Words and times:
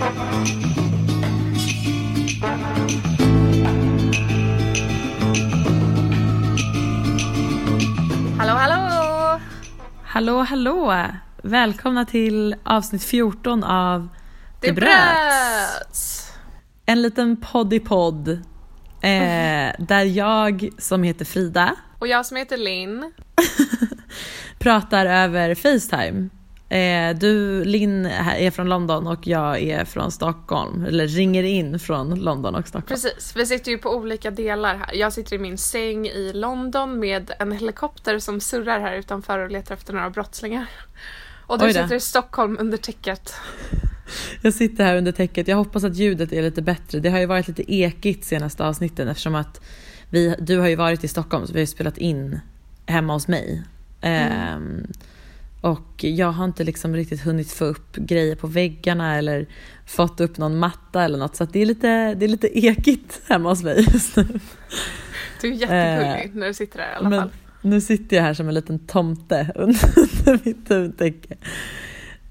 Hallå 0.00 0.08
hallå! 8.54 9.40
Hallå, 10.04 10.42
hallå! 10.42 11.04
Välkomna 11.42 12.04
till 12.04 12.56
avsnitt 12.64 13.04
14 13.04 13.64
av 13.64 14.08
Det 14.60 14.72
bröts! 14.72 16.32
En 16.86 17.02
liten 17.02 17.36
podd 17.36 17.72
i 17.72 17.80
podd. 17.80 18.28
Eh, 18.28 19.74
där 19.78 20.04
jag, 20.04 20.68
som 20.78 21.02
heter 21.02 21.24
Frida, 21.24 21.74
Och 21.98 22.08
jag 22.08 22.26
som 22.26 22.36
heter 22.36 22.56
Linn. 22.56 23.12
pratar 24.58 25.06
över 25.06 25.54
Facetime. 25.54 26.28
Eh, 26.68 27.16
du, 27.16 27.64
Linn, 27.64 28.06
är 28.06 28.50
från 28.50 28.68
London 28.68 29.06
och 29.06 29.26
jag 29.26 29.62
är 29.62 29.84
från 29.84 30.12
Stockholm. 30.12 30.84
Eller 30.84 31.06
ringer 31.06 31.42
in 31.42 31.78
från 31.78 32.20
London 32.20 32.54
och 32.54 32.68
Stockholm. 32.68 32.86
Precis, 32.88 33.32
vi 33.36 33.46
sitter 33.46 33.70
ju 33.70 33.78
på 33.78 33.90
olika 33.90 34.30
delar 34.30 34.76
här. 34.76 34.94
Jag 34.94 35.12
sitter 35.12 35.36
i 35.36 35.38
min 35.38 35.58
säng 35.58 36.06
i 36.06 36.32
London 36.32 37.00
med 37.00 37.30
en 37.38 37.52
helikopter 37.52 38.18
som 38.18 38.40
surrar 38.40 38.80
här 38.80 38.94
utanför 38.94 39.38
och 39.38 39.50
letar 39.50 39.74
efter 39.74 39.92
några 39.92 40.10
brottslingar. 40.10 40.66
Och 41.46 41.58
du 41.58 41.72
sitter 41.72 41.94
i 41.94 42.00
Stockholm 42.00 42.56
under 42.60 42.78
täcket. 42.78 43.34
Jag 44.42 44.54
sitter 44.54 44.84
här 44.84 44.96
under 44.96 45.12
täcket. 45.12 45.48
Jag 45.48 45.56
hoppas 45.56 45.84
att 45.84 45.96
ljudet 45.96 46.32
är 46.32 46.42
lite 46.42 46.62
bättre. 46.62 47.00
Det 47.00 47.10
har 47.10 47.18
ju 47.18 47.26
varit 47.26 47.48
lite 47.48 47.74
ekigt 47.74 48.24
senaste 48.24 48.64
avsnitten 48.64 49.08
eftersom 49.08 49.34
att 49.34 49.60
vi, 50.10 50.34
du 50.38 50.58
har 50.58 50.68
ju 50.68 50.76
varit 50.76 51.04
i 51.04 51.08
Stockholm 51.08 51.46
så 51.46 51.52
vi 51.52 51.58
har 51.58 51.62
ju 51.62 51.66
spelat 51.66 51.98
in 51.98 52.40
hemma 52.86 53.12
hos 53.12 53.28
mig. 53.28 53.62
Ehm, 54.00 54.86
och 55.60 56.04
jag 56.04 56.32
har 56.32 56.44
inte 56.44 56.64
liksom 56.64 56.94
riktigt 56.96 57.20
hunnit 57.24 57.52
få 57.52 57.64
upp 57.64 57.96
grejer 57.96 58.34
på 58.36 58.46
väggarna 58.46 59.16
eller 59.16 59.46
fått 59.86 60.20
upp 60.20 60.38
någon 60.38 60.58
matta 60.58 61.04
eller 61.04 61.18
något 61.18 61.36
så 61.36 61.44
det 61.44 61.58
är 61.62 61.66
lite, 61.66 62.14
det 62.14 62.24
är 62.26 62.28
lite 62.28 62.58
ekigt 62.58 63.20
hemma 63.28 63.48
hos 63.48 63.62
mig 63.62 63.86
just 63.92 64.16
nu. 64.16 64.26
Du 65.40 65.48
är 65.48 65.52
jättegullig 65.52 66.34
när 66.34 66.46
du 66.46 66.54
sitter 66.54 66.78
där 66.78 66.86
i 66.92 66.94
alla 66.94 67.04
Eh, 67.06 67.10
Men 67.10 67.20
fall. 67.20 67.30
nu 67.62 67.80
sitter 67.80 68.16
jag 68.16 68.22
här 68.22 68.34
som 68.34 68.48
en 68.48 68.54
liten 68.54 68.78
tomte 68.86 69.52
under, 69.56 70.40
mitt 70.44 70.70
huvudtäcke. 70.70 71.36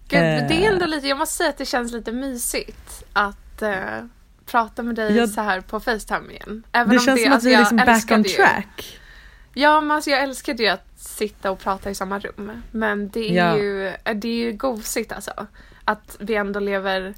Gud, 0.07 0.19
eh. 0.19 0.47
det 0.47 0.65
är 0.65 0.71
ändå 0.73 0.85
lite, 0.85 1.07
jag 1.07 1.17
måste 1.17 1.35
säga 1.35 1.49
att 1.49 1.57
det 1.57 1.65
känns 1.65 1.91
lite 1.91 2.11
mysigt 2.11 3.03
att 3.13 3.61
eh, 3.61 3.73
prata 4.45 4.83
med 4.83 4.95
dig 4.95 5.15
Ja. 5.15 5.27
så 5.27 5.41
här 5.41 5.61
på 5.61 5.79
Facetime 5.79 6.31
igen. 6.33 6.63
Även 6.71 6.89
Det 6.89 6.97
om 6.97 7.05
känns 7.05 7.19
det, 7.19 7.23
som 7.23 7.31
att 7.31 7.35
alltså, 7.35 7.47
vi 7.49 7.53
är 7.53 7.57
jag 7.59 7.61
liksom 7.61 7.77
back 7.77 8.11
on 8.17 8.23
ju- 8.23 8.29
track. 8.29 8.99
Ja, 9.53 9.81
men 9.81 9.91
alltså 9.91 10.09
jag 10.09 10.23
älskade 10.23 10.63
ju 10.63 10.69
att 10.69 10.86
sitta 10.97 11.51
och 11.51 11.59
prata 11.59 11.89
i 11.89 11.95
samma 11.95 12.19
rum. 12.19 12.51
Men 12.71 13.09
det 13.09 13.29
är, 13.29 13.33
Ja. 13.33 13.57
ju, 13.57 13.93
det 14.15 14.27
är 14.27 14.35
ju 14.45 14.51
gosigt 14.51 15.11
alltså. 15.11 15.47
Att 15.85 16.17
vi 16.19 16.35
ändå 16.35 16.59
lever 16.59 17.13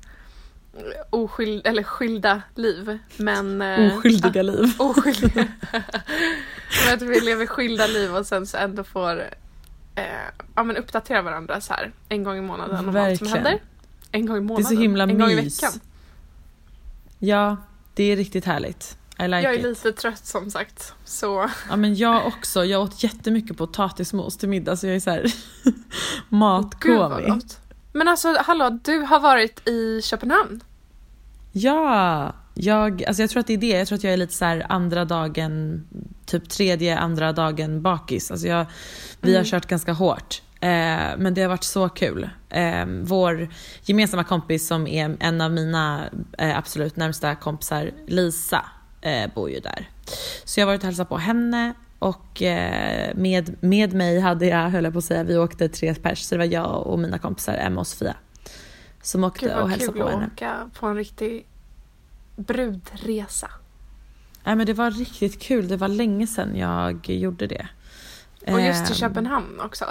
oskyld, 1.09 1.67
eller 1.67 1.83
skilda 1.83 2.41
liv. 2.55 2.99
Men, 3.17 3.61
eh, 3.61 3.97
Oskyldiga 3.97 4.41
liv. 4.41 4.73
oskyldiga. 4.79 5.47
men 6.85 6.93
att 6.93 7.01
vi 7.01 7.19
lever 7.19 7.45
skilda 7.45 7.87
liv 7.87 8.15
och 8.15 8.25
sen 8.25 8.47
så 8.47 8.57
ändå 8.57 8.83
får 8.83 9.19
eh, 9.95 10.03
ja, 10.55 10.63
men 10.63 10.77
uppdatera 10.77 11.21
varandra 11.21 11.61
så 11.61 11.73
här 11.73 11.91
en 12.09 12.23
gång 12.23 12.37
i 12.37 12.41
månaden 12.41 12.89
om 12.89 12.95
allt 12.95 13.17
som 13.17 13.27
händer. 13.27 13.59
En 14.11 14.25
gång 14.25 14.37
i 14.37 14.41
månaden. 14.41 14.77
himla 14.77 15.03
en 15.03 15.19
gång 15.19 15.29
i 15.29 15.35
veckan. 15.35 15.71
Ja, 17.19 17.57
det 17.93 18.03
är 18.03 18.15
riktigt 18.15 18.45
härligt. 18.45 18.97
I 19.19 19.27
like 19.27 19.41
Jag 19.41 19.53
är 19.53 19.57
it. 19.59 19.63
lite 19.63 19.91
trött 19.91 20.25
som 20.25 20.51
sagt. 20.51 20.93
Så 21.05 21.49
Ja 21.69 21.75
men 21.75 21.95
jag 21.95 22.27
också. 22.27 22.65
Jag 22.65 22.81
åt 22.81 23.03
jättemycket 23.03 23.57
potatismos 23.57 24.37
till 24.37 24.49
middag 24.49 24.75
så 24.75 24.87
jag 24.87 24.95
är 24.95 24.99
så 24.99 25.09
här 25.09 25.21
gud 25.63 25.73
vad 26.29 26.39
matkåmig. 26.39 27.27
gott. 27.27 27.59
Men 27.93 28.07
alltså 28.07 28.35
hallå, 28.39 28.79
du 28.83 28.99
har 28.99 29.19
varit 29.19 29.67
i 29.67 30.01
Köpenhamn. 30.01 30.61
Ja, 31.51 32.33
jag, 32.53 33.03
alltså 33.03 33.23
jag 33.23 33.29
tror 33.29 33.39
att 33.39 33.47
det 33.47 33.53
är 33.53 33.57
det. 33.57 33.67
Jag 33.77 33.87
tror 33.87 33.95
att 33.97 34.03
jag 34.03 34.13
är 34.13 34.17
lite 34.17 34.33
så 34.33 34.61
andra 34.69 35.05
dagen, 35.05 35.83
typ 36.25 36.49
tredje, 36.49 36.97
andra 36.97 37.31
dagen 37.33 37.81
bakis. 37.81 38.31
Alltså 38.31 38.47
jag, 38.47 38.65
vi 39.21 39.37
har 39.37 39.43
kört 39.43 39.65
ganska 39.65 39.93
hårt. 39.93 40.41
Eh, 40.61 40.69
men 41.17 41.33
det 41.33 41.41
har 41.41 41.49
varit 41.49 41.63
så 41.63 41.89
kul. 41.89 42.29
Eh, 42.49 42.85
vår 43.01 43.49
gemensamma 43.83 44.23
kompis 44.23 44.67
som 44.67 44.87
är 44.87 45.17
en 45.19 45.41
av 45.41 45.51
mina 45.51 46.09
eh, 46.37 46.57
absolut 46.57 46.95
närmsta 46.95 47.35
kompisar, 47.35 47.91
Lisa, 48.07 48.65
eh, 49.01 49.29
bor 49.35 49.49
ju 49.49 49.59
där. 49.59 49.89
Så 50.43 50.59
jag 50.59 50.65
har 50.67 50.71
varit 50.73 50.81
och 50.81 50.85
hälsat 50.85 51.09
på 51.09 51.17
henne 51.17 51.73
och 51.99 52.41
eh, 52.41 53.15
med, 53.15 53.55
med 53.63 53.93
mig 53.93 54.19
hade 54.19 54.45
jag, 54.45 54.69
höll 54.69 54.83
jag 54.83 54.93
på 54.93 54.99
att 54.99 55.05
säga, 55.05 55.23
vi 55.23 55.37
åkte 55.37 55.69
tre 55.69 55.95
pers. 55.95 56.19
Så 56.21 56.35
det 56.35 56.39
var 56.39 56.45
jag 56.53 56.87
och 56.87 56.99
mina 56.99 57.17
kompisar 57.17 57.53
Emma 57.57 57.81
och 57.81 57.87
Sofia. 57.87 58.15
Som 59.01 59.23
åkte 59.23 59.45
Gud 59.45 59.53
och 59.55 59.61
vad 59.61 59.69
hälsade 59.69 59.91
kul 59.93 60.01
på 60.01 60.07
att 60.07 60.13
henne. 60.13 60.25
åka 60.35 60.69
på 60.79 60.87
en 60.87 60.95
riktig 60.95 61.45
brudresa. 62.35 63.51
Nej 64.43 64.55
men 64.55 64.65
det 64.65 64.73
var 64.73 64.91
riktigt 64.91 65.41
kul. 65.41 65.67
Det 65.67 65.77
var 65.77 65.87
länge 65.87 66.27
sedan 66.27 66.55
jag 66.57 67.09
gjorde 67.09 67.47
det. 67.47 67.67
Och 68.47 68.61
just 68.61 68.85
till 68.85 68.93
Ehm, 68.93 68.99
Köpenhamn 68.99 69.59
också. 69.59 69.85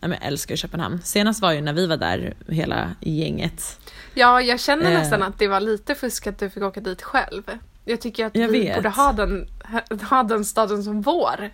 Nej, 0.00 0.08
men 0.08 0.12
jag 0.20 0.26
älskar 0.28 0.56
Köpenhamn. 0.56 1.00
Senast 1.02 1.42
var 1.42 1.52
ju 1.52 1.60
när 1.60 1.72
vi 1.72 1.86
var 1.86 1.96
där, 1.96 2.34
hela 2.48 2.90
gänget. 3.00 3.80
Ja, 4.14 4.40
jag 4.40 4.60
känner 4.60 4.92
Eh. 4.92 4.98
nästan 4.98 5.22
att 5.22 5.38
det 5.38 5.48
var 5.48 5.60
lite 5.60 5.94
fusk 5.94 6.26
att 6.26 6.38
du 6.38 6.50
fick 6.50 6.62
åka 6.62 6.80
dit 6.80 7.02
själv. 7.02 7.42
Jag 7.84 8.00
tycker 8.00 8.26
att 8.26 8.36
Jag 8.36 8.48
vi 8.48 8.60
vet. 8.60 8.76
borde 8.76 8.88
ha 8.88 9.12
den, 9.12 9.48
ha 10.10 10.22
den 10.22 10.44
staden 10.44 10.82
som 10.84 11.02
vår. 11.02 11.50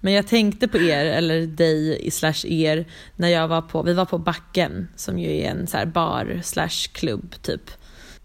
Men 0.00 0.12
jag 0.12 0.26
tänkte 0.26 0.68
på 0.68 0.78
er, 0.78 1.04
eller 1.04 1.46
dig 1.46 2.10
slash 2.10 2.44
er, 2.46 2.86
när 3.16 3.28
jag 3.28 3.48
var 3.48 3.62
på, 3.62 3.82
vi 3.82 3.94
var 3.94 4.04
på 4.04 4.18
Backen 4.18 4.88
som 4.96 5.18
ju 5.18 5.36
är 5.36 5.50
en 5.50 5.66
så 5.66 5.86
bar 5.86 6.40
slash 6.44 6.88
klubb 6.92 7.34
typ. 7.42 7.70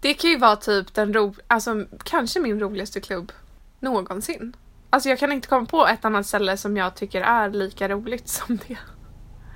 Det 0.00 0.14
kan 0.14 0.30
ju 0.30 0.38
vara 0.38 0.56
typ 0.56 0.94
den 0.94 1.14
ro, 1.14 1.34
alltså 1.48 1.84
kanske 2.04 2.40
min 2.40 2.60
roligaste 2.60 3.00
klubb 3.00 3.32
någonsin. 3.80 4.56
Alltså 4.90 5.08
jag 5.08 5.18
kan 5.18 5.32
inte 5.32 5.48
komma 5.48 5.66
på 5.66 5.86
ett 5.86 6.04
annat 6.04 6.26
ställe 6.26 6.56
som 6.56 6.76
jag 6.76 6.94
tycker 6.94 7.20
är 7.20 7.50
lika 7.50 7.88
roligt 7.88 8.28
som 8.28 8.58
det. 8.68 8.76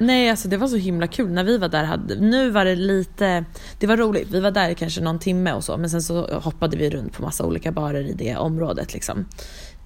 Nej 0.01 0.31
alltså 0.31 0.49
det 0.49 0.57
var 0.57 0.69
så 0.69 0.77
himla 0.77 1.07
kul 1.07 1.31
när 1.31 1.45
vi 1.45 1.59
var 1.59 1.69
där. 1.69 1.85
Hade, 1.85 2.15
nu 2.15 2.51
var 2.51 2.65
det 2.65 2.77
lite, 2.77 3.45
det 3.79 3.87
var 3.87 3.97
roligt. 3.97 4.29
Vi 4.31 4.41
var 4.41 4.51
där 4.51 4.75
kanske 4.75 5.01
någon 5.01 5.19
timme 5.19 5.53
och 5.53 5.65
så 5.65 5.77
men 5.77 5.91
sen 5.91 6.03
så 6.03 6.39
hoppade 6.39 6.77
vi 6.77 6.91
runt 6.91 7.13
på 7.13 7.23
massa 7.23 7.45
olika 7.45 7.73
barer 7.73 8.03
i 8.07 8.13
det 8.13 8.37
området 8.37 8.95
liksom. 8.95 9.27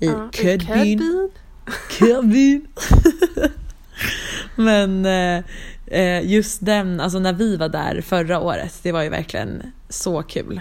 I 0.00 0.06
Ja. 0.06 0.28
Ködbyn. 0.32 1.30
Ködbyn. 1.98 2.66
men 4.56 5.06
eh, 5.06 5.44
eh, 5.86 6.30
just 6.30 6.64
den, 6.64 7.00
alltså 7.00 7.18
när 7.18 7.32
vi 7.32 7.56
var 7.56 7.68
där 7.68 8.00
förra 8.00 8.40
året, 8.40 8.80
det 8.82 8.92
var 8.92 9.02
ju 9.02 9.08
verkligen 9.08 9.62
så 9.88 10.22
kul. 10.22 10.60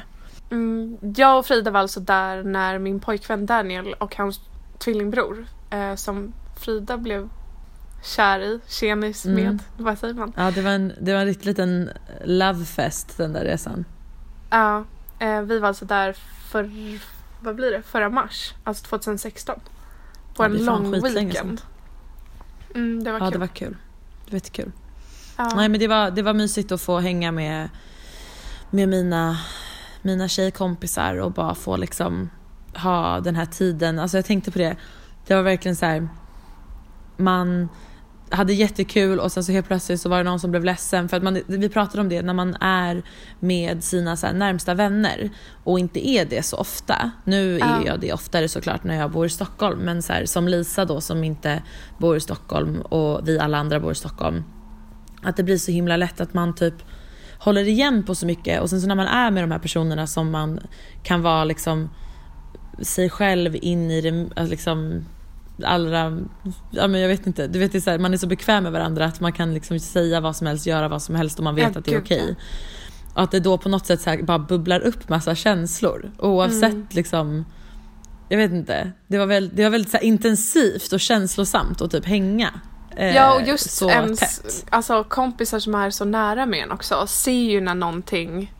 Mm, 0.51 0.97
jag 1.15 1.39
och 1.39 1.45
Frida 1.45 1.71
var 1.71 1.79
alltså 1.79 1.99
där 1.99 2.43
när 2.43 2.79
min 2.79 2.99
pojkvän 2.99 3.45
Daniel 3.45 3.93
och 3.93 4.15
hans 4.15 4.39
tvillingbror 4.77 5.45
eh, 5.69 5.95
som 5.95 6.33
Frida 6.59 6.97
blev 6.97 7.29
kär 8.03 8.39
i, 8.39 8.59
med, 8.95 9.15
Mm. 9.25 9.59
vad 9.77 9.99
säger 9.99 10.13
man? 10.13 10.33
Ja 10.37 10.51
det 10.51 10.61
var 10.61 10.71
en, 10.71 10.93
det 11.01 11.13
var 11.13 11.19
en 11.19 11.25
riktigt 11.25 11.45
liten 11.45 11.89
lovefest 12.23 13.17
den 13.17 13.33
där 13.33 13.43
resan. 13.45 13.85
Ja, 14.49 14.83
eh, 15.19 15.41
vi 15.41 15.59
var 15.59 15.67
alltså 15.67 15.85
där 15.85 16.13
för, 16.47 16.69
vad 17.41 17.55
blir 17.55 17.71
det, 17.71 17.81
förra 17.81 18.09
mars, 18.09 18.53
alltså 18.63 18.85
2016. 18.85 19.59
På 20.35 20.43
Ja, 20.43 20.45
en 20.45 20.65
lång 20.65 20.91
weekend. 20.91 21.61
Mm, 22.75 23.03
det 23.03 23.11
var 23.11 23.19
Ja 23.19 23.25
kul. 23.25 23.31
det 23.33 23.37
var 23.39 23.47
kul. 23.47 23.77
det 24.25 24.31
var 24.31 24.35
jättekul. 24.35 24.71
Ja. 25.37 25.51
Nej 25.55 25.69
men 25.69 25.79
det 25.79 25.87
var, 25.87 26.11
det 26.11 26.21
var 26.21 26.33
mysigt 26.33 26.71
att 26.71 26.81
få 26.81 26.99
hänga 26.99 27.31
med, 27.31 27.69
med 28.69 28.89
mina, 28.89 29.37
mina 30.01 30.27
tjejkompisar 30.27 31.17
och 31.17 31.31
bara 31.31 31.55
få 31.55 31.77
liksom 31.77 32.29
ha 32.75 33.19
den 33.19 33.35
här 33.35 33.45
tiden. 33.45 33.99
Alltså 33.99 34.17
jag 34.17 34.25
tänkte 34.25 34.51
på 34.51 34.57
det. 34.59 34.75
Det 35.27 35.35
var 35.35 35.41
verkligen 35.41 35.75
så 35.75 35.85
här. 35.85 36.07
Man 37.17 37.69
hade 38.35 38.53
jättekul 38.53 39.19
och 39.19 39.31
sen 39.31 39.43
så 39.43 39.51
helt 39.51 39.67
plötsligt 39.67 40.01
så 40.01 40.09
var 40.09 40.17
det 40.17 40.23
någon 40.23 40.39
som 40.39 40.51
blev 40.51 40.63
ledsen 40.63 41.09
för 41.09 41.17
att 41.17 41.23
man, 41.23 41.41
vi 41.47 41.69
pratade 41.69 42.01
om 42.01 42.09
det 42.09 42.21
när 42.21 42.33
man 42.33 42.55
är 42.59 43.03
med 43.39 43.83
sina 43.83 44.17
så 44.17 44.31
närmsta 44.31 44.73
vänner 44.73 45.29
och 45.63 45.79
inte 45.79 46.07
är 46.07 46.25
det 46.25 46.43
så 46.43 46.57
ofta. 46.57 47.11
Nu 47.25 47.55
är 47.55 47.59
Ja. 47.59 47.81
jag 47.85 47.99
det 47.99 48.13
oftare 48.13 48.47
såklart 48.49 48.83
när 48.83 48.95
jag 48.95 49.11
bor 49.11 49.25
i 49.25 49.29
Stockholm 49.29 49.79
men 49.79 50.01
så 50.01 50.13
här, 50.13 50.25
som 50.25 50.47
Lisa 50.47 50.85
då 50.85 51.01
som 51.01 51.23
inte 51.23 51.63
bor 51.97 52.17
i 52.17 52.19
Stockholm 52.19 52.81
och 52.81 53.27
vi 53.27 53.39
alla 53.39 53.57
andra 53.57 53.79
bor 53.79 53.91
i 53.91 53.95
Stockholm. 53.95 54.43
Att 55.23 55.37
det 55.37 55.43
blir 55.43 55.57
så 55.57 55.71
himla 55.71 55.97
lätt 55.97 56.21
att 56.21 56.33
man 56.33 56.55
typ 56.55 56.75
håller 57.37 57.67
igen 57.67 58.03
på 58.03 58.15
så 58.15 58.25
mycket 58.25 58.61
och 58.61 58.69
sen 58.69 58.81
så 58.81 58.87
när 58.87 58.95
man 58.95 59.07
är 59.07 59.31
med 59.31 59.43
de 59.43 59.51
här 59.51 59.59
personerna 59.59 60.07
som 60.07 60.31
man 60.31 60.59
kan 61.03 61.21
vara 61.21 61.43
liksom 61.43 61.89
sig 62.81 63.09
själv 63.09 63.55
in 63.61 63.91
i 63.91 64.01
det 64.01 64.27
alltså 64.35 64.51
liksom 64.51 65.05
allra, 65.63 66.19
ja 66.71 66.87
men 66.87 67.01
jag 67.01 67.07
vet 67.07 67.27
inte, 67.27 67.47
du 67.47 67.59
vet 67.59 67.71
det 67.71 67.77
är 67.77 67.81
så 67.81 67.89
här, 67.89 67.99
man 67.99 68.13
är 68.13 68.17
så 68.17 68.27
bekväm 68.27 68.63
med 68.63 68.71
varandra 68.71 69.05
att 69.05 69.19
man 69.19 69.31
kan 69.33 69.53
liksom 69.53 69.79
säga 69.79 70.19
vad 70.21 70.35
som 70.35 70.47
helst, 70.47 70.65
göra 70.65 70.87
vad 70.87 71.01
som 71.01 71.15
helst 71.15 71.37
och 71.37 71.43
man 71.43 71.55
vet 71.55 71.71
Ja, 71.73 71.79
att 71.79 71.85
det 71.85 71.93
är 71.93 71.99
okej. 72.01 72.35
Och 73.13 73.21
att 73.21 73.31
det 73.31 73.39
då 73.39 73.57
på 73.57 73.69
något 73.69 73.85
sätt 73.85 74.01
så 74.01 74.17
bara 74.23 74.39
bubblar 74.39 74.79
upp 74.79 75.09
massa 75.09 75.35
känslor 75.35 76.11
oavsett 76.19 76.63
Mm. 76.73 76.87
liksom 76.91 77.45
jag 78.29 78.37
vet 78.37 78.51
inte, 78.51 78.91
det 79.07 79.17
var, 79.17 79.25
väl, 79.25 79.49
det 79.53 79.63
var 79.63 79.69
väldigt 79.69 79.91
så 79.91 79.97
intensivt 79.97 80.91
och 80.93 80.99
känslosamt 80.99 81.81
att 81.81 81.91
typ 81.91 82.05
hänga. 82.05 82.49
eh, 82.95 83.15
Ja 83.15 83.33
och 83.35 83.47
just 83.47 83.81
ens 83.81 84.19
tätt. 84.19 84.65
alltså, 84.69 85.03
kompisar 85.03 85.59
som 85.59 85.75
är 85.75 85.89
så 85.89 86.05
nära 86.05 86.45
med 86.45 86.63
en 86.63 86.71
också 86.71 87.07
ser 87.07 87.31
ju 87.51 87.61
när 87.61 87.75
någonting 87.75 88.53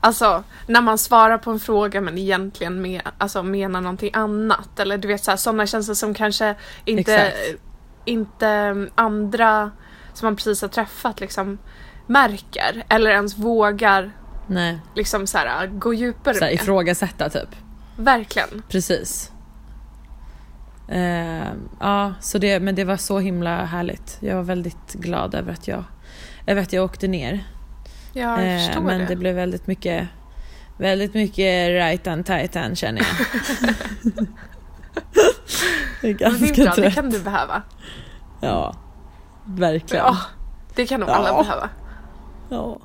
Alltså 0.00 0.44
när 0.66 0.80
man 0.80 0.98
svarar 0.98 1.38
på 1.38 1.50
en 1.50 1.60
fråga 1.60 2.00
men 2.00 2.18
egentligen 2.18 2.82
med, 2.82 3.02
alltså, 3.18 3.42
menar 3.42 3.80
någonting 3.80 4.10
annat. 4.12 4.80
Eller 4.80 4.98
du 4.98 5.08
vet 5.08 5.24
så 5.24 5.30
här, 5.30 5.38
sådana 5.38 5.66
känslor 5.66 5.94
som 5.94 6.14
kanske 6.14 6.54
inte, 6.84 7.16
Exakt. 7.16 7.62
inte 8.04 8.48
mm, 8.48 8.90
andra 8.94 9.70
som 10.14 10.26
man 10.26 10.36
precis 10.36 10.62
har 10.62 10.68
träffat 10.68 11.20
liksom 11.20 11.58
märker. 12.06 12.84
Eller 12.88 13.10
ens 13.10 13.38
vågar 13.38 14.12
Nej, 14.46 14.80
liksom 14.94 15.26
så 15.26 15.38
här, 15.38 15.66
gå 15.66 15.94
djupare 15.94 16.34
så 16.34 16.44
här, 16.44 16.52
med. 16.52 16.60
ifrågasätta 16.62 17.28
typ. 17.30 17.48
Verkligen. 17.96 18.62
Precis. 18.68 19.32
Eh, 20.88 21.52
ja, 21.80 22.14
så 22.20 22.38
det, 22.38 22.60
men 22.60 22.74
det 22.74 22.84
var 22.84 22.96
så 22.96 23.18
himla 23.18 23.64
härligt. 23.64 24.18
Jag 24.20 24.36
var 24.36 24.42
väldigt 24.42 24.92
glad 24.92 25.34
över 25.34 25.52
att 25.52 25.68
jag, 25.68 25.84
över 26.46 26.62
att 26.62 26.72
jag 26.72 26.84
åkte 26.84 27.08
ner. 27.08 27.44
Ja, 28.12 28.42
jag 28.42 28.52
Eh, 28.54 28.58
förstår 28.66 28.80
men 28.82 28.98
det. 28.98 29.06
det 29.06 29.16
blev 29.16 29.34
väldigt 29.34 29.66
mycket, 29.66 30.08
väldigt 30.78 31.14
mycket 31.14 31.68
right 31.68 32.06
and 32.06 32.26
tight 32.26 32.56
and 32.56 32.78
känner 32.78 33.00
jag. 33.00 33.08
jag 36.02 36.10
är 36.10 36.14
Men 36.14 36.16
ganska 36.16 36.46
det 36.46 36.60
är 36.60 36.64
bra, 36.64 36.74
det 36.74 36.82
trött. 36.82 36.94
kan 36.94 37.10
du 37.10 37.20
behöva. 37.20 37.62
Ja, 38.40 38.74
verkligen. 39.46 40.04
Ja, 40.04 40.16
det 40.74 40.86
kan 40.86 41.00
nog 41.00 41.10
alla 41.10 41.28
Ja. 41.28 41.42
behöva. 41.42 41.68
Ja. 42.50 42.78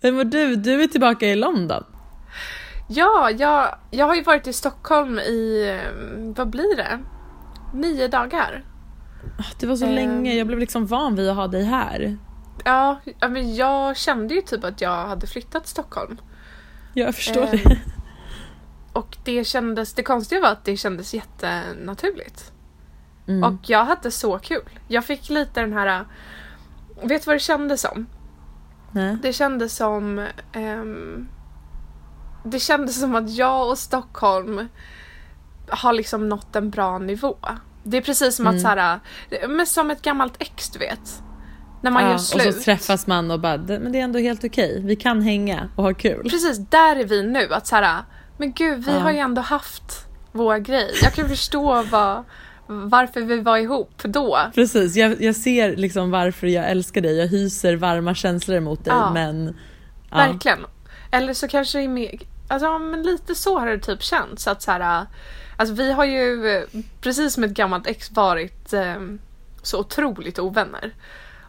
Vem 0.00 0.16
var 0.16 0.24
du? 0.24 0.56
Du 0.56 0.82
är 0.82 0.86
tillbaka 0.86 1.26
i 1.26 1.36
London. 1.36 1.84
Ja, 2.88 3.30
jag, 3.38 3.74
jag 3.90 4.06
har 4.06 4.14
ju 4.14 4.22
varit 4.22 4.46
i 4.46 4.52
Stockholm 4.52 5.18
i, 5.18 5.68
eh, 5.82 5.92
vad 6.36 6.50
blir 6.50 6.76
det? 6.76 6.98
Nio 7.74 8.08
dagar. 8.08 8.64
Ah, 9.38 9.42
Det 9.60 9.66
var 9.66 9.76
så 9.76 9.84
Ehm. 9.86 9.94
länge, 9.94 10.34
jag 10.34 10.46
blev 10.46 10.58
liksom 10.58 10.86
van 10.86 11.14
vid 11.16 11.28
att 11.28 11.36
ha 11.36 11.46
dig 11.46 11.64
här. 11.64 12.16
Ja, 12.64 13.00
men 13.20 13.54
jag 13.54 13.96
kände 13.96 14.34
ju 14.34 14.42
typ 14.42 14.64
att 14.64 14.80
jag 14.80 15.06
hade 15.06 15.26
flyttat 15.26 15.62
till 15.64 15.70
Stockholm. 15.70 16.20
Jag 16.94 17.14
förstår 17.14 17.42
Ehm, 17.42 17.50
det. 17.50 17.78
Och 18.92 19.16
det 19.24 19.44
kändes, 19.44 19.94
det 19.94 20.02
konstiga 20.02 20.40
var 20.40 20.48
att 20.52 20.64
det 20.64 20.76
kändes 20.76 21.14
jättenaturligt. 21.14 22.52
Mm. 23.28 23.42
Och 23.54 23.60
jag 23.70 23.84
hade 23.84 24.10
så 24.10 24.38
kul. 24.38 24.68
Jag 24.88 25.04
fick 25.04 25.28
lite 25.30 25.60
den 25.60 25.72
här, 25.72 26.04
vet 27.02 27.22
du 27.22 27.26
vad 27.26 27.34
det 27.36 27.40
kändes 27.40 27.80
som? 27.80 28.06
Nej. 28.92 29.16
Det 29.22 29.32
kändes 29.32 29.76
som 29.76 30.26
ehm, 30.52 31.28
Det 32.44 32.58
kändes 32.58 33.00
som 33.00 33.14
att 33.14 33.30
jag 33.30 33.68
och 33.68 33.78
Stockholm 33.78 34.68
har 35.68 35.92
liksom 35.92 36.28
nått 36.28 36.56
en 36.56 36.70
bra 36.70 36.98
nivå. 36.98 37.36
Det 37.82 37.96
är 37.96 38.02
precis 38.02 38.36
som 38.36 38.46
Mm. 38.46 38.56
att 38.56 38.62
så 38.62 38.68
här, 38.68 39.00
men 39.48 39.66
som 39.66 39.90
ett 39.90 40.02
gammalt 40.02 40.34
ex 40.38 40.70
du 40.70 40.78
vet. 40.78 41.22
När 41.80 41.90
man 41.90 42.02
ja, 42.02 42.08
gör 42.08 42.14
och 42.14 42.20
slut. 42.20 42.54
så 42.54 42.60
träffas 42.62 43.06
man 43.06 43.30
och 43.30 43.40
bara, 43.40 43.56
"Det- 43.56 43.78
men 43.80 43.92
det 43.92 43.98
är 44.00 44.04
ändå 44.04 44.18
helt 44.18 44.44
okej. 44.44 44.82
Vi 44.84 44.96
kan 44.96 45.22
hänga 45.22 45.68
och 45.76 45.84
ha 45.84 45.94
kul. 45.94 46.22
Precis, 46.30 46.58
där 46.58 46.96
är 46.96 47.04
vi 47.04 47.22
nu. 47.22 47.54
Att 47.54 47.66
så 47.66 47.76
här, 47.76 48.02
men 48.38 48.52
gud 48.52 48.84
vi 48.84 48.92
Ja. 48.92 48.98
har 48.98 49.10
ju 49.10 49.18
ändå 49.18 49.40
haft 49.42 50.06
vår 50.32 50.56
grej. 50.58 50.90
Jag 51.02 51.12
kan 51.12 51.28
förstå 51.28 51.82
vad, 51.82 52.24
varför 52.66 53.20
vi 53.20 53.40
var 53.40 53.58
ihop 53.58 54.02
då. 54.04 54.38
Precis, 54.54 54.96
jag, 54.96 55.22
jag 55.22 55.36
ser 55.36 55.76
liksom 55.76 56.10
varför 56.10 56.46
jag 56.46 56.70
älskar 56.70 57.00
dig. 57.00 57.16
Jag 57.18 57.26
hyser 57.26 57.76
varma 57.76 58.14
känslor 58.14 58.60
mot 58.60 58.84
dig 58.84 58.94
Ja. 58.96 59.10
men... 59.12 59.56
Ja. 60.10 60.16
Verkligen. 60.16 60.58
Eller 61.10 61.34
så 61.34 61.48
kanske 61.48 61.78
det 61.78 61.84
är 61.84 61.88
mer, 61.88 62.18
alltså 62.48 62.78
men 62.78 63.02
lite 63.02 63.34
så 63.34 63.58
har 63.58 63.66
det 63.66 63.78
typ 63.78 64.02
känts. 64.02 64.46
Att 64.48 64.62
så 64.62 64.70
här, 64.72 65.06
alltså 65.56 65.74
vi 65.74 65.92
har 65.92 66.04
ju 66.04 66.56
eh, 66.56 66.62
precis 67.00 67.34
som 67.34 67.44
ett 67.44 67.50
gammalt 67.50 67.86
ex 67.86 68.10
varit 68.10 68.72
eh, 68.72 68.94
så 69.62 69.78
otroligt 69.80 70.38
ovänner. 70.38 70.92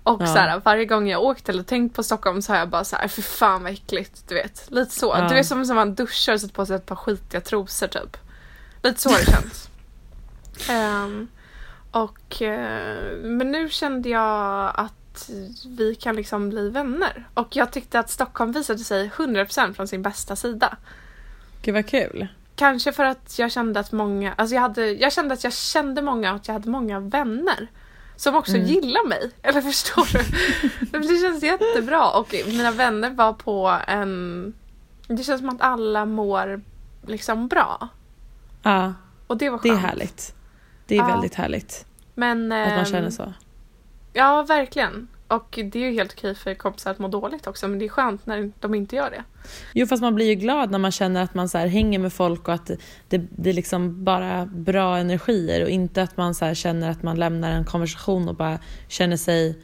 Och 0.10 0.22
Ja. 0.22 0.26
så 0.26 0.38
här, 0.38 0.62
varje 0.66 0.86
gång 0.86 1.10
jag 1.10 1.24
åkt 1.24 1.50
eller 1.50 1.64
tänkt 1.64 1.96
på 1.96 2.04
Stockholm 2.04 2.42
så 2.42 2.52
har 2.54 2.60
jag 2.60 2.70
bara 2.70 2.84
så 2.84 2.96
här, 2.96 3.08
för 3.08 3.22
fan 3.22 3.64
vad 3.64 3.72
äckligt, 3.72 4.24
du 4.28 4.36
vet. 4.36 4.72
Lite 4.72 4.96
så. 4.96 5.16
Ja. 5.18 5.28
Du 5.28 5.34
vet 5.36 5.46
som 5.46 5.62
när 5.62 5.76
man 5.76 5.96
duschar 5.96 6.34
och 6.34 6.42
sätter 6.42 6.54
på 6.54 6.66
sig 6.66 6.76
ett 6.76 6.86
par 6.86 6.96
skitiga 6.96 7.42
trosor 7.42 7.88
typ. 7.88 8.18
Lite 8.84 9.02
så 9.02 9.10
har 9.10 9.20
det 9.20 9.26
känts. 9.26 9.70
Ehm, 10.70 11.28
och, 11.92 12.42
eh, 12.42 13.18
men 13.18 13.52
nu 13.52 13.70
kände 13.70 14.10
jag 14.10 14.72
att 14.76 15.30
vi 15.66 15.96
kan 15.96 16.16
liksom 16.16 16.50
bli 16.50 16.70
vänner. 16.70 17.28
Och 17.34 17.56
jag 17.56 17.72
tyckte 17.72 18.00
att 18.00 18.10
Stockholm 18.10 18.52
visade 18.52 18.80
sig 18.80 19.10
100% 19.10 19.74
från 19.74 19.88
sin 19.88 20.02
bästa 20.02 20.36
sida. 20.36 20.78
Gud 21.62 21.76
vad 21.76 21.88
kul. 21.88 22.12
Kanske 22.12 22.30
Kanske 22.56 22.92
för 22.94 23.04
att 23.04 23.40
jag 23.40 23.52
kände 23.52 23.80
att 23.80 23.92
många, 23.92 24.34
alltså 24.34 24.56
jag, 24.56 24.62
hade, 24.62 24.92
jag 24.92 25.14
kände 25.14 25.34
att 25.34 25.44
jag 25.44 25.54
kände 25.54 26.02
många 26.02 26.30
och 26.30 26.36
att 26.36 26.48
jag 26.48 26.54
hade 26.54 26.70
många 26.70 27.00
vänner. 27.00 27.68
Som 28.20 28.36
också 28.36 28.56
Mm. 28.56 28.68
gillar 28.68 29.08
mig. 29.08 29.32
Eller 29.44 29.62
förstår 29.62 30.08
du? 30.14 31.00
det 31.08 31.22
känns 31.22 31.44
jättebra 31.44 32.12
och 32.12 32.36
mina 32.48 32.72
vänner 32.72 33.10
var 33.10 33.34
på 33.34 33.80
en... 33.88 34.54
Det 35.08 35.24
känns 35.24 35.40
som 35.42 35.50
att 35.50 35.62
alla 35.62 36.06
mår 36.06 36.62
liksom 37.08 37.48
bra. 37.48 37.88
Ja, 38.64 38.94
Och 39.28 39.38
det 39.38 39.50
var 39.50 39.60
det 39.64 39.70
är 39.70 39.74
skönt. 39.74 39.86
härligt. 39.86 40.36
Det 40.88 40.96
är 40.96 41.00
Ja. 41.00 41.08
väldigt 41.08 41.36
härligt 41.36 41.86
Men, 42.16 42.52
att 42.52 42.68
man 42.70 42.78
ehm, 42.80 42.86
känner 42.86 43.10
så. 43.10 43.34
Ja, 44.14 44.44
verkligen. 44.44 45.08
Och 45.30 45.60
det 45.72 45.80
är 45.80 45.90
ju 45.90 45.94
helt 45.94 46.14
okej 46.18 46.36
för 46.36 46.54
kompisar 46.54 46.92
att 46.92 47.00
må 47.00 47.08
dåligt 47.08 47.48
också 47.48 47.68
men 47.68 47.80
det 47.80 47.86
är 47.86 47.90
skönt 47.90 48.26
när 48.26 48.52
de 48.60 48.76
inte 48.76 48.96
gör 48.96 49.10
det. 49.10 49.24
Jo 49.74 49.88
fast 49.88 50.02
man 50.02 50.16
blir 50.16 50.26
ju 50.26 50.36
glad 50.36 50.72
när 50.72 50.80
man 50.80 50.92
känner 50.92 51.24
att 51.24 51.34
man 51.34 51.50
så 51.50 51.58
hänger 51.58 52.00
med 52.00 52.14
folk 52.14 52.48
och 52.48 52.54
att 52.54 52.72
det, 53.10 53.22
det 53.30 53.50
är 53.50 53.54
liksom 53.54 54.04
bara 54.04 54.46
bra 54.46 54.98
energier 54.98 55.64
och 55.64 55.70
inte 55.70 56.02
att 56.02 56.18
man 56.18 56.36
så 56.36 56.54
känner 56.54 56.90
att 56.90 57.04
man 57.04 57.20
lämnar 57.20 57.52
en 57.52 57.66
konversation 57.66 58.30
och 58.30 58.36
bara 58.36 58.60
känner 58.88 59.18
sig 59.18 59.60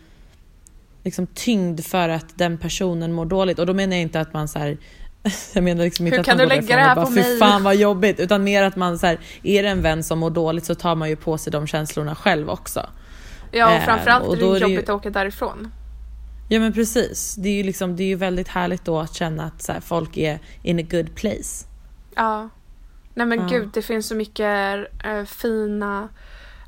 liksom 1.03 1.27
tyngd 1.27 1.85
för 1.85 2.09
att 2.09 2.37
den 2.37 2.57
personen 2.57 3.13
mår 3.13 3.25
dåligt. 3.25 3.59
Och 3.59 3.65
då 3.65 3.73
menar 3.73 3.95
jag 3.95 4.01
inte 4.01 4.19
att 4.19 4.33
man 4.33 4.47
så 4.47 4.59
här 4.59 4.77
jag 5.53 5.63
menar 5.63 5.83
liksom 5.83 6.07
inte 6.07 6.15
Hur 6.15 6.19
att 6.19 6.25
kan 6.25 6.37
man 6.37 6.49
du 6.49 6.55
lägga 6.55 6.75
det 6.75 6.81
här 6.81 6.95
bara, 6.95 7.05
på 7.05 7.11
"Fy 7.11 7.21
mig?" 7.21 7.39
fan 7.39 7.63
vad 7.63 7.75
jobbigt. 7.75 8.19
Utan 8.19 8.43
mer 8.43 8.63
att 8.63 8.75
man 8.75 8.99
så 8.99 9.07
här, 9.07 9.19
är 9.43 9.63
det 9.63 9.69
en 9.69 9.81
vän 9.81 10.03
som 10.03 10.19
mår 10.19 10.29
dåligt 10.29 10.65
så 10.65 10.75
tar 10.75 10.95
man 10.95 11.09
ju 11.09 11.15
på 11.15 11.37
sig 11.37 11.51
de 11.51 11.67
känslorna 11.67 12.15
själv 12.15 12.49
också. 12.49 12.89
Ja, 13.55 13.65
och 13.65 13.71
Ehm, 13.71 13.81
framförallt 13.85 14.25
och 14.25 14.37
då 14.37 14.53
är 14.53 14.59
det 14.59 14.65
ju- 14.67 14.73
jobbigt 14.73 14.89
att 14.89 14.95
åka 14.95 15.09
därifrån. 15.09 15.71
Ja 16.49 16.59
men 16.59 16.73
precis. 16.73 17.35
Det 17.35 17.49
är 17.49 17.53
ju 17.53 17.63
liksom, 17.63 17.95
det 17.95 18.03
är 18.03 18.07
ju 18.07 18.15
väldigt 18.15 18.47
härligt 18.47 18.85
då 18.85 18.99
att 18.99 19.13
känna 19.15 19.43
att 19.45 19.61
så 19.61 19.71
här, 19.71 19.79
folk 19.79 20.17
är 20.17 20.39
in 20.63 20.79
a 20.79 20.83
good 20.91 21.15
place. 21.15 21.65
Ja. 22.15 22.49
Nej 23.13 23.25
men 23.27 23.39
Ja. 23.39 23.47
gud, 23.47 23.69
det 23.73 23.81
finns 23.81 24.07
så 24.07 24.15
mycket 24.15 24.77
eh, 25.05 25.23
fina 25.25 26.09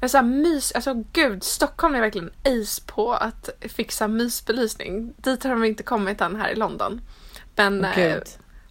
eh, 0.01 0.08
så 0.08 0.17
här 0.17 0.24
mys, 0.25 0.72
alltså 0.72 1.03
gud, 1.13 1.44
Stockholm 1.44 1.96
är 1.96 2.01
verkligen 2.01 2.29
ace 2.46 2.82
på 2.86 3.13
att 3.13 3.50
fixa 3.62 4.08
mysbelysning. 4.08 5.13
Dit 5.17 5.44
har 5.44 5.51
de 5.51 5.63
inte 5.63 5.84
kommit 5.84 6.22
än 6.22 6.36
här 6.36 6.50
i 6.50 6.56
London. 6.56 7.01
Men 7.56 7.86
Åh, 7.86 8.00
eh, 8.00 8.17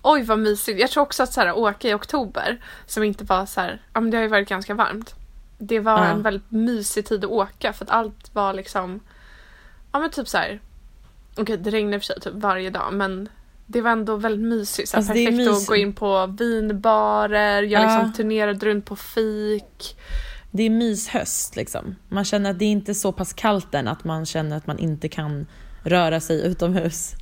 oj 0.03 0.23
vad 0.23 0.39
mysigt. 0.39 0.81
Jag 0.81 0.91
tror 0.91 1.03
också 1.03 1.23
att 1.23 1.33
så 1.33 1.41
här, 1.41 1.57
åka 1.59 1.89
i 1.89 1.95
oktober, 1.95 2.65
som 2.87 3.03
inte 3.03 3.25
var 3.25 3.47
så 3.47 3.61
här, 3.61 3.83
ja 3.93 4.01
men 4.01 4.11
det 4.11 4.17
har 4.17 4.23
ju 4.23 4.29
varit 4.31 4.49
ganska 4.49 4.75
varmt. 4.75 5.15
Det 5.59 5.81
var 5.81 5.99
Ja. 5.99 6.05
en 6.05 6.23
väldigt 6.23 6.51
mysig 6.51 7.07
tid 7.07 7.25
att 7.25 7.31
åka 7.31 7.73
för 7.73 7.85
att 7.85 7.91
allt 7.91 8.35
var 8.35 8.53
liksom, 8.55 9.01
ja 9.93 9.99
men 9.99 10.11
typ 10.11 10.29
så 10.29 10.39
här. 10.39 10.61
okej 11.37 11.57
det 11.57 11.71
regnar 11.71 11.95
i 11.95 11.97
och 11.99 12.03
för 12.03 12.07
sig 12.07 12.21
typ 12.21 12.35
varje 12.35 12.71
dag 12.71 12.93
men 12.93 13.29
det 13.67 13.81
var 13.81 13.91
ändå 13.91 14.17
väldigt 14.17 14.49
mysigt. 14.49 14.95
Alltså, 14.95 15.13
det 15.13 15.25
perfekt 15.27 15.49
att 15.49 15.55
mysigt. 15.55 15.69
gå 15.69 15.77
in 15.77 15.93
på 15.93 16.27
vinbarer, 16.27 17.63
jag 17.63 17.83
Ja. 17.83 17.87
liksom 17.97 18.13
turnerade 18.13 18.67
runt 18.67 18.85
på 18.87 18.97
fik. 18.97 19.97
det 20.51 20.63
är 20.63 20.71
myshöst 20.71 21.57
liksom. 21.57 21.97
Man 22.09 22.25
känner 22.25 22.51
att 22.51 22.59
det 22.59 22.65
är 22.65 22.71
inte 22.71 22.95
så 22.95 23.13
pass 23.13 23.33
kallt 23.33 23.75
än 23.75 23.89
att 23.89 24.05
man 24.05 24.27
känner 24.27 24.57
att 24.57 24.67
man 24.67 24.79
inte 24.79 25.09
kan 25.09 25.47
röra 25.83 26.21
sig 26.21 26.47
utomhus. 26.47 27.15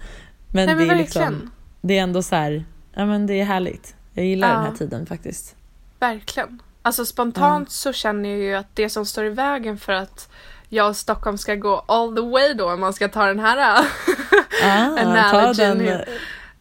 Men, 0.52 0.66
Nej, 0.66 0.76
men 0.76 0.88
det 0.88 0.94
är 0.94 0.98
liksom, 0.98 1.50
det 1.80 1.98
är 1.98 2.02
ändå 2.02 2.22
så 2.22 2.34
här, 2.36 2.64
ja 2.94 3.06
men 3.06 3.26
det 3.26 3.40
är 3.40 3.44
härligt. 3.44 3.96
Jag 4.12 4.26
gillar 4.26 4.48
Ja. 4.48 4.54
den 4.54 4.64
här 4.64 4.72
tiden 4.74 5.06
faktiskt. 5.06 5.56
Verkligen. 6.00 6.62
Alltså 6.86 7.06
spontant 7.06 7.70
så 7.70 7.92
känner 7.92 8.28
jag 8.28 8.38
ju 8.38 8.54
att 8.54 8.76
det 8.76 8.88
som 8.90 9.06
står 9.06 9.24
i 9.24 9.28
vägen 9.28 9.78
för 9.78 9.92
att 9.92 10.28
jag 10.68 10.88
och 10.88 10.96
Stockholm 10.96 11.38
ska 11.38 11.54
gå 11.54 11.84
all 11.88 12.14
the 12.16 12.20
way 12.22 12.54
då 12.54 12.72
om 12.72 12.80
man 12.80 12.92
ska 12.92 13.08
ta 13.08 13.26
den 13.26 13.38
här 13.40 13.56
Ah, 13.58 13.84
ta 14.96 15.00
analogin. 15.00 15.78
den, 15.78 15.84
ja, 15.86 16.04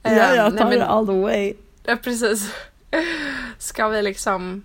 Eh, 0.04 0.18
jag 0.36 0.54
nej, 0.54 0.60
tar 0.62 0.70
men- 0.70 0.80
det 0.80 0.86
all 0.86 1.08
the 1.08 1.14
way. 1.22 1.54
Ja, 1.84 1.96
precis. 1.96 2.54
Ska 3.58 3.88
vi 3.88 4.02
liksom... 4.02 4.64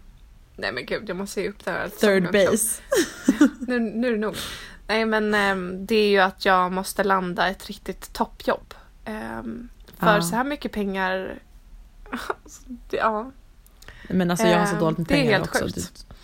Nej 0.57 0.73
men 0.73 0.87
gud, 0.87 1.09
jag 1.09 1.17
måste 1.17 1.41
ge 1.41 1.49
upp 1.49 1.65
den 1.65 1.75
här 1.75 1.89
Third 1.89 1.95
säsongen 2.01 2.25
också. 2.27 2.51
base. 2.51 2.83
Nu, 3.67 3.79
nu 3.81 4.09
är 4.09 4.13
det 4.13 4.19
nog. 4.19 4.37
Nej 4.87 5.05
men 5.05 5.35
ehm, 5.35 5.87
det 5.87 5.95
är 5.97 6.09
ju 6.09 6.19
att 6.19 6.45
jag 6.45 6.73
måste 6.73 7.05
landa 7.05 7.49
ett 7.49 7.67
riktigt 7.67 8.13
toppjobb. 8.13 8.75
Ehm, 9.05 9.69
för 9.99 10.15
Ja. 10.15 10.23
så 10.23 10.37
här 10.37 10.45
mycket 10.45 10.73
pengar... 10.73 11.39
Alltså, 12.11 12.63
det- 12.67 12.97
ja. 12.97 13.31
Men 14.09 14.31
alltså 14.31 14.47
jag 14.47 14.59
har 14.59 14.67
så 14.67 14.75
Eh, 14.75 14.81
dåligt 14.81 14.99
med 14.99 15.07
det 15.07 15.15
är 15.15 15.19
pengar 15.19 15.33
helt 15.33 15.49
också. 15.49 15.65
sjukt. 15.65 15.77
Det, 15.77 16.15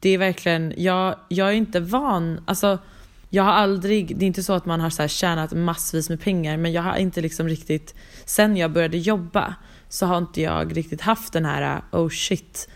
det 0.00 0.08
är 0.08 0.18
verkligen, 0.18 0.74
jag, 0.76 1.16
jag 1.28 1.48
är 1.48 1.52
inte 1.52 1.80
van, 1.80 2.40
alltså 2.46 2.78
jag 3.30 3.42
har 3.42 3.52
aldrig, 3.52 4.16
det 4.18 4.24
är 4.24 4.26
inte 4.26 4.42
så 4.42 4.52
att 4.52 4.66
man 4.66 4.80
har 4.80 4.90
så 4.90 5.02
här 5.02 5.08
tjänat 5.08 5.52
massvis 5.52 6.08
med 6.08 6.20
pengar 6.20 6.56
men 6.56 6.72
jag 6.72 6.82
har 6.82 6.96
inte 6.96 7.20
liksom 7.20 7.48
riktigt, 7.48 7.94
sen 8.24 8.56
jag 8.56 8.72
började 8.72 8.98
jobba 8.98 9.54
så 9.88 10.06
har 10.06 10.18
inte 10.18 10.40
jag 10.42 10.76
riktigt 10.76 11.00
haft 11.00 11.32
den 11.32 11.44
här 11.44 11.82
oh 11.92 12.08
shit, 12.08 12.68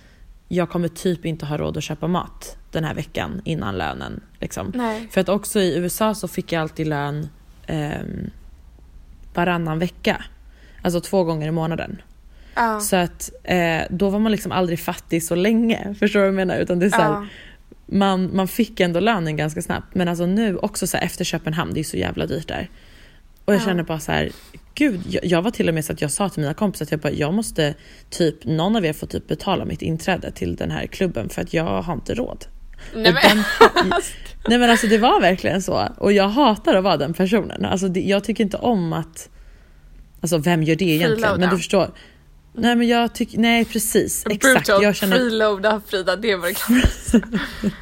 jag 0.49 0.71
kommer 0.71 0.88
typ 0.88 1.25
inte 1.26 1.47
ha 1.47 1.56
råd 1.56 1.76
att 1.76 1.85
köpa 1.85 2.06
mat 2.06 2.56
den 2.71 2.85
här 2.85 2.94
veckan 2.94 3.40
innan 3.44 3.78
lönen. 3.78 4.21
Liksom. 4.40 4.73
För 5.11 5.21
att 5.21 5.28
också 5.28 5.61
i 5.61 5.76
USA 5.76 6.14
så 6.14 6.28
fick 6.28 6.52
jag 6.52 6.62
alltid 6.62 6.87
lön 6.87 7.28
ehm, 7.66 8.30
varannan 9.35 9.78
vecka. 9.78 10.25
Alltså 10.82 11.00
två 11.00 11.25
gånger 11.25 11.49
i 11.49 11.50
månaden. 11.50 12.02
Ja. 12.54 12.80
Så 12.80 12.97
att 12.97 13.30
eh, 13.44 13.80
då 13.90 14.09
var 14.11 14.18
man 14.18 14.32
liksom 14.32 14.52
aldrig 14.52 14.80
fattig 14.80 15.23
så 15.23 15.35
länge. 15.35 15.94
Förstår 15.99 16.21
du 16.21 16.25
vad 16.25 16.28
jag 16.28 16.35
menar? 16.35 16.56
Utan 16.59 16.78
det 16.78 16.87
är 16.87 16.90
så 16.90 16.97
här, 16.97 17.26
man, 17.87 18.37
man 18.37 18.49
fick 18.49 18.80
ändå 18.80 19.00
lönen 19.00 19.37
ganska 19.37 19.62
snabbt. 19.62 19.94
Men 19.94 20.09
alltså 20.09 20.26
nu 20.26 20.56
också 20.56 20.87
så 20.87 20.97
här, 20.97 21.04
efter 21.04 21.25
Köpenhamn, 21.25 21.75
det 21.75 21.80
är 21.80 21.85
så 21.85 21.97
jävla 21.97 22.26
dyrt 22.26 22.49
där. 22.49 22.71
Och 23.44 23.52
jag 23.54 23.61
Ja. 23.61 23.64
känner 23.64 23.82
bara 23.82 24.00
så 24.00 24.12
här, 24.12 24.30
gud, 24.75 25.00
jag, 25.09 25.25
jag 25.25 25.42
var 25.42 25.50
till 25.50 25.68
och 25.68 25.75
med 25.75 25.85
så 25.85 25.92
att 25.92 26.00
jag 26.02 26.11
sa 26.11 26.28
till 26.28 26.40
mina 26.40 26.54
kompisar 26.54 26.85
att 26.85 26.90
jag 26.90 27.00
bara, 27.00 27.12
jag 27.12 27.35
måste 27.35 27.75
typ, 28.11 28.44
någon 28.44 28.76
av 28.76 28.85
er 28.85 28.92
får 28.92 29.06
typ 29.06 29.28
betala 29.28 29.64
mitt 29.64 29.82
inträde 29.82 30.30
till 30.30 30.56
den 30.56 30.71
här 30.71 30.87
klubben 30.87 31.28
för 31.28 31.42
att 31.42 31.54
jag 31.54 31.82
har 31.82 31.94
inte 31.94 32.14
råd. 32.14 32.44
Nej, 32.94 33.12
men, 33.12 33.23
den, 33.23 33.44
nej 34.49 34.59
men 34.59 34.71
alltså 34.71 34.87
det 34.87 34.99
var 34.99 35.21
verkligen 35.21 35.62
så. 35.62 35.88
Och 35.99 36.12
jag 36.12 36.28
hatar 36.28 36.75
att 36.75 36.85
vara 36.85 36.97
den 36.97 37.14
personen. 37.14 37.64
Alltså 37.64 37.88
det, 37.88 38.00
jag 38.00 38.25
tycker 38.25 38.44
inte 38.44 38.56
om 38.56 38.92
att... 38.92 39.28
Alltså 40.21 40.38
vem 40.38 40.62
gör 40.62 40.76
det 40.76 40.85
egentligen? 40.85 41.40
Men 41.40 41.50
du 41.50 41.56
förstår. 41.56 41.90
Nej 42.52 42.76
men 42.76 42.88
jag 42.88 43.14
tycker, 43.14 43.38
nej 43.38 43.64
precis. 43.64 44.25
Exakt. 44.30 44.54
brutal 44.66 44.82
Jag, 44.82 44.97
känner, 44.97 45.16
freeloada 45.16 45.80
Frida, 45.87 46.16
det 46.16 46.37
var 46.37 46.49
det 46.49 46.54
kallas. 46.54 47.14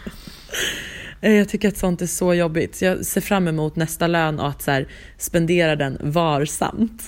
Eh, 1.23 1.33
jag 1.33 1.49
tycker 1.49 1.69
att 1.69 1.77
sånt 1.79 2.03
är 2.03 2.07
så 2.07 2.35
jobbigt. 2.35 2.83
Jag 2.83 3.07
ser 3.07 3.21
fram 3.21 3.49
emot 3.49 3.77
nästa 3.77 4.07
lön 4.07 4.41
och 4.41 4.49
att 4.49 4.63
så 4.63 4.71
här, 4.71 4.89
spendera 5.19 5.77
den 5.77 5.99
varsamt. 6.01 7.03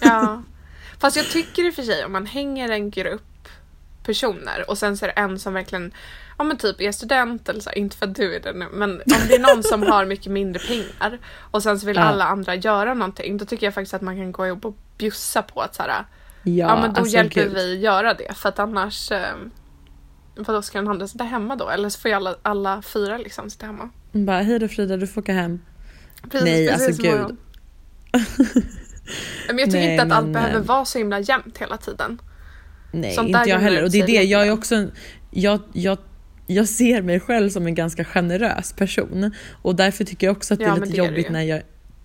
Ja. 0.00 0.42
Fast 1.00 1.16
jag 1.16 1.26
tycker 1.26 1.66
i 1.66 1.70
och 1.70 1.74
för 1.74 1.82
sig 1.82 2.04
om 2.04 2.12
man 2.12 2.26
hänger 2.26 2.68
en 2.68 2.90
grupp 2.90 3.48
personer 4.04 4.70
och 4.70 4.78
sen 4.78 4.96
så 4.96 5.04
är 5.04 5.08
det 5.08 5.12
en 5.20 5.38
som 5.38 5.54
verkligen 5.54 5.92
Ja 6.38 6.44
men 6.44 6.56
typ 6.56 6.80
är 6.80 6.92
student 6.92 7.48
eller 7.48 7.60
så, 7.60 7.72
inte 7.72 7.96
för 7.96 8.06
att 8.06 8.14
du 8.14 8.34
är 8.34 8.40
det 8.40 8.52
nu 8.52 8.66
men 8.72 8.90
om 8.90 9.00
det 9.28 9.34
är 9.34 9.54
någon 9.54 9.62
som 9.62 9.82
har 9.92 10.04
mycket 10.04 10.32
mindre 10.32 10.62
pengar 10.66 11.18
och 11.50 11.62
sen 11.62 11.80
så 11.80 11.86
vill 11.86 11.96
Ja. 11.96 12.02
alla 12.02 12.24
andra 12.24 12.54
göra 12.54 12.94
någonting 12.94 13.36
då 13.36 13.44
tycker 13.44 13.66
jag 13.66 13.74
faktiskt 13.74 13.94
att 13.94 14.02
man 14.02 14.16
kan 14.16 14.32
gå 14.32 14.46
ihop 14.46 14.64
och 14.64 14.76
bjussa 14.98 15.42
på 15.42 15.60
att 15.60 15.74
så 15.74 15.82
här, 15.82 16.04
Ja, 16.44 16.68
ja, 16.68 16.80
men 16.80 16.92
då 16.92 17.00
alltså, 17.00 17.16
hjälper 17.16 17.42
gud. 17.42 17.54
vi 17.54 17.78
göra 17.78 18.14
det 18.14 18.34
för 18.34 18.48
att 18.48 18.58
annars 18.58 19.10
eh, 19.10 19.34
Vadå 20.36 20.62
ska 20.62 20.78
den 20.78 20.88
andra 20.88 21.08
sitta 21.08 21.24
hemma 21.24 21.56
då 21.56 21.68
eller 21.68 21.88
så 21.88 22.00
får 22.00 22.08
ju 22.08 22.14
alla, 22.14 22.36
alla 22.42 22.82
fyra 22.82 23.18
liksom 23.18 23.50
sitta 23.50 23.66
hemma. 23.66 23.90
Bara, 24.12 24.42
hej 24.42 24.58
då 24.58 24.68
Frida, 24.68 24.96
du 24.96 25.06
får 25.06 25.20
åka 25.20 25.32
hem. 25.32 25.60
Precis, 26.30 26.44
Nej, 26.44 26.68
precis 26.68 26.86
alltså 26.86 27.02
gud. 27.02 27.36
Men 29.48 29.58
jag 29.58 29.70
tycker 29.70 29.78
Nej, 29.78 29.92
inte 29.92 30.02
att 30.02 30.12
allt 30.12 30.24
men, 30.24 30.32
behöver 30.32 30.60
eh, 30.60 30.62
vara 30.62 30.84
så 30.84 30.98
himla 30.98 31.20
jämnt 31.20 31.58
hela 31.58 31.76
tiden. 31.76 32.18
Nej, 32.92 33.14
Sånt 33.14 33.28
inte 33.28 33.50
jag 33.50 33.58
heller. 33.58 33.82
Och 33.84 33.90
det 33.90 34.00
är 34.00 34.06
det, 34.06 34.22
jag 34.22 34.46
är 34.46 34.52
också 34.52 34.74
en, 34.74 34.92
jag, 35.30 35.60
jag, 35.72 35.98
jag 36.46 36.68
ser 36.68 37.02
mig 37.02 37.20
själv 37.20 37.50
som 37.50 37.66
en 37.66 37.74
ganska 37.74 38.04
generös 38.04 38.72
person. 38.72 39.34
Och 39.62 39.76
därför 39.76 40.04
tycker 40.04 40.26
jag 40.26 40.36
också 40.36 40.54
att 40.54 40.60
det 40.60 40.66
är 40.66 40.74
lite 40.74 40.86
det 40.86 40.98
är 40.98 41.06
jobbigt 41.06 41.26
ju. 41.26 41.32
när 41.32 41.42
jag, 41.42 41.62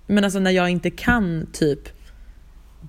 men 0.08 0.24
alltså 0.24 0.40
när 0.40 0.52
jag 0.52 0.70
inte 0.70 0.90
kan 0.90 1.48
typ 1.54 1.99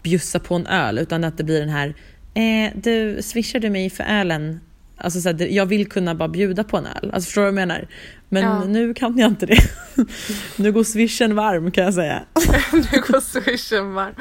bjussa 0.03 0.39
på 0.39 0.55
en 0.55 0.67
öl 0.67 0.99
utan 0.99 1.25
att 1.25 1.37
det 1.39 1.45
blir 1.45 1.61
den 1.61 1.69
här, 1.69 1.95
eh, 2.35 2.73
du 2.75 3.23
swishar 3.23 3.59
du 3.61 3.71
mig 3.71 3.91
för 3.91 4.05
ölen? 4.05 4.61
Alltså 4.97 5.21
så 5.21 5.29
här, 5.29 5.47
jag 5.51 5.67
vill 5.67 5.89
kunna 5.89 6.15
bara 6.15 6.29
bjuda 6.29 6.65
på 6.65 6.77
en 6.77 6.87
öl. 6.87 7.11
Alltså 7.15 7.27
förstår 7.27 7.43
du 7.43 7.45
vad 7.45 7.49
jag 7.61 7.69
menar? 7.69 7.87
Men 8.29 8.43
Ja. 8.43 8.65
nu 8.65 8.95
kan 8.95 9.19
jag 9.19 9.29
inte 9.31 9.47
det. 9.47 9.59
nu 10.57 10.73
går 10.73 10.85
swishen 10.85 11.35
varm 11.35 11.71
kan 11.71 11.85
jag 11.85 11.95
säga. 11.95 12.23
nu 12.73 13.01
går 13.09 13.21
swishen 13.21 13.95
varm. 13.95 14.15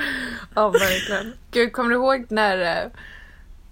Ja 0.56 0.70
verkligen. 0.70 1.34
Gud 1.52 1.72
kommer 1.74 1.90
du 1.90 1.96
ihåg 1.96 2.26
när, 2.30 2.62
eh, 2.84 2.92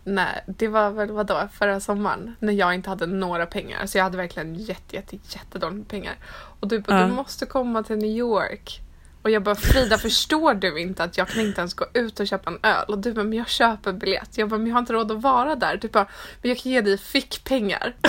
när 0.03 0.41
det 0.45 0.67
var 0.67 0.91
väl 0.91 1.11
vadå 1.11 1.47
förra 1.53 1.79
sommaren 1.79 2.35
när 2.39 2.53
jag 2.53 2.75
inte 2.75 2.89
hade 2.89 3.05
några 3.05 3.45
pengar 3.45 3.85
så 3.85 3.97
jag 3.97 4.03
hade 4.03 4.17
verkligen 4.17 4.55
jätte 4.55 4.95
jätte 4.95 5.15
jättedåligt 5.29 5.77
med 5.77 5.87
pengar. 5.87 6.15
Och 6.59 6.67
du 6.67 6.79
bara 6.79 6.99
Ja. 7.01 7.07
du 7.07 7.13
måste 7.13 7.45
komma 7.45 7.83
till 7.83 7.95
New 7.97 8.11
York. 8.17 8.81
Och 9.27 9.31
jag 9.31 9.43
bara 9.43 9.55
Frida 9.55 9.98
förstår 9.98 10.53
du 10.53 10.79
inte 10.79 11.03
att 11.03 11.17
jag 11.17 11.27
kan 11.27 11.41
inte 11.41 11.62
ens 11.62 11.74
gå 11.74 11.86
ut 11.93 12.19
och 12.19 12.27
köpa 12.27 12.50
en 12.50 12.60
öl? 12.63 12.86
Och 12.88 12.98
du 12.98 13.13
bara 13.13 13.24
men 13.24 13.38
jag 13.38 13.50
köper 13.50 13.93
biljett. 13.93 14.38
Jag 14.38 14.50
bara 14.50 14.57
men 14.57 14.67
jag 14.67 14.75
har 14.75 14.79
inte 14.79 14.93
råd 14.93 15.12
att 15.12 15.22
vara 15.22 15.55
där. 15.55 15.77
Du 15.81 15.88
bara 15.88 16.07
men 16.41 16.50
jag 16.50 16.57
kan 16.57 16.72
ge 16.72 16.81
dig 16.81 16.98
fickpengar. 16.98 17.96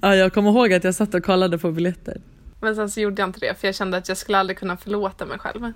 Ja, 0.00 0.16
jag 0.16 0.32
kommer 0.32 0.50
ihåg 0.50 0.72
att 0.72 0.84
jag 0.84 0.94
satt 0.94 1.14
och 1.14 1.24
kollade 1.24 1.58
på 1.58 1.72
biljetter. 1.72 2.20
Men 2.60 2.76
sen 2.76 2.90
så 2.90 3.00
gjorde 3.00 3.22
jag 3.22 3.28
inte 3.28 3.40
det 3.40 3.60
för 3.60 3.68
jag 3.68 3.74
kände 3.74 3.96
att 3.96 4.08
jag 4.08 4.16
skulle 4.16 4.38
aldrig 4.38 4.58
kunna 4.58 4.76
förlåta 4.76 5.26
mig 5.26 5.38
själv. 5.38 5.72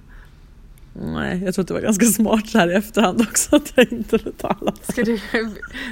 Nej, 0.93 1.43
jag 1.45 1.55
tror 1.55 1.63
att 1.63 1.69
det 1.69 1.75
var 1.75 1.81
ganska 1.81 2.07
smart 2.07 2.49
så 2.49 2.59
här 2.59 2.71
i 2.71 2.75
efterhand 2.75 3.21
också 3.21 3.57
att 3.57 3.73
jag 3.75 3.93
inte 3.93 4.19
betalade. 4.19 4.77
Ska 4.83 5.03
du, 5.03 5.21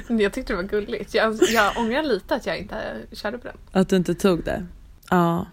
jag 0.07 0.33
tyckte 0.33 0.53
det 0.53 0.57
var 0.57 0.63
gulligt. 0.63 1.13
Jag, 1.13 1.37
jag 1.53 1.77
ångrar 1.77 2.03
lite 2.03 2.35
att 2.35 2.45
jag 2.45 2.57
inte 2.57 2.75
körde 3.11 3.37
på 3.37 3.47
den. 3.47 3.57
Att 3.71 3.89
du 3.89 3.95
inte 3.95 4.15
tog 4.15 4.43
det? 4.43 4.65
Ja. 5.09 5.45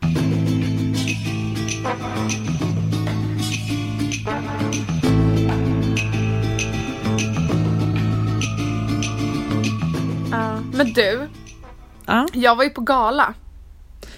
Men 10.72 10.92
du, 10.94 11.28
Ja. 12.06 12.26
jag 12.32 12.56
var 12.56 12.64
ju 12.64 12.70
på 12.70 12.80
gala. 12.80 13.34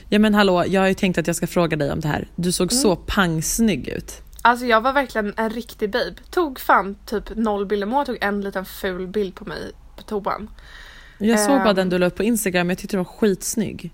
ja 0.09 0.19
men 0.19 0.35
hallå, 0.35 0.65
jag 0.67 0.81
har 0.81 0.89
ju 0.89 0.95
tänkt 0.95 1.19
att 1.19 1.27
jag 1.27 1.37
ska 1.37 1.47
fråga 1.47 1.77
dig 1.77 1.93
om 1.93 2.01
det 2.01 2.09
här. 2.09 2.29
Du 2.37 2.53
såg 2.53 2.73
så 2.73 2.97
pangsnygg 2.97 3.89
ut. 3.89 4.23
Alltså 4.43 4.67
jag 4.67 4.81
var 4.81 4.93
verkligen 4.93 5.35
en 5.37 5.51
riktig 5.51 5.91
babe. 5.91 6.15
Tog 6.31 6.61
fan 6.61 6.97
typ 7.07 7.37
noll 7.37 7.67
bilder. 7.67 7.87
Moa 7.87 8.05
tog 8.05 8.19
en 8.21 8.41
liten 8.41 8.65
ful 8.65 9.07
bild 9.07 9.35
på 9.35 9.45
mig 9.45 9.73
på 9.97 10.03
toan. 10.03 10.51
Jag 11.19 11.41
såg 11.41 11.59
bara 11.59 11.71
Ehm. 11.71 11.77
den 11.77 11.89
du 11.89 11.99
la 11.99 12.07
upp 12.07 12.17
på 12.17 12.23
Instagram, 12.23 12.69
jag 12.69 12.79
tyckte 12.79 12.97
du 12.97 12.99
var 12.99 13.05
skitsnygg. 13.05 13.91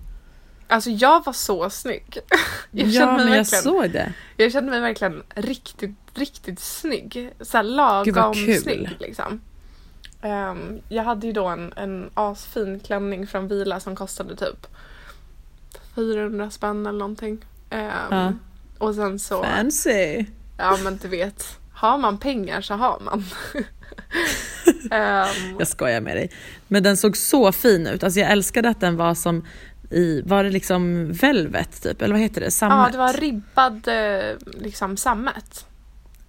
Alltså 0.69 0.91
jag 0.91 1.25
var 1.25 1.33
så 1.33 1.71
snygg. 1.71 2.19
Jag 2.71 2.89
ja, 2.89 3.17
men 3.17 3.33
jag 3.33 3.47
såg 3.47 3.91
det. 3.91 4.13
jag 4.37 4.53
kände 4.53 4.71
mig 4.71 4.81
verkligen 4.81 5.23
riktigt, 5.35 5.97
riktigt 6.15 6.61
snygg. 6.61 7.31
Såhär 7.41 7.65
Gud, 8.05 8.15
lagom 8.15 8.35
kul. 8.35 8.61
snygg 8.63 8.97
liksom. 9.01 9.41
Ehm, 10.23 10.81
jag 10.89 11.03
hade 11.05 11.27
ju 11.27 11.33
då 11.33 11.47
en, 11.47 11.73
en 11.77 12.11
asfin 12.15 12.81
klänning 12.81 13.27
från 13.27 13.49
Vila 13.49 13.81
som 13.81 13.97
kostade 13.97 14.37
typ 14.37 14.67
400 15.95 16.51
spänn 16.51 16.87
eller 16.87 16.99
någonting. 16.99 17.45
Ehm, 17.71 17.91
Ja. 18.11 18.33
Och 18.79 18.95
sen 18.95 19.19
så, 19.19 19.43
Fancy. 19.43 20.25
ja 20.59 20.77
men 20.85 20.97
du 20.97 21.09
vet, 21.09 21.45
har 21.73 21.99
man 21.99 22.19
pengar 22.19 22.61
så 22.61 22.75
har 22.75 23.01
man. 23.01 23.25
Ehm, 24.91 25.57
Jag 25.59 25.69
skojar 25.69 26.01
med 26.01 26.17
dig. 26.17 26.31
Men 26.69 26.83
den 26.83 26.97
såg 26.97 27.17
så 27.17 27.53
fin 27.53 27.87
ut. 27.87 28.05
Alltså 28.05 28.21
jag 28.21 28.31
älskade 28.33 28.69
att 28.69 28.81
den 28.81 28.97
var 28.97 29.15
som 29.15 29.45
i, 29.91 30.23
var 30.25 30.45
det 30.45 30.51
liksom 30.51 31.13
velvet 31.13 31.83
typ? 31.83 32.03
Eller 32.03 32.15
vad 32.15 32.23
heter 32.23 32.41
det? 32.41 32.47
ja, 32.47 32.51
Sammet? 32.51 32.93
det 32.93 32.99
var 32.99 33.13
ribbad 33.13 33.89
eh, 33.89 34.37
liksom 34.61 34.97
sammet. 34.97 35.67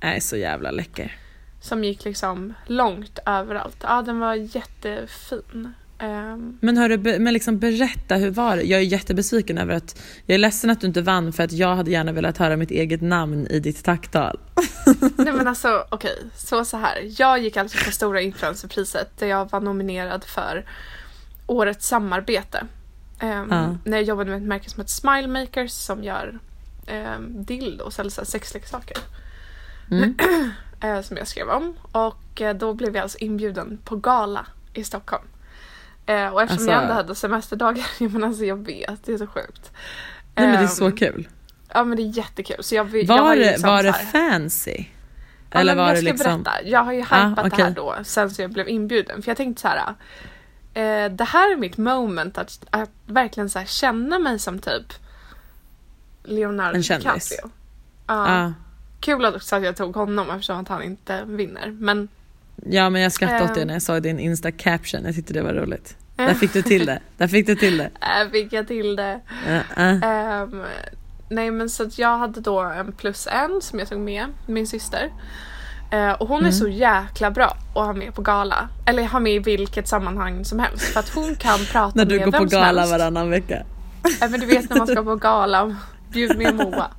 Nej, 0.01 0.21
så 0.21 0.37
jävla 0.37 0.71
läcker. 0.71 1.15
Som 1.61 1.83
gick 1.83 2.05
liksom 2.05 2.53
långt 2.67 3.19
överallt. 3.25 3.77
Ja, 3.81 4.01
den 4.01 4.19
var 4.19 4.33
jättefin. 4.33 5.73
Ehm, 5.99 6.57
Men 6.61 6.77
hörru, 6.77 7.19
men 7.19 7.33
liksom 7.33 7.59
berätta, 7.59 8.15
hur 8.15 8.31
var 8.31 8.55
det? 8.55 8.63
Jag 8.63 8.79
är 8.79 8.83
jättebesviken 8.83 9.57
över 9.57 9.73
att, 9.73 10.01
jag 10.25 10.33
är 10.35 10.39
ledsen 10.39 10.69
att 10.69 10.81
du 10.81 10.87
inte 10.87 11.01
vann 11.01 11.33
för 11.33 11.43
att 11.43 11.51
jag 11.51 11.75
hade 11.75 11.91
gärna 11.91 12.11
velat 12.11 12.37
höra 12.37 12.57
mitt 12.57 12.71
eget 12.71 13.01
namn 13.01 13.47
i 13.47 13.59
ditt 13.59 13.83
tacktal. 13.83 14.39
nej 15.17 15.33
men 15.33 15.47
alltså 15.47 15.85
okej, 15.89 16.17
så 16.35 16.65
så 16.65 16.77
här. 16.77 17.21
Jag 17.21 17.39
gick 17.39 17.57
alltså 17.57 17.85
på 17.85 17.91
Stora 17.91 18.21
influencerpriset 18.21 19.17
där 19.17 19.27
jag 19.27 19.51
var 19.51 19.59
nominerad 19.59 20.23
för 20.23 20.65
årets 21.47 21.87
samarbete. 21.87 22.63
Ehm, 23.19 23.47
Ja. 23.51 23.75
När 23.83 23.97
jag 23.97 24.03
jobbade 24.03 24.29
med 24.31 24.37
ett 24.41 24.47
märke 24.47 24.69
som 24.69 24.81
heter 24.81 24.91
Smile 24.93 25.27
Makers 25.27 25.71
som 25.71 26.03
gör 26.03 26.39
um, 27.15 27.43
dildos 27.45 27.99
eller 27.99 28.09
så 28.09 28.25
sexleksaker. 28.25 28.97
Mm. 29.91 30.15
eh, 30.83 31.01
som 31.01 31.17
jag 31.17 31.27
skrev 31.27 31.49
om. 31.49 31.75
Och 31.91 32.41
eh, 32.41 32.55
då 32.55 32.73
blev 32.73 32.95
jag 32.95 33.03
alltså 33.03 33.17
inbjuden 33.17 33.79
på 33.83 33.95
gala 33.95 34.45
i 34.73 34.83
Stockholm. 34.83 35.23
Eh, 36.05 36.27
och 36.27 36.41
eftersom 36.41 36.61
Alltså- 36.63 36.71
jag 36.71 36.81
ändå 36.81 36.93
hade 36.93 37.15
semesterdagar, 37.15 37.85
men 38.09 38.23
alltså 38.23 38.45
jag 38.45 38.65
vet, 38.65 39.03
det 39.05 39.13
är 39.13 39.17
så 39.17 39.27
sjukt. 39.27 39.71
Nej 40.35 40.47
men 40.47 40.57
det 40.57 40.63
är 40.63 40.67
så 40.67 40.85
Ehm, 40.85 40.95
kul. 40.97 41.27
Ja 41.73 41.83
men 41.83 41.97
det 41.97 42.03
är 42.03 42.17
jättekul. 42.17 42.63
Så 42.63 42.75
jag, 42.75 42.83
Var, 42.85 42.99
jag 43.17 43.37
det, 43.37 43.51
liksom 43.51 43.69
var 43.69 43.83
det 43.83 43.93
fancy? 43.93 44.85
Ja, 45.51 45.59
Eller 45.59 45.75
var 45.75 45.87
jag 45.87 45.95
det 45.95 45.99
ska 46.01 46.09
liksom... 46.11 46.43
berätta. 46.43 46.67
Jag 46.69 46.83
har 46.83 46.93
ju 46.93 47.05
Ah, 47.09 47.27
hypat 47.29 47.43
det 47.45 47.51
okej. 47.51 47.63
här 47.65 47.71
då 47.71 47.95
sen 48.03 48.29
så 48.29 48.41
jag 48.41 48.51
blev 48.51 48.69
inbjuden. 48.69 49.21
För 49.21 49.29
jag 49.29 49.37
tänkte 49.37 49.61
så 49.61 49.67
här. 49.67 49.93
Eh, 50.79 51.11
det 51.11 51.23
här 51.23 51.51
är 51.51 51.57
mitt 51.57 51.77
moment 51.77 52.37
att, 52.37 52.65
att 52.69 52.89
verkligen 53.05 53.49
så 53.49 53.63
känna 53.65 54.19
mig 54.19 54.39
som 54.39 54.59
typ 54.59 54.93
Leonardo 56.23 56.75
En 56.75 56.83
kändis. 56.83 57.29
DiCaprio. 57.29 57.51
Ja. 58.07 58.41
Ja. 58.41 58.53
Kul 58.99 59.25
också 59.25 59.55
att 59.55 59.63
jag 59.63 59.75
tog 59.77 59.95
honom 59.95 60.29
eftersom 60.29 60.59
att 60.59 60.67
han 60.67 60.83
inte 60.83 61.23
vinner. 61.25 61.71
Men 61.79 62.07
ja 62.65 62.89
men 62.89 63.01
jag 63.01 63.11
skrattade 63.11 63.43
åt 63.43 63.55
det 63.55 63.61
Ehm. 63.61 63.67
när 63.67 63.75
jag 63.75 63.81
såg 63.81 64.03
din 64.03 64.19
insta-caption. 64.19 65.05
Jag 65.05 65.15
tyckte 65.15 65.33
det 65.33 65.41
var 65.41 65.53
roligt. 65.53 65.95
Där 66.15 66.33
fick 66.33 66.53
du 66.53 66.61
till 66.61 66.85
det. 66.85 66.99
Där 67.17 67.27
fick 67.27 67.47
du 67.47 67.55
till 67.55 67.77
det. 67.77 67.89
äh, 68.23 68.31
fick 68.31 68.53
jag 68.53 68.67
till 68.67 68.95
det. 68.95 69.19
Ja, 69.47 69.61
ja. 69.75 69.81
Ehm, 69.83 70.63
nej 71.29 71.51
men 71.51 71.69
så 71.69 71.83
att 71.83 71.97
jag 71.99 72.17
hade 72.17 72.41
då 72.41 72.59
en 72.59 72.91
plus 72.91 73.27
en 73.27 73.61
som 73.61 73.79
jag 73.79 73.89
tog 73.89 73.99
med, 73.99 74.25
min 74.45 74.67
syster. 74.67 75.09
Eh, 75.91 76.11
och 76.11 76.27
hon 76.27 76.45
är 76.45 76.51
så 76.51 76.67
jäkla 76.67 77.31
bra 77.31 77.57
att 77.75 77.85
ha 77.85 77.93
med 77.93 78.13
på 78.13 78.21
gala. 78.21 78.69
Eller 78.85 79.03
ha 79.03 79.19
med 79.19 79.33
i 79.33 79.39
vilket 79.39 79.87
sammanhang 79.87 80.45
som 80.45 80.59
helst. 80.59 80.85
För 80.85 80.99
att 80.99 81.09
hon 81.09 81.35
kan 81.35 81.59
prata 81.71 81.91
När 81.95 82.05
du 82.05 82.15
med 82.15 82.25
går 82.25 82.31
vem 82.31 82.43
på 82.43 82.49
som 82.49 82.59
gala 82.59 82.79
helst. 82.81 82.91
varannan 82.91 83.29
vecka. 83.29 83.63
Ja, 84.21 84.27
men 84.27 84.39
du 84.39 84.45
vet 84.45 84.69
när 84.69 84.77
man 84.77 84.87
ska 84.87 85.03
på 85.03 85.15
gala, 85.15 85.75
bjud 86.11 86.37
med 86.37 86.55
Moa. 86.55 86.91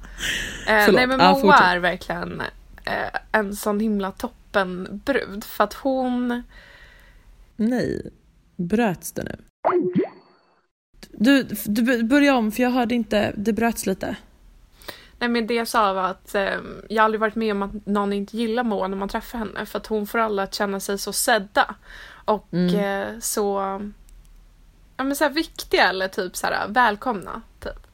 Eh, 0.66 0.92
nej 0.92 1.06
men 1.06 1.18
Moa 1.18 1.34
fortsätt. 1.40 1.60
är 1.66 1.78
verkligen 1.78 2.42
eh, 2.84 3.20
en 3.32 3.56
sån 3.56 3.80
himla 3.80 4.10
toppen 4.12 5.00
brud 5.04 5.44
för 5.44 5.64
att 5.64 5.74
hon... 5.74 6.42
Nej, 7.56 8.10
bröts 8.56 9.12
det 9.12 9.22
nu? 9.22 9.36
Du, 11.12 11.42
du 11.64 12.02
börja 12.02 12.36
om 12.36 12.52
för 12.52 12.62
jag 12.62 12.70
hörde 12.70 12.94
inte, 12.94 13.32
det 13.36 13.52
bröts 13.52 13.86
lite. 13.86 14.16
Nej 15.20 15.28
men 15.28 15.46
det 15.46 15.54
jag 15.54 15.68
sa 15.68 15.92
var 15.92 16.02
att 16.04 16.34
eh, 16.34 16.58
jag 16.88 17.04
aldrig 17.04 17.20
varit 17.20 17.34
med 17.34 17.52
om 17.52 17.62
att 17.62 17.86
någon 17.86 18.12
inte 18.12 18.36
gillar 18.36 18.62
Moa 18.64 18.88
när 18.88 18.96
man 18.96 19.08
träffar 19.08 19.38
henne 19.38 19.66
för 19.66 19.78
att 19.78 19.86
hon 19.86 20.06
får 20.06 20.18
alla 20.18 20.42
att 20.42 20.54
känna 20.54 20.80
sig 20.80 20.98
så 20.98 21.12
sedda. 21.12 21.74
Och 22.24 22.46
Mm. 22.52 22.74
eh, 23.14 23.18
så, 23.20 23.58
ja 24.96 25.04
men 25.04 25.16
så 25.16 25.24
här 25.24 25.30
viktiga 25.30 25.88
eller 25.88 26.08
typ 26.08 26.36
så 26.36 26.46
här 26.46 26.68
välkomna. 26.68 27.42
Typ. 27.60 27.86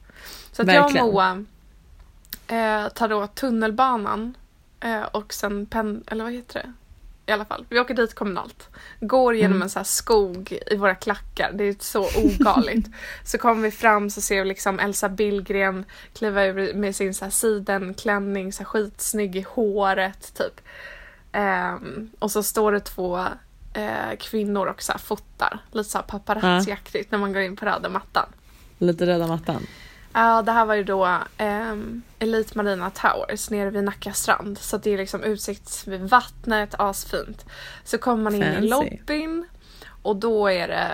Så 0.51 0.61
att 0.61 0.67
Verkligen. 0.67 0.95
jag 0.95 1.07
och 1.07 1.13
Moa 1.13 1.45
eh, 2.47 2.87
tar 2.89 3.07
då 3.09 3.27
tunnelbanan 3.27 4.37
eh, 4.79 5.01
och 5.01 5.33
sen 5.33 5.65
pen, 5.65 6.03
eller 6.07 6.23
vad 6.23 6.33
heter 6.33 6.53
det? 6.63 6.73
I 7.29 7.31
alla 7.31 7.45
fall, 7.45 7.65
vi 7.69 7.79
åker 7.79 7.93
dit 7.93 8.15
kommunalt. 8.15 8.69
Går 8.99 9.35
genom 9.35 9.51
Mm. 9.51 9.61
en 9.61 9.69
så 9.69 9.79
här 9.79 9.83
skog 9.83 10.59
i 10.71 10.75
våra 10.75 10.95
klackar, 10.95 11.51
det 11.53 11.63
är 11.63 11.75
så 11.79 12.07
ogaligt. 12.17 12.87
så 13.23 13.37
kommer 13.37 13.61
vi 13.61 13.71
fram 13.71 14.09
så 14.09 14.21
ser 14.21 14.43
vi 14.43 14.47
liksom 14.47 14.79
Elsa 14.79 15.09
Billgren 15.09 15.85
kliva 16.13 16.45
ur 16.45 16.73
med 16.73 16.95
sin 16.95 17.13
så 17.13 17.25
här 17.25 17.31
sidenklänning, 17.31 18.53
så 18.53 18.57
här 18.59 18.65
skitsnygg 18.65 19.35
i 19.35 19.45
håret 19.49 20.33
typ. 20.37 20.61
Ehm, 21.31 22.09
och 22.19 22.31
så 22.31 22.43
står 22.43 22.71
det 22.71 22.79
två 22.79 23.19
eh, 23.73 24.17
kvinnor 24.19 24.65
och 24.67 24.81
så 24.83 24.93
fotar, 24.97 25.59
lite 25.71 25.89
så 25.89 25.99
paparazzi-aktigt 25.99 27.11
när 27.11 27.17
man 27.19 27.33
går 27.33 27.41
in 27.41 27.55
på 27.55 27.65
röda 27.65 27.89
mattan. 27.89 28.25
Lite 28.77 29.05
röda 29.05 29.27
mattan. 29.27 29.67
Ja, 30.19 30.41
det 30.41 30.51
här 30.51 30.65
var 30.65 30.75
ju 30.75 30.83
då 30.83 31.17
um, 31.39 32.01
Elite 32.19 32.57
Marina 32.57 32.89
Towers 32.89 33.49
nere 33.49 33.69
vid 33.69 33.83
Nacka 33.83 34.13
strand. 34.13 34.57
Så 34.57 34.77
det 34.77 34.93
är 34.93 34.97
liksom 34.97 35.23
utsikt 35.23 35.87
vid 35.87 36.01
vattnet, 36.01 36.75
asfint. 36.79 37.45
Så 37.83 37.97
kommer 37.97 38.23
man 38.23 38.35
in 38.35 38.43
Fancy. 38.43 38.65
i 38.65 38.69
lobbyn 38.69 39.45
och 40.01 40.15
då 40.15 40.47
är 40.51 40.67
det 40.67 40.91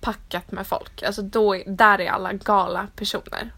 packat 0.00 0.52
med 0.52 0.66
folk. 0.66 1.02
Alltså 1.02 1.22
då, 1.22 1.56
är- 1.56 1.64
där 1.70 2.00
är 2.00 2.10
alla 2.10 2.32
gala 2.32 2.86
personer. 2.96 3.52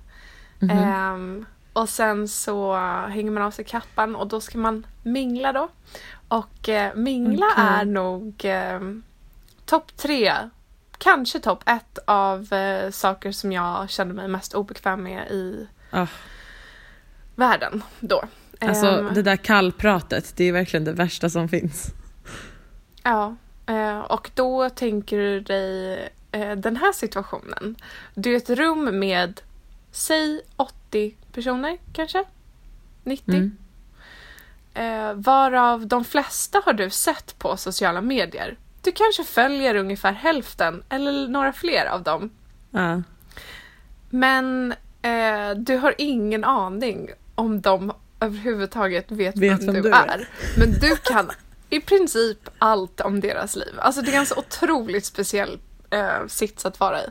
Mhm. 0.58 0.70
Ehm, 0.70 1.46
och 1.72 1.88
sen 1.88 2.28
så 2.28 2.76
hänger 3.08 3.30
man 3.30 3.42
av 3.42 3.50
sig 3.50 3.64
kappan 3.64 4.16
och 4.16 4.26
då 4.26 4.40
ska 4.40 4.58
man 4.58 4.86
mingla 5.02 5.52
då. 5.52 5.68
Och 6.28 6.68
eh, 6.68 6.94
mingla 6.94 7.46
Okej. 7.52 7.64
är 7.66 7.84
nog 7.84 8.44
eh, 8.44 8.80
topp 9.66 9.96
tre, 9.96 10.34
kanske 10.98 11.40
topp 11.40 11.62
ett 11.66 11.98
av 12.04 12.52
eh, 12.52 12.90
saker 12.90 13.32
som 13.32 13.52
jag 13.52 13.90
känner 13.90 14.14
mig 14.14 14.28
mest 14.28 14.54
obekväm 14.54 15.02
med 15.02 15.30
i 15.30 15.66
Ah, 15.90 16.06
världen 17.34 17.82
då. 18.00 18.24
alltså 18.60 18.86
Ehm, 18.86 19.14
det 19.14 19.22
där 19.22 19.36
kallpratet, 19.36 20.36
det 20.36 20.44
är 20.44 20.52
verkligen 20.52 20.84
det 20.84 20.92
värsta 20.92 21.30
som 21.30 21.48
finns. 21.48 21.86
Ja, 23.02 23.36
eh, 23.66 23.98
och 23.98 24.30
då 24.34 24.70
tänker 24.70 25.18
du 25.18 25.40
dig 25.40 25.94
eh, 26.32 26.56
den 26.56 26.76
här 26.76 26.92
situationen. 26.92 27.76
Du 28.14 28.32
är 28.32 28.36
ett 28.36 28.50
rum 28.50 28.98
med, 28.98 29.40
säg 29.90 30.40
80 30.56 31.14
personer 31.32 31.78
kanske? 31.92 32.24
90? 33.04 33.34
Mm. 33.34 33.56
Eh, 34.74 35.14
varav 35.14 35.86
de 35.86 36.04
flesta 36.04 36.62
har 36.64 36.72
du 36.72 36.90
sett 36.90 37.38
på 37.38 37.56
sociala 37.56 38.00
medier. 38.00 38.56
Du 38.88 38.92
kanske 38.92 39.24
följer 39.24 39.74
ungefär 39.74 40.12
hälften 40.12 40.82
eller 40.88 41.28
några 41.28 41.52
fler 41.52 41.86
av 41.86 42.02
dem. 42.02 42.30
Ja. 42.70 43.02
Men 44.10 44.74
eh, 45.02 45.50
du 45.56 45.76
har 45.76 45.94
ingen 45.98 46.44
aning 46.44 47.10
om 47.34 47.60
de 47.60 47.92
överhuvudtaget 48.20 49.10
vet, 49.10 49.36
Vet 49.36 49.62
vem, 49.62 49.74
vem 49.74 49.82
du, 49.82 49.90
är. 49.90 50.08
är. 50.08 50.28
Men 50.58 50.72
du 50.72 50.96
kan 50.96 51.30
i 51.70 51.80
princip 51.80 52.48
allt 52.58 53.00
om 53.00 53.20
deras 53.20 53.56
liv. 53.56 53.74
Alltså 53.78 54.02
det 54.02 54.14
är 54.14 54.18
en 54.18 54.26
så 54.26 54.36
otroligt 54.36 55.04
speciell 55.04 55.58
eh, 55.90 56.26
sits 56.26 56.66
att 56.66 56.80
vara 56.80 57.00
i. 57.00 57.06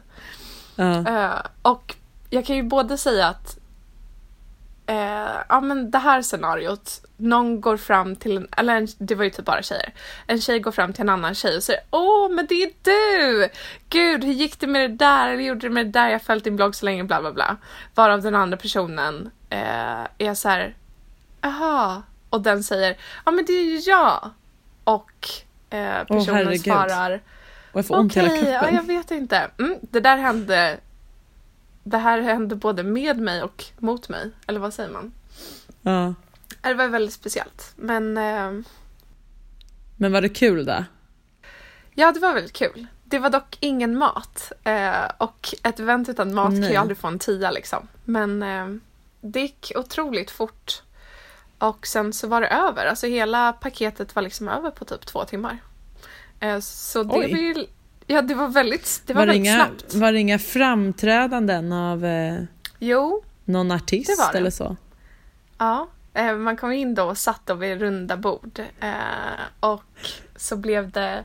Ja. 0.76 1.08
Eh, 1.08 1.42
och 1.62 1.96
jag 2.30 2.46
kan 2.46 2.56
ju 2.56 2.64
både 2.64 2.98
säga 2.98 3.28
att 3.28 3.57
eh, 4.88 5.36
ja 5.50 5.62
men 5.62 5.92
det 5.92 5.98
här 5.98 6.22
scenariot, 6.22 7.02
någon 7.18 7.62
går 7.62 7.78
fram 7.78 8.16
till 8.16 8.38
en, 8.38 8.48
eller 8.58 8.76
en, 8.76 8.88
det 8.98 9.16
var 9.16 9.24
ju 9.24 9.30
typ 9.30 9.46
bara 9.46 9.62
tjejer. 9.62 9.94
En 10.28 10.42
tjej 10.42 10.60
går 10.60 10.72
fram 10.72 10.94
till 10.94 11.02
en 11.02 11.10
annan 11.10 11.36
tjej 11.36 11.58
och 11.58 11.64
säger 11.64 11.82
Åh 11.90 12.30
men 12.30 12.46
det 12.48 12.64
är 12.64 12.72
du! 12.82 13.50
Gud 13.90 14.24
hur 14.24 14.34
gick 14.34 14.60
det 14.60 14.68
med 14.68 14.90
det 14.90 14.96
där? 14.98 15.30
Eller 15.30 15.44
gjorde 15.44 15.60
du 15.60 15.70
med 15.70 15.86
det 15.86 15.92
där? 15.92 16.06
Jag 16.06 16.14
har 16.14 16.20
följt 16.20 16.44
din 16.44 16.56
blogg 16.56 16.76
så 16.76 16.86
länge 16.86 17.04
bla 17.04 17.22
bla 17.22 17.32
bla. 17.32 17.58
Varav 17.96 18.22
den 18.22 18.36
andra 18.36 18.58
personen 18.58 19.32
eh, 19.50 20.08
är 20.18 20.34
så 20.34 20.50
här 20.50 20.76
Jaha. 21.42 22.04
Och 22.30 22.42
den 22.42 22.64
säger 22.64 22.98
Ja 23.26 23.32
men 23.32 23.46
det 23.46 23.54
är 23.54 23.64
ju 23.64 23.78
jag! 23.78 24.30
Och 24.84 25.30
eh, 25.70 26.04
personen 26.04 26.36
herregud. 26.36 26.62
svarar 26.62 27.22
Och 27.72 27.80
jag 27.80 27.88
får 27.88 27.98
ont 27.98 28.18
i 28.18 28.20
hela 28.20 28.34
Okej, 28.34 28.50
ja, 28.62 28.70
jag 28.70 28.84
vet 28.84 29.12
inte. 29.12 29.50
Mm, 29.60 29.76
det 29.82 30.00
där 30.00 30.18
hände 30.18 30.78
Det 31.88 31.98
här 31.98 32.22
hände 32.22 32.56
både 32.56 32.84
med 32.84 33.20
mig 33.20 33.44
och 33.44 33.66
mot 33.78 34.10
mig. 34.10 34.32
Eller 34.48 34.60
vad 34.60 34.74
säger 34.74 34.90
man? 34.90 35.12
Ja. 35.82 36.14
Det 36.62 36.74
var 36.74 36.88
väldigt 36.88 37.14
speciellt. 37.14 37.74
Men 37.76 38.18
eh, 38.18 38.52
Men 39.96 40.12
var 40.12 40.22
det 40.22 40.30
kul 40.30 40.66
då? 40.66 40.84
ja, 41.94 42.12
det 42.12 42.20
var 42.20 42.34
väldigt 42.34 42.54
kul. 42.54 42.88
Det 43.04 43.20
var 43.20 43.30
dock 43.30 43.58
ingen 43.60 43.98
mat. 43.98 44.52
Eh, 44.64 45.12
och 45.18 45.54
ett 45.64 45.80
event 45.80 46.10
utan 46.10 46.34
mat 46.34 46.50
kan 46.52 46.60
Nej. 46.60 46.72
ju 46.72 46.76
aldrig 46.76 46.98
få 46.98 47.08
en 47.08 47.20
tia 47.20 47.52
liksom. 47.52 47.88
Men 48.06 48.44
eh, 48.44 48.68
det 49.22 49.40
gick 49.40 49.72
otroligt 49.76 50.32
fort. 50.32 50.82
Och 51.60 51.88
sen 51.88 52.14
så 52.14 52.28
var 52.28 52.42
det 52.42 52.48
över. 52.48 52.86
Alltså 52.86 53.08
hela 53.08 53.54
paketet 53.54 54.16
var 54.16 54.22
liksom 54.22 54.48
över 54.48 54.72
på 54.72 54.86
typ 54.86 55.06
två 55.06 55.26
timmar. 55.26 55.58
Eh, 56.40 56.60
så 56.60 57.04
det 57.04 57.14
Oj. 57.14 57.32
var 57.32 57.40
ju... 57.40 57.66
Ja, 58.08 58.22
det 58.22 58.34
var 58.36 58.48
väldigt, 58.48 59.02
det 59.06 59.14
var 59.14 59.22
Var 59.22 59.28
väldigt 59.28 59.46
inga, 59.46 59.66
snabbt. 59.66 59.94
var 59.96 60.12
det 60.12 60.20
inga 60.20 60.40
framträdanden 60.40 61.72
av 61.74 62.06
eh, 62.06 62.36
Jo, 62.80 63.24
någon 63.46 63.72
artist 63.72 64.08
Det 64.18 64.32
det. 64.32 64.38
eller 64.38 64.50
så? 64.50 64.76
Ja, 65.58 65.88
eh, 66.14 66.36
man 66.36 66.58
kom 66.58 66.72
in 66.72 66.96
då 66.96 67.04
och 67.04 67.18
satt 67.18 67.42
då 67.46 67.54
vid 67.54 67.80
runda 67.82 68.18
bord. 68.18 68.60
Eh, 68.80 68.92
och 69.60 69.84
så 70.36 70.56
blev 70.56 70.92
det 70.92 71.24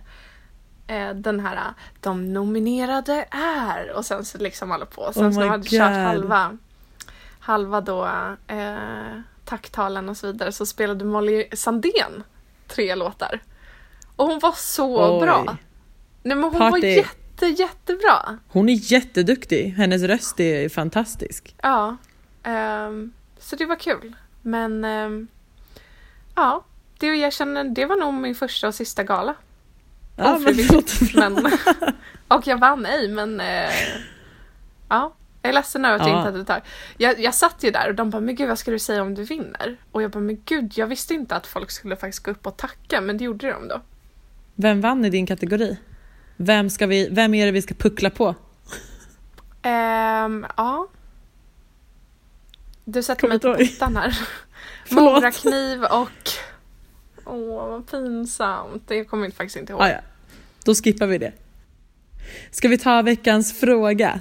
eh, 0.87 1.11
den 1.11 1.41
här 1.41 1.61
De 2.01 2.33
nominerade 2.33 3.25
är 3.31 3.91
och 3.97 4.07
sen 4.07 4.25
så 4.25 4.39
liksom 4.39 4.73
alla 4.73 4.87
på. 4.87 5.13
Sen 5.13 5.27
Oh 5.27 5.31
så 5.33 5.47
hade 5.47 5.65
kört 5.69 5.71
God. 5.91 5.99
halva, 5.99 6.59
halva 7.41 7.81
då 7.81 8.07
eh, 8.47 9.21
tacktalen 9.45 10.09
och 10.09 10.17
så 10.17 10.27
vidare 10.27 10.53
så 10.53 10.67
spelade 10.67 11.05
Molly 11.05 11.49
Sandén 11.53 12.23
tre 12.69 12.95
låtar. 12.95 13.41
Och 14.17 14.27
hon 14.27 14.39
var 14.39 14.53
så 14.57 15.15
Oj. 15.19 15.21
bra. 15.27 15.57
Nej 16.23 16.37
men 16.37 16.45
hon 16.45 16.59
var 16.59 16.71
Party. 16.71 16.87
jätte 16.87 17.47
jättebra. 17.47 18.39
Hon 18.49 18.69
är 18.69 18.93
jätteduktig. 18.93 19.75
Hennes 19.77 20.03
röst 20.03 20.41
är 20.41 20.69
fantastisk. 20.69 21.55
Ja, 21.63 21.97
ehm, 22.43 23.13
så 23.39 23.57
det 23.57 23.67
var 23.67 23.77
kul. 23.77 24.17
Men 24.43 24.85
ehm, 24.85 25.29
ja, 26.35 26.65
det 26.99 27.07
jag 27.07 27.33
känner, 27.33 27.65
det 27.65 27.87
var 27.87 27.97
nog 27.97 28.15
min 28.15 28.35
första 28.35 28.69
och 28.69 28.75
sista 28.75 29.03
gala. 29.05 29.35
Ja, 30.17 30.39
men 30.39 30.57
men 31.15 31.53
Och 32.29 32.47
jag 32.47 32.57
vann 32.59 32.87
ej 32.87 33.09
men 33.09 33.41
eh, 33.41 33.71
ja. 34.89 35.15
Jag 35.43 35.49
är 35.51 35.55
ledsen 35.55 35.85
över 35.85 35.95
att 35.99 36.07
jag 36.07 36.11
Ja. 36.15 36.19
inte 36.19 36.33
hade 36.33 36.45
tagit. 36.45 36.65
Jag, 36.99 37.21
jag 37.21 37.35
satt 37.35 37.65
ju 37.65 37.71
där 37.71 37.89
och 37.89 37.95
de 37.95 38.11
bara, 38.11 38.21
men 38.21 38.35
gud 38.37 38.49
vad 38.49 38.59
ska 38.59 38.71
du 38.71 38.79
säga 38.79 39.03
om 39.03 39.15
du 39.15 39.25
vinner? 39.25 39.77
Och 39.93 40.03
jag 40.03 40.11
bara, 40.11 40.21
men 40.21 40.43
gud, 40.45 40.73
jag 40.77 40.87
visste 40.87 41.15
inte 41.15 41.37
att 41.37 41.47
folk 41.47 41.71
skulle 41.71 41.97
faktiskt 41.97 42.25
gå 42.25 42.31
upp 42.31 42.47
och 42.47 42.57
tacka, 42.57 43.01
men 43.01 43.19
det 43.19 43.25
gjorde 43.25 43.51
de 43.53 43.69
då. 43.69 43.81
Vem 44.55 44.81
vann 44.81 45.05
i 45.05 45.11
din 45.11 45.27
kategori? 45.27 45.77
Vem, 46.45 46.71
ska 46.71 46.87
vi, 46.87 47.09
vem 47.09 47.35
är 47.35 47.47
det 47.47 47.53
vi 47.53 47.63
ska 47.63 47.75
puckla 47.75 48.11
på? 48.11 48.35
Ehm, 49.63 50.47
ja. 50.57 50.89
Du 52.85 53.03
sätter 53.03 53.29
mig 53.29 53.39
på 53.41 53.55
pottan 53.55 53.97
här. 53.97 54.19
Morakniv 54.91 55.85
och... 55.85 56.31
Åh, 57.25 57.69
vad 57.69 57.91
pinsamt. 57.91 58.83
Det 58.89 59.05
kommer 59.05 59.25
jag 59.25 59.35
faktiskt 59.35 59.57
inte 59.57 59.73
ihåg. 59.73 59.83
Ah, 59.83 59.89
ja. 59.89 60.01
Då 60.65 60.75
skippar 60.75 61.07
vi 61.07 61.19
det. 61.19 61.33
Ska 62.51 62.69
vi 62.69 62.79
ta 62.79 63.03
veckans 63.03 63.61
fråga? 63.61 64.21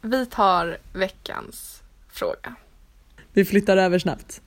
Vi 0.00 0.26
tar 0.26 0.78
veckans 0.92 1.82
fråga. 2.12 2.54
Vi 3.32 3.44
flyttar 3.44 3.76
över 3.76 3.98
snabbt. 3.98 4.40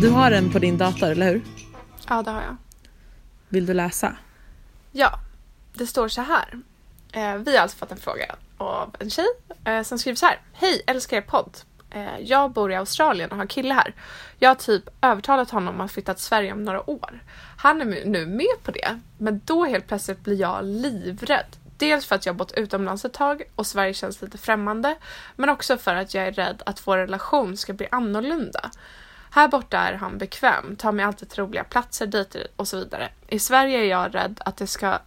Du 0.00 0.10
har 0.10 0.30
den 0.30 0.52
på 0.52 0.58
din 0.58 0.78
dator, 0.78 1.10
eller 1.10 1.32
hur? 1.32 1.42
Ja, 2.08 2.22
det 2.22 2.30
har 2.30 2.42
jag. 2.42 2.56
Vill 3.48 3.66
du 3.66 3.74
läsa? 3.74 4.16
Ja, 4.92 5.18
det 5.74 5.86
står 5.86 6.08
så 6.08 6.20
här. 6.20 6.58
Eh, 7.12 7.34
vi 7.34 7.56
har 7.56 7.62
alltså 7.62 7.78
fått 7.78 7.92
en 7.92 7.98
fråga 7.98 8.36
av 8.58 8.96
en 8.98 9.10
tjej 9.10 9.26
eh, 9.64 9.82
som 9.82 9.98
skriver 9.98 10.16
så 10.16 10.26
här. 10.26 10.40
Hej, 10.52 10.82
älskar 10.86 11.16
er 11.16 11.20
podd. 11.20 11.56
Eh, 11.90 12.18
jag 12.20 12.50
bor 12.52 12.72
i 12.72 12.74
Australien 12.74 13.30
och 13.30 13.36
har 13.36 13.46
kille 13.46 13.74
här. 13.74 13.94
Jag 14.38 14.50
har 14.50 14.54
typ 14.54 14.88
övertalat 15.00 15.50
honom 15.50 15.80
att 15.80 15.92
flytta 15.92 16.14
till 16.14 16.24
Sverige 16.24 16.52
om 16.52 16.64
några 16.64 16.90
år. 16.90 17.22
Han 17.56 17.80
är 17.80 18.04
nu 18.04 18.26
med 18.26 18.62
på 18.62 18.70
det, 18.70 19.00
men 19.18 19.40
då 19.44 19.64
helt 19.64 19.86
plötsligt 19.86 20.20
blir 20.20 20.40
jag 20.40 20.64
livrädd. 20.64 21.56
Dels 21.76 22.06
för 22.06 22.14
att 22.14 22.26
jag 22.26 22.36
bott 22.36 22.52
utomlands 22.52 23.04
ett 23.04 23.12
tag 23.12 23.42
och 23.54 23.66
Sverige 23.66 23.94
känns 23.94 24.22
lite 24.22 24.38
främmande, 24.38 24.96
men 25.36 25.48
också 25.48 25.76
för 25.76 25.94
att 25.94 26.14
jag 26.14 26.26
är 26.26 26.32
rädd 26.32 26.62
att 26.66 26.86
vår 26.86 26.96
relation 26.96 27.56
ska 27.56 27.72
bli 27.72 27.88
annorlunda. 27.90 28.70
Här 29.30 29.48
borta 29.48 29.78
är 29.78 29.92
han 29.92 30.18
bekväm, 30.18 30.76
tar 30.76 30.92
mig 30.92 31.04
alltid 31.04 31.28
till 31.28 31.42
roliga 31.42 31.64
platser, 31.64 32.06
dejter 32.06 32.46
och 32.56 32.68
så 32.68 32.76
vidare. 32.76 33.08
I 33.28 33.38
Sverige 33.38 33.78
är 33.78 33.84
jag 33.84 34.14
rädd 34.14 34.40
att 34.44 34.56
det, 34.56 34.66
ska, 34.66 34.98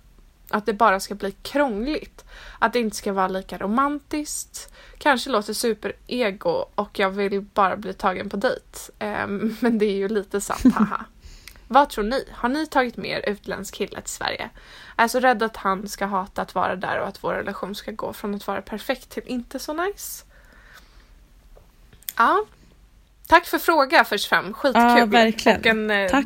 att 0.50 0.66
det 0.66 0.74
bara 0.74 1.00
ska 1.00 1.16
bli 1.16 1.32
krångligt. 1.32 2.26
Att 2.60 2.74
det 2.74 2.80
inte 2.80 2.96
ska 2.96 3.14
vara 3.14 3.28
lika 3.28 3.58
romantiskt. 3.58 4.74
Kanske 4.98 5.30
låter 5.30 5.54
superego 5.54 6.66
och 6.76 7.00
jag 7.00 7.10
vill 7.10 7.42
bara 7.42 7.78
bli 7.78 7.94
tagen 7.94 8.30
på 8.30 8.38
dejt. 8.38 8.78
Ehm, 9.00 9.58
men 9.62 9.78
det 9.78 9.86
är 9.86 9.96
ju 9.96 10.08
lite 10.08 10.42
sant, 10.42 10.76
haha. 10.76 11.06
Vad 11.68 11.90
tror 11.90 12.04
ni? 12.04 12.26
Har 12.32 12.50
ni 12.50 12.68
tagit 12.68 12.98
med 12.98 13.10
er 13.10 13.30
utländsk 13.30 13.76
kille 13.76 14.02
till 14.02 14.14
Sverige? 14.14 14.50
Jag 14.96 15.04
är 15.04 15.08
så 15.08 15.20
rädd 15.20 15.44
att 15.44 15.58
han 15.58 15.88
ska 15.88 16.06
hata 16.06 16.42
att 16.42 16.56
vara 16.56 16.76
där 16.76 17.00
och 17.00 17.08
att 17.08 17.24
vår 17.24 17.34
relation 17.34 17.76
ska 17.76 17.92
gå 17.92 18.14
från 18.14 18.36
att 18.36 18.48
vara 18.48 18.62
perfekt 18.62 19.10
till 19.10 19.24
inte 19.26 19.60
så 19.60 19.74
nice. 19.74 20.26
Ja. 22.18 22.46
Tack 23.34 23.46
för 23.46 23.58
fråga 23.58 24.04
först 24.04 24.26
fram. 24.30 24.54
Skitkul. 24.54 24.82
Ja, 24.82 25.06
verkligen. 25.06 25.60
Och 25.60 25.65
en, 25.65 25.91
eh, 25.91 26.10
Tack. 26.10 26.26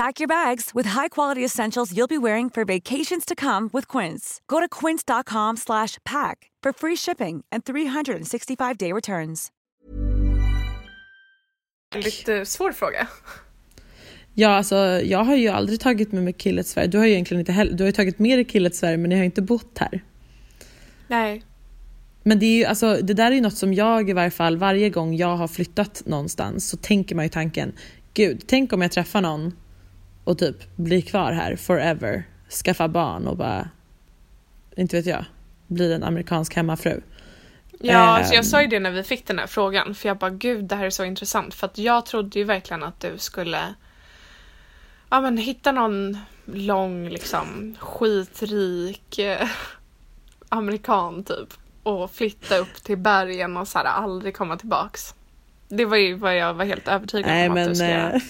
Pack 0.00 0.20
your 0.20 0.28
bags 0.28 0.70
with 0.74 0.88
high-quality 0.90 1.44
essentials 1.44 1.92
you'll 1.92 2.06
be 2.06 2.18
wearing 2.18 2.50
for 2.50 2.64
vacations 2.64 3.24
to 3.26 3.34
come 3.34 3.68
with 3.72 3.98
Quince. 3.98 4.40
Go 4.46 4.60
to 4.60 4.68
quince.com 4.80 5.56
slash 5.56 5.98
pack 6.04 6.50
for 6.64 6.72
free 6.72 6.96
shipping 6.96 7.44
and 7.52 7.64
365-day 7.64 8.92
returns. 8.92 9.48
en 11.94 12.00
lite 12.00 12.46
svår 12.46 12.72
fråga. 12.72 13.08
Ja, 14.34 14.48
alltså 14.48 14.76
jag 15.04 15.24
har 15.24 15.36
ju 15.36 15.48
aldrig 15.48 15.80
tagit 15.80 16.12
med 16.12 16.22
mig 16.22 16.32
kille 16.32 16.62
till 16.62 16.72
Sverige. 16.72 16.88
Du 16.88 16.98
har 16.98 17.06
ju 17.06 17.12
egentligen 17.12 17.40
inte 17.40 17.52
heller, 17.52 17.72
du 17.72 17.82
har 17.82 17.88
ju 17.88 17.92
tagit 17.92 18.18
med 18.18 18.38
dig 18.38 18.44
kille 18.44 18.70
till 18.70 18.78
Sverige 18.78 18.96
men 18.96 19.08
ni 19.08 19.14
har 19.14 19.22
ju 19.22 19.26
inte 19.26 19.42
bott 19.42 19.78
här. 19.78 20.04
Nej. 21.08 21.42
Men 22.22 22.38
det 22.38 22.46
är 22.46 22.58
ju, 22.58 22.64
alltså, 22.64 22.98
det 23.02 23.14
där 23.14 23.30
är 23.30 23.34
ju 23.34 23.40
något 23.40 23.56
som 23.56 23.74
jag 23.74 24.10
i 24.10 24.12
varje 24.12 24.30
fall, 24.30 24.56
varje 24.56 24.90
gång 24.90 25.16
jag 25.16 25.36
har 25.36 25.48
flyttat 25.48 26.02
någonstans 26.06 26.68
så 26.68 26.76
tänker 26.76 27.14
man 27.14 27.24
ju 27.24 27.28
tanken, 27.28 27.72
gud, 28.14 28.42
tänk 28.46 28.72
om 28.72 28.82
jag 28.82 28.92
träffar 28.92 29.20
någon 29.20 29.52
och 30.30 30.38
typ 30.38 30.76
blir 30.76 31.00
kvar 31.02 31.32
här 31.32 31.56
forever, 31.56 32.22
skaffar 32.64 32.88
barn 32.88 33.26
och 33.26 33.36
bara, 33.36 33.68
inte 34.76 34.96
vet 34.96 35.06
jag, 35.06 35.24
blir 35.66 35.94
en 35.94 36.02
amerikansk 36.02 36.56
hemmafru. 36.56 37.00
Ja, 37.80 37.92
Ehm. 37.92 38.08
alltså 38.08 38.34
jag 38.34 38.44
sa 38.46 38.62
ju 38.62 38.68
det 38.68 38.80
när 38.80 38.90
vi 38.90 39.02
fick 39.02 39.26
den 39.26 39.38
här 39.38 39.46
frågan. 39.46 39.94
För 39.94 40.08
jag 40.08 40.18
bara, 40.18 40.30
gud 40.30 40.64
det 40.64 40.76
här 40.76 40.86
är 40.86 40.90
så 40.90 41.04
intressant. 41.04 41.54
För 41.54 41.66
att 41.66 41.78
jag 41.78 42.06
trodde 42.06 42.38
ju 42.38 42.44
verkligen 42.44 42.82
att 42.82 43.00
du 43.00 43.18
skulle 43.18 43.74
ja, 45.10 45.20
men 45.20 45.36
hitta 45.36 45.72
någon 45.72 46.18
lång, 46.44 47.08
liksom 47.08 47.76
skitrik 47.78 49.18
eh, 49.18 49.48
amerikan 50.48 51.24
typ. 51.24 51.48
Och 51.82 52.10
flytta 52.10 52.56
upp 52.58 52.82
till 52.84 52.98
bergen 52.98 53.56
och 53.56 53.68
så 53.68 53.78
här, 53.78 53.84
aldrig 53.84 54.36
komma 54.36 54.56
tillbaks. 54.56 55.14
Det 55.68 55.84
var 55.84 55.96
ju 55.96 56.14
vad 56.14 56.36
jag 56.36 56.54
var 56.54 56.64
helt 56.64 56.88
övertygad 56.88 57.30
Nej 57.30 57.48
om 57.48 57.52
att 57.52 57.56
du 57.58 57.64
men 57.66 57.76
skulle 57.76 57.90
göra. 57.90 58.20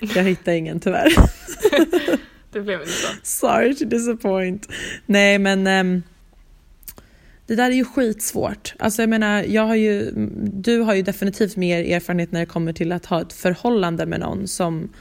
Jag 0.00 0.24
hittar 0.24 0.52
ingen 0.52 0.80
tyvärr. 0.80 1.12
Det 2.52 2.60
blev 2.60 2.80
inte 2.80 2.92
så. 2.92 3.08
Sorry 3.22 3.74
to 3.74 3.84
disappoint. 3.84 4.68
Nej 5.06 5.38
men 5.38 5.66
ehm, 5.66 6.02
det 7.46 7.54
där 7.54 7.70
är 7.70 7.74
ju 7.74 7.84
skitsvårt. 7.84 8.74
Alltså 8.78 9.02
jag 9.02 9.08
menar, 9.08 9.42
jag 9.42 9.62
har 9.62 9.74
ju, 9.74 10.12
du 10.52 10.78
har 10.78 10.94
ju 10.94 11.02
definitivt 11.02 11.56
mer 11.56 11.94
erfarenhet 11.94 12.32
när 12.32 12.40
det 12.40 12.46
kommer 12.46 12.72
till 12.72 12.92
att 12.92 13.06
ha 13.06 13.22
ett 13.22 13.32
förhållande 13.32 14.06
med 14.06 14.20
någon 14.20 14.48
som, 14.48 14.92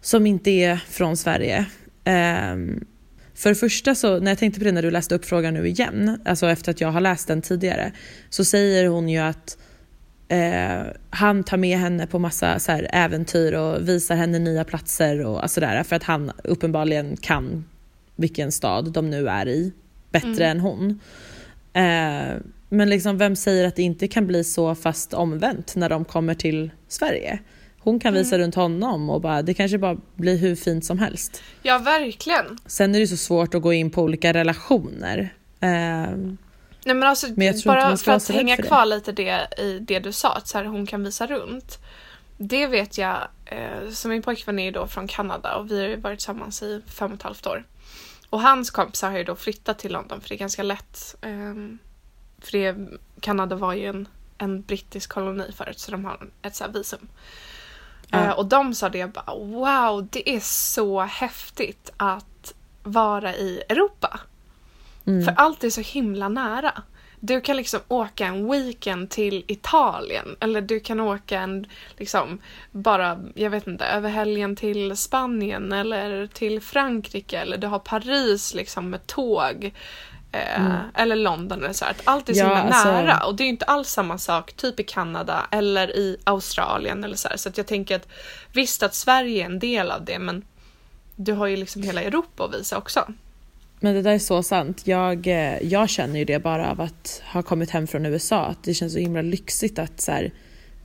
som 0.00 0.26
inte 0.26 0.50
är 0.50 0.76
från 0.76 1.16
Sverige. 1.16 1.66
Ehm, 2.04 2.84
för 3.34 3.48
det 3.48 3.56
första 3.56 3.94
så, 3.94 4.20
när 4.20 4.30
jag 4.30 4.38
tänkte 4.38 4.60
på 4.60 4.64
det 4.64 4.72
när 4.72 4.82
du 4.82 4.90
läste 4.90 5.14
upp 5.14 5.24
frågan 5.24 5.54
nu 5.54 5.68
igen, 5.68 6.20
alltså 6.24 6.46
efter 6.46 6.70
att 6.70 6.80
jag 6.80 6.88
har 6.88 7.00
läst 7.00 7.28
den 7.28 7.42
tidigare, 7.42 7.92
så 8.30 8.44
säger 8.44 8.88
hon 8.88 9.08
ju 9.08 9.18
att 9.18 9.58
eh, 10.30 10.82
han 11.10 11.44
tar 11.44 11.56
med 11.56 11.78
henne 11.78 12.06
på 12.06 12.18
massa 12.18 12.58
så 12.58 12.72
här, 12.72 12.88
äventyr 12.92 13.52
och 13.52 13.88
visar 13.88 14.16
henne 14.16 14.38
nya 14.38 14.64
platser 14.64 15.26
och 15.26 15.50
sådär 15.50 15.82
för 15.82 15.96
att 15.96 16.02
han 16.02 16.32
uppenbarligen 16.44 17.16
kan 17.16 17.64
vilken 18.16 18.52
stad 18.52 18.92
de 18.92 19.10
nu 19.10 19.28
är 19.28 19.48
i 19.48 19.72
bättre 20.10 20.46
än 20.46 20.60
hon. 20.60 21.00
Eh, 21.72 22.36
men 22.68 22.88
liksom 22.88 23.18
vem 23.18 23.36
säger 23.36 23.66
att 23.66 23.76
det 23.76 23.82
inte 23.82 24.08
kan 24.08 24.26
bli 24.26 24.44
så 24.44 24.74
fast 24.74 25.14
omvänt 25.14 25.76
när 25.76 25.88
de 25.88 26.04
kommer 26.04 26.34
till 26.34 26.70
Sverige? 26.88 27.38
Hon 27.78 28.00
kan 28.00 28.14
visa 28.14 28.38
runt 28.38 28.54
honom 28.54 29.10
och 29.10 29.20
bara, 29.20 29.42
det 29.42 29.54
kanske 29.54 29.78
bara 29.78 29.96
blir 30.14 30.38
hur 30.38 30.56
fint 30.56 30.84
som 30.84 30.98
helst. 30.98 31.42
Ja, 31.62 31.78
verkligen. 31.78 32.58
Sen 32.66 32.94
är 32.94 33.00
det 33.00 33.06
så 33.06 33.16
svårt 33.16 33.54
att 33.54 33.62
gå 33.62 33.72
in 33.72 33.90
på 33.90 34.02
olika 34.02 34.32
relationer. 34.32 35.34
Eh, 35.60 36.10
Nej 36.84 36.94
men 36.94 37.08
alltså 37.08 37.26
Men 37.36 37.46
jag 37.46 37.56
bara 37.64 37.96
för 37.96 38.12
att 38.12 38.28
hänga 38.28 38.56
för 38.56 38.62
kvar 38.62 38.86
lite 38.86 39.12
det 39.12 39.48
i 39.58 39.78
det 39.78 39.98
du 39.98 40.12
sa, 40.12 40.32
att 40.32 40.48
så 40.48 40.58
här, 40.58 40.64
hon 40.64 40.86
kan 40.86 41.04
visa 41.04 41.26
runt. 41.26 41.78
Det 42.36 42.66
vet 42.66 42.98
jag, 42.98 43.18
eh, 43.46 43.90
så 43.90 44.08
min 44.08 44.22
pojkvän 44.22 44.58
är 44.58 44.64
ju 44.64 44.70
då 44.70 44.86
från 44.86 45.08
Kanada 45.08 45.56
och 45.56 45.70
vi 45.70 45.80
har 45.80 45.88
ju 45.88 45.96
varit 45.96 46.18
tillsammans 46.18 46.62
i 46.62 46.82
fem 46.86 47.10
och 47.10 47.16
ett 47.16 47.22
halvt 47.22 47.46
år. 47.46 47.64
Och 48.30 48.40
hans 48.40 48.70
kompisar 48.70 49.10
har 49.10 49.18
ju 49.18 49.24
då 49.24 49.36
flyttat 49.36 49.78
till 49.78 49.92
London 49.92 50.20
för 50.20 50.28
det 50.28 50.34
är 50.34 50.38
ganska 50.38 50.62
lätt. 50.62 51.16
ehm, 51.20 51.78
för 52.38 52.52
det, 52.52 52.76
Kanada 53.20 53.56
var 53.56 53.74
ju 53.74 53.86
en, 53.86 54.08
en 54.38 54.62
brittisk 54.62 55.12
koloni 55.12 55.52
förut 55.52 55.78
så 55.78 55.90
de 55.90 56.04
har 56.04 56.30
ett 56.42 56.54
så 56.54 56.68
visum. 56.68 57.08
Ja. 58.10 58.18
Eh, 58.18 58.30
och 58.30 58.46
de 58.46 58.74
sa 58.74 58.88
det 58.88 59.06
bara 59.06 59.34
wow, 59.34 60.08
det 60.10 60.30
är 60.30 60.40
så 60.40 61.00
häftigt 61.00 61.90
att 61.96 62.54
vara 62.82 63.34
i 63.34 63.62
Europa. 63.68 64.20
Mm. 65.10 65.24
För 65.24 65.34
allt 65.36 65.64
är 65.64 65.70
så 65.70 65.80
himla 65.80 66.28
nära. 66.28 66.82
Du 67.22 67.40
kan 67.40 67.56
liksom 67.56 67.80
åka 67.88 68.26
en 68.26 68.50
weekend 68.50 69.10
till 69.10 69.44
Italien 69.48 70.36
eller 70.40 70.60
du 70.60 70.80
kan 70.80 71.00
åka 71.00 71.40
en, 71.40 71.66
liksom, 71.96 72.38
bara, 72.70 73.20
jag 73.34 73.50
vet 73.50 73.66
inte, 73.66 73.84
över 73.84 74.10
helgen 74.10 74.56
till 74.56 74.96
Spanien 74.96 75.72
eller 75.72 76.26
till 76.26 76.60
Frankrike 76.60 77.38
eller 77.38 77.56
du 77.58 77.66
har 77.66 77.78
Paris 77.78 78.54
liksom 78.54 78.90
med 78.90 79.06
tåg. 79.06 79.74
Eh, 80.32 80.76
Eller 80.94 81.16
London 81.16 81.64
eller 81.64 81.72
så. 81.72 81.84
Att 81.84 82.02
allt 82.04 82.28
är 82.28 82.34
så 82.34 82.40
Ja, 82.40 82.56
alltså- 82.56 82.92
nära 82.92 83.26
och 83.26 83.34
det 83.34 83.42
är 83.42 83.44
ju 83.44 83.50
inte 83.50 83.64
alls 83.64 83.88
samma 83.88 84.18
sak 84.18 84.52
typ 84.52 84.80
i 84.80 84.82
Kanada 84.82 85.46
eller 85.50 85.96
i 85.96 86.16
Australien 86.24 87.04
eller 87.04 87.16
så 87.16 87.28
här. 87.28 87.36
Så 87.36 87.48
att 87.48 87.56
jag 87.56 87.66
tänker 87.66 87.96
att 87.96 88.08
visst 88.52 88.82
att 88.82 88.94
Sverige 88.94 89.42
är 89.42 89.46
en 89.46 89.58
del 89.58 89.90
av 89.90 90.04
det 90.04 90.18
men 90.18 90.44
du 91.16 91.32
har 91.32 91.46
ju 91.46 91.56
liksom 91.56 91.82
hela 91.82 92.02
Europa 92.02 92.44
att 92.44 92.54
visa 92.54 92.78
också. 92.78 93.04
Men 93.80 93.94
det 93.94 94.02
där 94.02 94.14
är 94.14 94.18
så 94.18 94.42
sant. 94.42 94.86
Jag, 94.86 95.26
eh, 95.26 95.62
jag 95.62 95.88
känner 95.88 96.18
ju 96.18 96.24
det 96.24 96.42
bara 96.42 96.70
av 96.70 96.80
att 96.80 97.22
ha 97.32 97.42
kommit 97.42 97.70
hem 97.70 97.86
från 97.86 98.06
USA. 98.06 98.46
Att 98.46 98.64
det 98.64 98.74
känns 98.74 98.92
så 98.92 98.98
himla 98.98 99.22
lyxigt 99.22 99.78
att 99.78 100.00
så 100.00 100.12
här, 100.12 100.32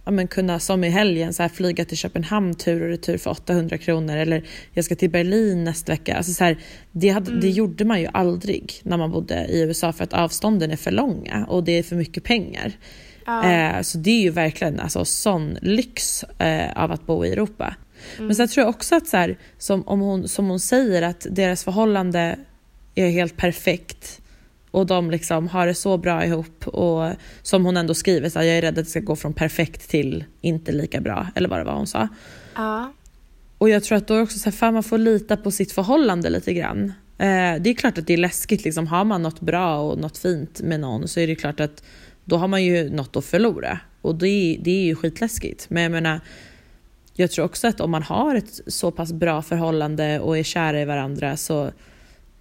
ja, 0.05 0.11
men 0.11 0.27
kunna 0.27 0.59
som 0.59 0.83
i 0.83 0.89
helgen 0.89 1.33
så 1.33 1.43
här, 1.43 1.49
flyga 1.49 1.85
till 1.85 1.97
Köpenhamn 1.97 2.55
tur 2.55 2.81
och 2.81 2.89
retur 2.89 3.17
för 3.17 3.31
800 3.31 3.77
kronor. 3.77 4.17
Eller 4.17 4.43
jag 4.73 4.85
ska 4.85 4.95
till 4.95 5.09
Berlin 5.09 5.63
nästa 5.63 5.91
vecka. 5.91 6.17
Alltså, 6.17 6.33
så 6.33 6.43
här, 6.43 6.57
det, 6.91 7.09
hade, 7.09 7.39
det 7.39 7.49
gjorde 7.49 7.85
man 7.85 8.01
ju 8.01 8.07
aldrig 8.13 8.73
när 8.83 8.97
man 8.97 9.11
bodde 9.11 9.45
i 9.45 9.61
USA 9.61 9.93
för 9.93 10.03
att 10.03 10.13
avstånden 10.13 10.71
är 10.71 10.75
för 10.75 10.91
långa 10.91 11.45
och 11.49 11.63
det 11.63 11.71
är 11.71 11.83
för 11.83 11.95
mycket 11.95 12.23
pengar. 12.23 12.71
Eh, 13.27 13.81
så 13.81 13.97
det 13.97 14.11
är 14.11 14.21
ju 14.21 14.29
verkligen 14.29 14.79
alltså, 14.79 15.05
sån 15.05 15.57
lyx 15.61 16.23
eh, 16.23 16.83
av 16.83 16.91
att 16.91 17.05
bo 17.05 17.25
i 17.25 17.31
Europa. 17.31 17.75
Men 18.17 18.35
sen 18.35 18.47
tror 18.47 18.61
jag 18.61 18.69
också 18.69 18.95
att 18.95 19.07
så 19.07 19.17
här, 19.17 19.37
som, 19.57 19.87
om 19.87 19.99
hon, 19.99 20.27
som 20.27 20.49
hon 20.49 20.59
säger 20.59 21.01
att 21.01 21.27
deras 21.29 21.63
förhållande 21.63 22.37
är 22.95 23.09
helt 23.09 23.37
perfekt 23.37 24.21
och 24.71 24.85
de 24.85 25.11
liksom 25.11 25.47
har 25.47 25.67
det 25.67 25.73
så 25.73 25.97
bra 25.97 26.25
ihop 26.25 26.67
och 26.67 27.09
som 27.41 27.65
hon 27.65 27.77
ändå 27.77 27.93
skriver 27.93 28.29
så 28.29 28.39
här, 28.39 28.45
jag 28.45 28.57
är 28.57 28.61
rädd 28.61 28.79
att 28.79 28.85
det 28.85 28.91
ska 28.91 28.99
gå 28.99 29.15
från 29.15 29.33
perfekt 29.33 29.89
till 29.89 30.23
inte 30.41 30.71
lika 30.71 31.01
bra 31.01 31.27
eller 31.35 31.49
vad 31.49 31.59
det 31.59 31.63
var 31.63 31.73
hon 31.75 31.87
sa. 31.87 32.07
Ja. 32.55 32.93
Och 33.57 33.69
jag 33.69 33.83
tror 33.83 33.97
att 33.97 34.07
då 34.07 34.13
är 34.13 34.21
också 34.21 34.39
så 34.39 34.45
här, 34.45 34.51
fan 34.57 34.73
man 34.73 34.83
får 34.83 34.97
lita 34.97 35.37
på 35.37 35.51
sitt 35.51 35.71
förhållande 35.71 36.29
lite 36.29 36.53
grann. 36.53 36.93
Eh, 37.17 37.55
det 37.61 37.69
är 37.69 37.73
klart 37.73 37.97
att 37.97 38.07
det 38.07 38.13
är 38.13 38.17
läskigt, 38.17 38.63
liksom, 38.63 38.87
har 38.87 39.03
man 39.05 39.21
något 39.21 39.39
bra 39.39 39.77
och 39.79 39.99
något 39.99 40.17
fint 40.17 40.61
med 40.61 40.79
någon 40.79 41.07
så 41.07 41.19
är 41.19 41.27
det 41.27 41.35
klart 41.35 41.59
att 41.59 41.83
då 42.25 42.37
har 42.37 42.47
man 42.47 42.63
ju 42.63 42.89
något 42.89 43.15
att 43.15 43.25
förlora. 43.25 43.79
Och 44.01 44.15
det, 44.15 44.27
är- 44.27 44.57
det 44.63 44.71
är 44.71 44.83
ju 44.85 44.95
skitläskigt. 44.95 45.65
Men 45.69 45.83
jag 45.83 45.91
menar, 45.91 46.19
jag 47.13 47.31
tror 47.31 47.45
också 47.45 47.67
att 47.67 47.81
om 47.81 47.91
man 47.91 48.03
har 48.03 48.35
ett 48.35 48.59
så 48.67 48.91
pass 48.91 49.13
bra 49.13 49.41
förhållande 49.41 50.19
och 50.19 50.37
är 50.37 50.43
kära 50.43 50.81
i 50.81 50.85
varandra 50.85 51.37
så 51.37 51.71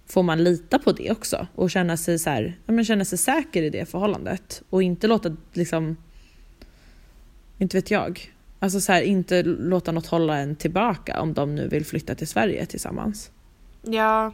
får 0.07 0.23
man 0.23 0.43
lita 0.43 0.79
på 0.79 0.91
det 0.91 1.11
också 1.11 1.47
och 1.55 1.71
känna 1.71 1.97
sig, 1.97 2.19
så 2.19 2.29
här, 2.29 2.57
ja, 2.65 2.73
men 2.73 2.85
känna 2.85 3.05
sig 3.05 3.17
säker 3.17 3.63
i 3.63 3.69
det 3.69 3.85
förhållandet. 3.85 4.61
Och 4.69 4.83
inte 4.83 5.07
låta 5.07 5.35
liksom, 5.53 5.97
inte 7.57 7.77
vet 7.77 7.91
jag, 7.91 8.33
alltså 8.59 8.81
så 8.81 8.91
här, 8.91 9.01
inte 9.01 9.43
låta 9.43 9.91
något 9.91 10.05
hålla 10.05 10.37
en 10.37 10.55
tillbaka 10.55 11.21
om 11.21 11.33
de 11.33 11.55
nu 11.55 11.67
vill 11.67 11.85
flytta 11.85 12.15
till 12.15 12.27
Sverige 12.27 12.65
tillsammans. 12.65 13.31
Ja. 13.81 14.33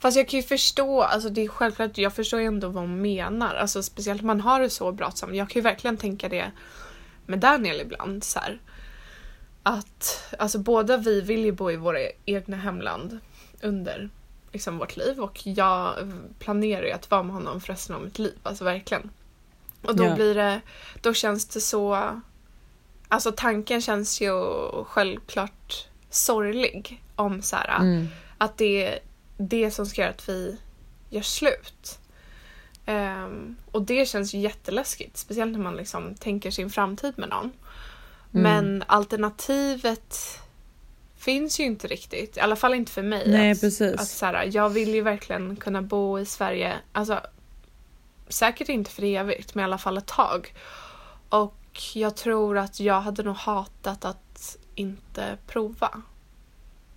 Fast 0.00 0.16
jag 0.16 0.28
kan 0.28 0.40
ju 0.40 0.46
förstå, 0.46 1.02
alltså 1.02 1.28
det 1.28 1.44
är 1.44 1.48
självklart, 1.48 1.98
jag 1.98 2.14
förstår 2.14 2.40
ju 2.40 2.46
ändå 2.46 2.68
vad 2.68 2.82
hon 2.82 3.02
menar. 3.02 3.54
Alltså 3.54 3.82
speciellt 3.82 4.20
om 4.20 4.26
man 4.26 4.40
har 4.40 4.60
det 4.60 4.70
så 4.70 4.92
bra 4.92 5.10
tillsammans. 5.10 5.36
Jag 5.36 5.50
kan 5.50 5.60
ju 5.60 5.64
verkligen 5.64 5.96
tänka 5.96 6.28
det 6.28 6.50
med 7.26 7.38
Daniel 7.38 7.80
ibland 7.80 8.24
så 8.24 8.38
här. 8.38 8.60
Att 9.62 10.24
alltså 10.38 10.58
båda 10.58 10.96
vi 10.96 11.20
vill 11.20 11.44
ju 11.44 11.52
bo 11.52 11.70
i 11.70 11.76
våra 11.76 11.98
egna 12.24 12.56
hemland 12.56 13.18
under 13.62 14.10
liksom 14.54 14.78
vårt 14.78 14.96
liv 14.96 15.20
och 15.20 15.40
jag 15.46 15.94
planerar 16.38 16.82
ju 16.86 16.90
att 16.92 17.10
vara 17.10 17.22
med 17.22 17.34
honom 17.34 17.60
för 17.60 17.68
resten 17.72 17.96
av 17.96 18.02
mitt 18.02 18.18
liv, 18.18 18.34
alltså 18.42 18.64
verkligen. 18.64 19.10
Och 19.82 19.96
då 19.96 20.04
Ja. 20.04 20.14
blir 20.14 20.34
det, 20.34 20.60
då 21.02 21.14
känns 21.14 21.46
det 21.46 21.60
så, 21.60 22.10
alltså 23.08 23.32
tanken 23.36 23.80
känns 23.82 24.20
ju 24.20 24.32
självklart 24.84 25.88
sorglig 26.10 27.02
om 27.16 27.42
så 27.42 27.56
här, 27.56 27.76
Mm. 27.80 28.06
att 28.38 28.56
det 28.58 28.86
är 28.86 28.98
det 29.36 29.70
som 29.70 29.86
ska 29.86 30.00
göra 30.00 30.10
att 30.10 30.28
vi 30.28 30.56
gör 31.10 31.22
slut. 31.22 31.98
Ehm, 32.86 33.56
och 33.70 33.82
det 33.82 34.06
känns 34.08 34.34
ju 34.34 34.38
jätteläskigt, 34.38 35.16
speciellt 35.16 35.52
när 35.52 35.58
man 35.64 35.76
liksom 35.76 36.14
tänker 36.14 36.50
sin 36.50 36.70
framtid 36.70 37.14
med 37.16 37.28
någon. 37.28 37.52
Men 38.30 38.84
alternativet 38.86 40.40
finns 41.24 41.60
ju 41.60 41.64
inte 41.64 41.88
riktigt, 41.88 42.36
i 42.36 42.40
alla 42.40 42.56
fall 42.56 42.74
inte 42.74 42.92
för 42.92 43.02
mig. 43.02 43.24
Nej, 43.26 43.50
att, 43.50 43.60
precis. 43.60 44.00
Att 44.00 44.08
så 44.08 44.26
här, 44.26 44.50
jag 44.52 44.70
vill 44.70 44.94
ju 44.94 45.00
verkligen 45.00 45.56
kunna 45.56 45.82
bo 45.82 46.18
i 46.18 46.26
Sverige, 46.26 46.74
alltså 46.92 47.20
säkert 48.28 48.68
inte 48.68 48.90
för 48.90 49.04
evigt, 49.04 49.54
men 49.54 49.62
i 49.62 49.64
alla 49.64 49.78
fall 49.78 49.98
ett 49.98 50.06
tag. 50.06 50.54
Och 51.28 51.82
jag 51.94 52.16
tror 52.16 52.58
att 52.58 52.80
jag 52.80 53.00
hade 53.00 53.22
nog 53.22 53.36
hatat 53.36 54.04
att 54.04 54.56
inte 54.74 55.38
prova. 55.46 56.02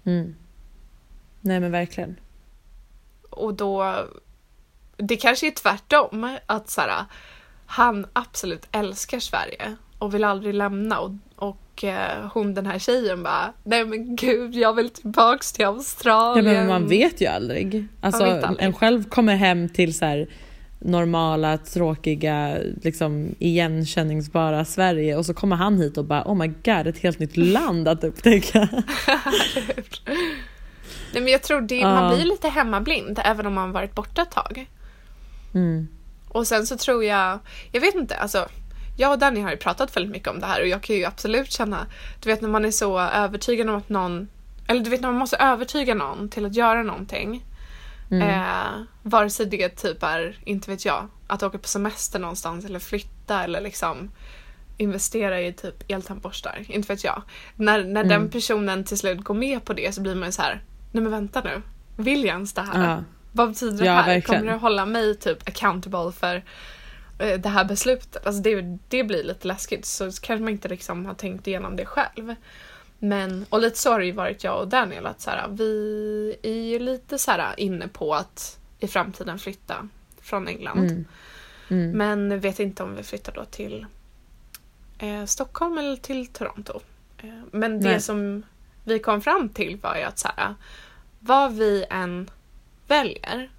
Mm. 0.03 0.35
Nej 1.41 1.59
men 1.59 1.71
verkligen. 1.71 2.19
Och 3.29 3.53
då, 3.53 4.05
det 4.97 5.17
kanske 5.17 5.47
är 5.47 5.51
tvärtom, 5.51 6.37
att 6.45 6.69
så 6.69 6.81
här, 6.81 7.05
han 7.65 8.07
absolut 8.13 8.67
älskar 8.71 9.19
Sverige 9.19 9.75
och 9.97 10.13
vill 10.13 10.23
aldrig 10.23 10.53
lämna 10.53 10.99
och, 10.99 11.11
och 11.35 11.57
eh, 11.83 12.27
hon 12.33 12.53
den 12.53 12.65
här 12.65 12.79
tjejen 12.79 13.23
bara, 13.23 13.53
nej 13.63 13.85
men 13.85 14.15
gud 14.15 14.55
jag 14.55 14.73
vill 14.73 14.89
tillbaks 14.89 15.51
till 15.53 15.61
Ja, 15.63 15.69
Australien. 15.69 16.45
men 16.45 16.67
man 16.67 16.87
vet 16.87 17.21
ju 17.21 17.25
aldrig. 17.25 17.87
Alltså, 18.01 18.23
aldrig. 18.23 18.55
En 18.59 18.73
själv 18.73 19.03
kommer 19.09 19.35
hem 19.35 19.69
till 19.69 19.97
så 19.97 20.05
här 20.05 20.27
normala, 20.79 21.57
tråkiga, 21.57 22.57
liksom 22.83 23.35
igenkänningsbara 23.39 24.65
Sverige 24.65 25.15
och 25.15 25.25
så 25.25 25.33
kommer 25.33 25.55
han 25.55 25.77
hit 25.77 25.97
och 25.97 26.05
bara 26.05 26.23
oh 26.25 26.35
my 26.35 26.47
god, 26.47 26.87
ett 26.87 26.97
helt 26.99 27.19
nytt 27.19 27.37
land 27.37 27.87
att 27.87 28.03
upptäcka. 28.03 28.67
Nej 31.13 31.23
men 31.23 31.27
jag 31.27 31.43
tror 31.43 31.61
det, 31.61 31.75
Ja. 31.77 31.89
man 32.01 32.15
blir 32.15 32.25
lite 32.25 32.49
hemmablind 32.49 33.19
även 33.23 33.45
om 33.45 33.53
man 33.53 33.71
varit 33.71 33.95
borta 33.95 34.21
ett 34.21 34.31
tag. 34.31 34.69
Mm. 35.53 35.87
Och 36.29 36.47
sen 36.47 36.65
så 36.67 36.77
tror 36.77 37.03
jag, 37.03 37.39
jag 37.71 37.81
vet 37.81 37.95
inte, 37.95 38.15
alltså 38.15 38.47
jag 38.97 39.11
och 39.11 39.19
Danny 39.19 39.41
har 39.41 39.51
ju 39.51 39.57
pratat 39.57 39.95
väldigt 39.95 40.11
mycket 40.11 40.27
om 40.27 40.39
det 40.39 40.45
här 40.45 40.61
och 40.61 40.67
jag 40.67 40.81
kan 40.81 40.95
ju 40.95 41.05
absolut 41.05 41.51
känna, 41.51 41.85
du 42.21 42.29
vet 42.29 42.41
när 42.41 42.49
man 42.49 42.65
är 42.65 42.71
så 42.71 42.99
övertygad 42.99 43.69
om 43.69 43.75
att 43.75 43.89
någon, 43.89 44.27
eller 44.67 44.81
du 44.81 44.89
vet 44.89 45.01
när 45.01 45.09
man 45.09 45.19
måste 45.19 45.37
övertyga 45.37 45.93
någon 45.93 46.29
till 46.29 46.45
att 46.45 46.55
göra 46.55 46.83
någonting. 46.83 47.43
Eh, 48.11 48.81
vare 49.03 49.29
sig 49.29 49.45
det 49.45 49.69
typ 49.69 50.03
är, 50.03 50.39
inte 50.43 50.71
vet 50.71 50.85
jag, 50.85 51.07
att 51.27 51.43
åka 51.43 51.57
på 51.57 51.67
semester 51.67 52.19
någonstans 52.19 52.65
eller 52.65 52.79
flytta 52.79 53.43
eller 53.43 53.61
liksom 53.61 54.11
investera 54.77 55.41
i 55.41 55.53
typ 55.53 55.91
eltandborstar, 55.91 56.65
inte 56.67 56.93
vet 56.93 57.03
jag. 57.03 57.21
När, 57.55 57.83
när 57.83 58.03
den 58.03 58.29
personen 58.29 58.83
till 58.83 58.97
slut 58.97 59.23
går 59.23 59.33
med 59.33 59.65
på 59.65 59.73
det 59.73 59.95
så 59.95 60.01
blir 60.01 60.15
man 60.15 60.27
ju 60.27 60.31
så 60.31 60.41
här, 60.41 60.61
nej 60.91 61.03
men 61.03 61.11
vänta 61.11 61.41
nu, 61.41 61.61
vill 61.95 62.19
jag 62.25 62.33
ens 62.33 62.53
det 62.53 62.61
här? 62.61 62.89
Ja. 62.89 63.03
Vad 63.31 63.49
betyder 63.49 63.77
det 63.77 63.85
Ja, 63.85 63.93
här? 63.93 64.05
verkligen. 64.13 64.41
Kommer 64.41 64.53
du 64.53 64.59
hålla 64.59 64.85
mig 64.85 65.15
typ 65.15 65.47
accountable 65.47 66.11
för 66.11 66.43
det 67.17 67.49
här 67.49 67.65
beslutet? 67.65 68.27
Alltså 68.27 68.41
det, 68.41 68.77
det 68.87 69.03
blir 69.03 69.23
lite 69.23 69.47
läskigt 69.47 69.85
så 69.85 70.03
kanske 70.03 70.43
man 70.43 70.49
inte 70.49 70.67
liksom 70.67 71.05
har 71.05 71.13
tänkt 71.13 71.47
igenom 71.47 71.75
det 71.75 71.85
själv. 71.85 72.35
Men, 72.99 73.45
och 73.49 73.61
lite 73.61 73.77
så 73.77 73.91
har 73.91 73.99
det 73.99 74.05
ju 74.05 74.11
varit 74.11 74.43
jag 74.43 74.59
och 74.59 74.67
Daniel 74.67 75.05
att 75.05 75.21
så 75.21 75.29
här, 75.29 75.47
vi 75.47 76.35
är 76.41 76.53
ju 76.53 76.79
lite 76.79 77.17
så 77.17 77.31
här 77.31 77.59
inne 77.59 77.87
på 77.87 78.15
att 78.15 78.59
i 78.79 78.87
framtiden 78.87 79.39
flytta 79.39 79.89
från 80.21 80.47
England. 80.47 80.79
Mm. 80.79 81.05
Mm. 81.69 81.91
Men 81.91 82.39
vet 82.39 82.59
inte 82.59 82.83
om 82.83 82.95
vi 82.95 83.03
flyttar 83.03 83.33
då 83.33 83.45
till 83.45 83.85
eh, 84.99 85.25
Stockholm 85.25 85.77
eller 85.77 85.95
till 85.95 86.27
Toronto. 86.27 86.79
Eh, 87.17 87.29
men 87.51 87.81
det 87.81 87.89
Nej. 87.89 88.01
som 88.01 88.43
vi 88.83 88.99
kom 88.99 89.21
fram 89.21 89.49
till 89.49 89.77
var 89.77 89.95
ju 89.95 90.03
att 90.03 90.19
så 90.19 90.29
här, 90.35 90.55
vad 91.19 91.53
vi 91.53 91.85
än 91.89 92.29
väljer 92.87 93.49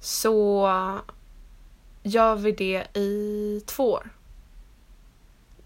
så 0.00 0.68
gör 2.06 2.36
vi 2.36 2.52
det 2.52 2.98
i 2.98 3.62
två 3.66 3.92
år. 3.92 4.10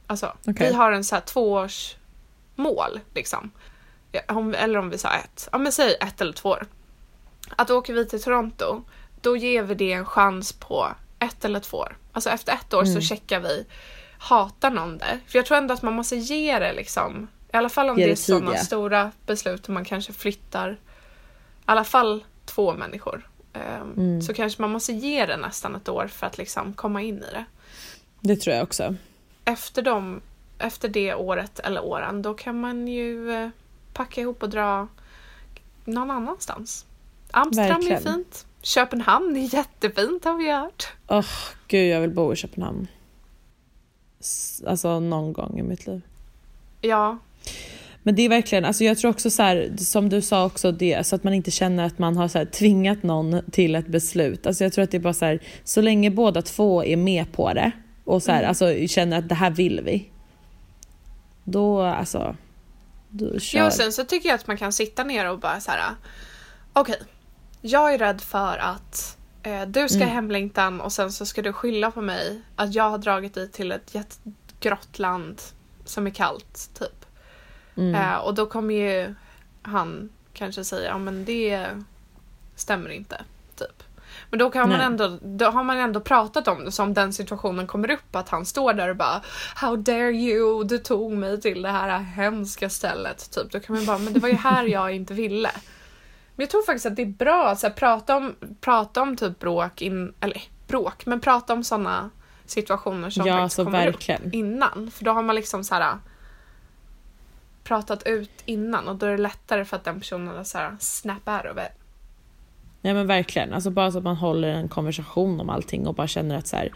Alltså, 0.07 0.33
Okej. 0.47 0.69
vi 0.69 0.75
har 0.75 0.93
en 0.93 1.05
så 1.05 1.15
här 1.15 1.23
tvåårs 1.23 1.97
mål 2.55 3.01
liksom. 3.15 3.51
Om, 4.29 4.55
eller 4.55 4.79
om 4.79 4.91
vi 4.91 4.99
sa 4.99 5.15
ett, 5.15 5.49
ja 5.53 5.59
men 5.59 5.73
säg 5.73 5.97
ett 6.01 6.21
eller 6.21 6.33
två 6.33 6.49
år. 6.49 6.67
Att 7.57 7.71
åker 7.71 7.95
vi 7.95 8.07
till 8.07 8.23
Toronto, 8.23 8.83
då 9.21 9.37
ger 9.37 9.63
vi 9.63 9.75
det 9.75 9.93
en 9.93 10.07
chans 10.07 10.53
på 10.53 10.89
ett 11.19 11.45
eller 11.45 11.61
två 11.61 11.77
år. 11.77 11.97
Alltså 12.13 12.31
efter 12.31 12.53
ett 12.53 12.75
år 12.75 12.85
så 12.85 13.01
checkar 13.01 13.41
vi, 13.41 13.67
hatar 14.19 14.71
någon 14.71 14.99
det? 14.99 15.21
För 15.27 15.39
jag 15.39 15.47
tror 15.47 15.59
ändå 15.59 15.75
att 15.75 15.83
man 15.83 15.95
måste 15.95 16.17
ge 16.17 16.59
det 16.59 16.73
liksom, 16.73 17.29
i 17.53 17.57
alla 17.57 17.69
fall 17.69 17.91
om 17.91 17.99
Ge 17.99 18.05
det 18.05 18.09
det 18.09 18.13
är 18.13 18.17
sådana 18.17 18.57
stora 18.57 19.13
beslut 19.27 19.67
och 19.67 19.75
man 19.75 19.85
kanske 19.85 20.13
flyttar, 20.13 20.71
i 20.71 20.77
alla 21.65 21.85
fall 21.85 22.25
två 22.45 22.75
människor. 22.75 23.30
Ehm, 23.53 23.93
Mm. 23.97 24.23
Så 24.23 24.35
kanske 24.35 24.63
man 24.63 24.71
måste 24.71 24.93
ge 24.93 25.27
det 25.27 25.37
nästan 25.37 25.75
ett 25.77 25.89
år 25.89 26.07
för 26.07 26.27
att 26.27 26.39
liksom 26.39 26.73
komma 26.73 27.03
in 27.03 27.17
i 27.17 27.33
det. 27.33 27.45
Det 28.21 28.37
tror 28.37 28.57
jag 28.57 28.63
också. 28.63 28.95
Efter, 29.45 29.83
dem, 29.83 30.21
efter 30.59 30.89
det 30.89 31.15
året 31.15 31.59
eller 31.59 31.85
åren, 31.85 32.23
då 32.23 32.35
kan 32.35 32.61
man 32.61 32.89
ju 32.89 33.33
eh, 33.33 33.49
packa 33.93 34.21
ihop 34.21 34.43
och 34.43 34.51
dra 34.51 34.89
någon 35.85 36.11
annanstans. 36.11 36.85
Amsterdam 37.31 37.69
Verkligen. 37.81 38.07
är 38.07 38.13
fint. 38.13 38.47
Köpenhamn 38.63 39.37
är 39.37 39.55
jättefint 39.55 40.25
har 40.25 40.35
vi 40.35 40.51
hört. 40.53 40.93
Åh, 41.09 41.27
gud 41.69 41.89
jag 41.89 42.01
vill 42.01 42.11
bo 42.11 42.33
i 42.33 42.37
Köpenhamn. 42.37 42.87
Alltså 44.67 45.01
någon 45.01 45.33
gång 45.33 45.59
i 45.59 45.63
mitt 45.63 45.87
liv. 45.87 46.03
Ja, 46.81 47.19
Men 48.11 48.15
det 48.17 48.23
är 48.23 48.29
verkligen, 48.29 48.65
alltså 48.65 48.85
jag 48.85 48.99
tror 48.99 49.11
också 49.11 49.31
så 49.31 49.43
här, 49.43 49.73
som 49.79 50.09
du 50.09 50.23
sa 50.23 50.45
också, 50.45 50.73
det, 50.73 51.07
så 51.07 51.17
att 51.17 51.25
man 51.25 51.35
inte 51.35 51.51
känner 51.51 51.85
att 51.85 51.99
man 51.99 52.17
har 52.17 52.29
så 52.29 52.39
här, 52.39 52.45
tvingat 52.45 53.03
någon 53.03 53.51
till 53.51 53.75
ett 53.75 53.87
beslut. 53.87 54.47
Alltså 54.47 54.65
jag 54.65 54.73
tror 54.73 54.85
att 54.85 54.91
det 54.91 54.97
är 54.97 55.01
bara 55.01 55.15
så 55.15 55.25
här, 55.25 55.43
så 55.65 55.81
länge 55.81 56.11
båda 56.11 56.43
två 56.43 56.85
är 56.85 56.97
med 56.97 57.33
på 57.33 57.53
det 57.53 57.73
och 58.05 58.23
så 58.23 58.33
här, 58.33 58.43
alltså 58.43 58.87
känner 58.87 59.19
att 59.19 59.29
det 59.29 59.35
här 59.35 59.51
vill 59.51 59.81
vi. 59.85 60.11
Då, 61.45 61.83
alltså, 61.83 62.37
då 63.09 63.39
kör. 63.39 63.59
Ja, 63.59 63.67
och 63.67 63.73
sen 63.73 63.93
så 63.93 64.05
tycker 64.05 64.29
jag 64.29 64.35
att 64.35 64.47
man 64.47 64.57
kan 64.57 64.73
sitta 64.73 65.05
ner 65.05 65.31
och 65.31 65.39
bara 65.39 65.61
så 65.61 65.71
här. 65.71 65.95
Okej, 66.73 67.03
jag 67.61 67.95
är 67.95 67.99
rädd 67.99 68.21
för 68.21 68.59
att 68.59 69.19
eh, 69.43 69.63
du 69.63 69.89
ska 69.89 70.03
Mm. 70.03 70.09
hemlängtan 70.09 70.81
och 70.81 70.93
sen 70.93 71.13
så 71.13 71.27
ska 71.27 71.43
du 71.43 71.53
skylla 71.53 71.91
på 71.91 72.01
mig 72.01 72.41
att 72.57 72.75
jag 72.75 72.91
har 72.91 72.99
dragit 72.99 73.35
dig 73.35 73.51
till 73.51 73.73
ett 73.73 73.95
jättegrått 73.95 74.99
land 74.99 75.43
som 75.85 76.07
är 76.07 76.11
kallt, 76.11 76.71
typ. 76.79 77.00
Mm. 77.77 77.95
Eh, 77.95 78.17
och 78.17 78.35
då 78.35 78.47
kommer 78.47 78.75
ju 78.75 79.15
han 79.63 80.09
kanske 80.33 80.65
säga, 80.65 80.89
ja 80.89 80.99
men 80.99 81.25
det 81.25 81.67
stämmer 82.57 82.91
inte, 82.91 83.25
typ. 83.57 83.83
Men 84.31 84.39
då, 84.39 84.51
kan 84.51 84.69
man 84.69 84.81
ändå, 84.81 85.19
då 85.23 85.45
har 85.45 85.65
man 85.65 85.77
ändå 85.77 86.01
pratat 86.01 86.49
om 86.49 86.65
det, 86.65 86.73
så 86.73 86.83
om 86.83 86.95
den 86.95 87.13
situationen 87.13 87.67
kommer 87.67 87.91
upp, 87.91 88.17
att 88.17 88.29
han 88.29 88.47
står 88.47 88.73
där 88.75 88.89
och 88.89 88.97
bara 88.97 89.23
How 89.55 89.77
dare 89.77 90.13
you, 90.13 90.65
du 90.65 90.79
tog 90.79 91.13
mig 91.13 91.41
till 91.41 91.63
det 91.63 91.69
här 91.71 91.99
hemska 91.99 92.71
stället. 92.71 93.31
Typ. 93.31 93.53
Då 93.53 93.61
kan 93.61 93.77
man 93.77 93.87
bara, 93.87 93.99
men 93.99 94.13
det 94.13 94.21
var 94.21 94.29
ju 94.29 94.35
här 94.35 94.65
jag 94.65 94.93
inte 94.95 95.15
ville. 95.15 95.51
Men 96.37 96.45
jag 96.45 96.51
tror 96.51 96.63
faktiskt 96.63 96.87
att 96.87 96.97
det 96.97 97.03
är 97.03 97.07
bra 97.07 97.49
att 97.49 97.63
här, 97.63 97.71
prata 97.71 98.17
om, 98.17 98.35
prata 98.61 99.03
om 99.03 99.17
typ 99.17 99.39
bråk, 99.39 99.83
in, 99.83 100.15
eller 100.21 100.43
bråk, 100.67 101.07
men 101.07 101.21
prata 101.21 101.53
om 101.53 101.65
sådana 101.65 102.11
situationer 102.47 103.11
som 103.11 103.27
Ja, 103.27 103.37
faktiskt 103.39 103.57
så 103.57 103.65
kommer 103.65 103.87
verkligen. 103.87 104.23
upp 104.27 104.35
innan. 104.35 104.91
För 104.95 105.05
då 105.05 105.13
har 105.13 105.23
man 105.23 105.37
liksom 105.37 105.65
så 105.65 105.75
här 105.75 105.99
pratat 107.71 108.03
ut 108.07 108.31
innan 108.47 108.89
och 108.89 108.97
då 108.97 109.07
är 109.07 109.11
det 109.11 109.23
lättare 109.23 109.65
för 109.65 109.77
att 109.77 109.85
den 109.85 110.01
personen 110.01 110.37
är 110.37 110.45
så 110.45 110.59
här 110.59 110.77
snap 110.81 111.29
out 111.29 111.53
of 111.53 111.59
it. 111.59 111.73
Nej 112.81 112.95
men 112.95 113.07
verkligen, 113.07 113.53
alltså 113.53 113.71
bara 113.71 113.91
så 113.93 113.99
att 113.99 114.05
man 114.05 114.17
håller 114.17 114.49
en 114.49 114.69
konversation 114.69 115.41
om 115.41 115.51
allting 115.51 115.87
och 115.87 115.95
bara 115.95 116.07
känner 116.07 116.37
att 116.37 116.47
så 116.47 116.57
här, 116.57 116.73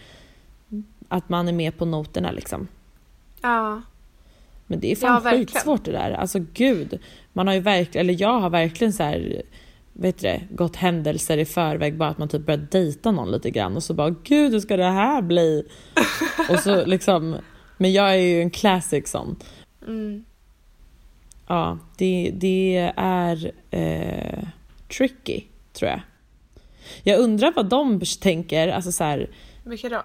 att 1.09 1.29
man 1.29 1.49
är 1.49 1.53
med 1.53 1.79
på 1.79 1.85
noterna 1.85 2.31
liksom. 2.31 2.69
Ja. 3.43 3.83
Men 4.67 4.81
det 4.81 4.87
är 4.87 4.91
Ja, 4.91 4.97
fan 4.97 5.23
verkligen. 5.23 5.47
skitsvårt 5.47 5.85
det 5.85 5.93
där. 5.93 6.11
Alltså 6.11 6.39
gud. 6.55 6.99
Man 7.33 7.47
har 7.47 7.55
ju 7.55 7.61
verkligen, 7.61 8.07
eller 8.07 8.21
jag 8.23 8.41
har 8.41 8.51
verkligen 8.51 8.93
så 8.93 9.03
här, 9.03 9.43
vet 9.93 10.19
du 10.19 10.27
det, 10.29 10.43
gått 10.51 10.77
händelser 10.77 11.39
i 11.39 11.45
förväg 11.45 11.97
bara 11.97 12.09
att 12.09 12.19
man 12.19 12.29
typ 12.29 12.47
börjat 12.47 12.71
dejta 12.71 13.11
någon 13.11 13.31
lite 13.31 13.51
grann 13.51 13.77
och 13.77 13.83
så 13.83 13.95
bara 13.95 14.11
gud 14.11 14.53
hur 14.53 14.61
ska 14.61 14.77
det 14.77 14.85
här 14.85 15.23
bli? 15.23 15.65
och 16.51 16.59
så 16.59 16.87
liksom, 16.87 17.37
men 17.77 17.93
jag 17.93 18.11
är 18.11 18.21
ju 18.21 18.41
en 18.43 18.51
classic 18.51 19.11
sån. 19.11 19.37
Mm. 19.87 20.25
Ja, 21.47 21.79
det, 21.97 22.33
det 22.35 22.93
är 22.97 23.53
eh, 23.71 24.49
tricky 24.99 25.43
tror 25.73 25.91
jag. 25.91 26.01
Jag 27.03 27.21
undrar 27.21 27.53
vad 27.57 27.69
de 27.69 28.01
tänker, 28.21 28.69
alltså 28.69 28.93
så 28.93 29.05
här, 29.05 29.31
Vilka 29.65 29.89
då? 29.89 30.03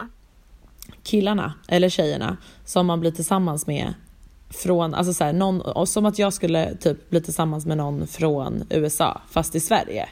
killarna 1.04 1.54
eller 1.68 1.90
tjejerna 1.90 2.38
som 2.66 2.86
man 2.88 3.00
blir 3.00 3.12
tillsammans 3.12 3.68
med 3.68 3.94
från, 4.50 4.94
alltså 4.94 5.14
så 5.14 5.24
här, 5.24 5.34
någon, 5.34 5.88
som 5.88 6.06
att 6.06 6.20
jag 6.20 6.34
skulle 6.34 6.76
typ 6.76 7.10
bli 7.10 7.22
tillsammans 7.22 7.66
med 7.66 7.78
någon 7.78 8.08
från 8.08 8.64
USA 8.70 9.22
fast 9.30 9.56
i 9.56 9.60
Sverige. 9.60 10.10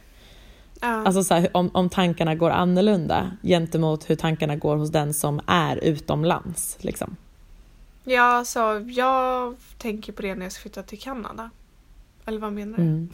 Ja. 0.82 0.88
Alltså 0.88 1.24
så 1.24 1.34
här, 1.34 1.50
om, 1.58 1.70
om 1.74 1.90
tankarna 1.90 2.36
går 2.36 2.50
annorlunda 2.50 3.32
gentemot 3.44 4.10
hur 4.10 4.16
tankarna 4.16 4.56
går 4.56 4.76
hos 4.76 4.92
den 4.92 5.14
som 5.14 5.42
är 5.48 5.78
utomlands. 5.78 6.78
Liksom. 6.82 7.16
Ja, 8.10 8.46
så 8.46 8.84
jag 8.88 9.56
tänker 9.78 10.14
på 10.14 10.22
det 10.22 10.36
när 10.36 10.46
jag 10.46 10.52
ska 10.52 10.62
flytta 10.62 10.84
till 10.84 11.00
Kanada. 11.00 11.50
Eller 12.26 12.40
vad 12.40 12.54
menar 12.54 12.78
du? 12.78 12.84
Mm. 12.84 13.10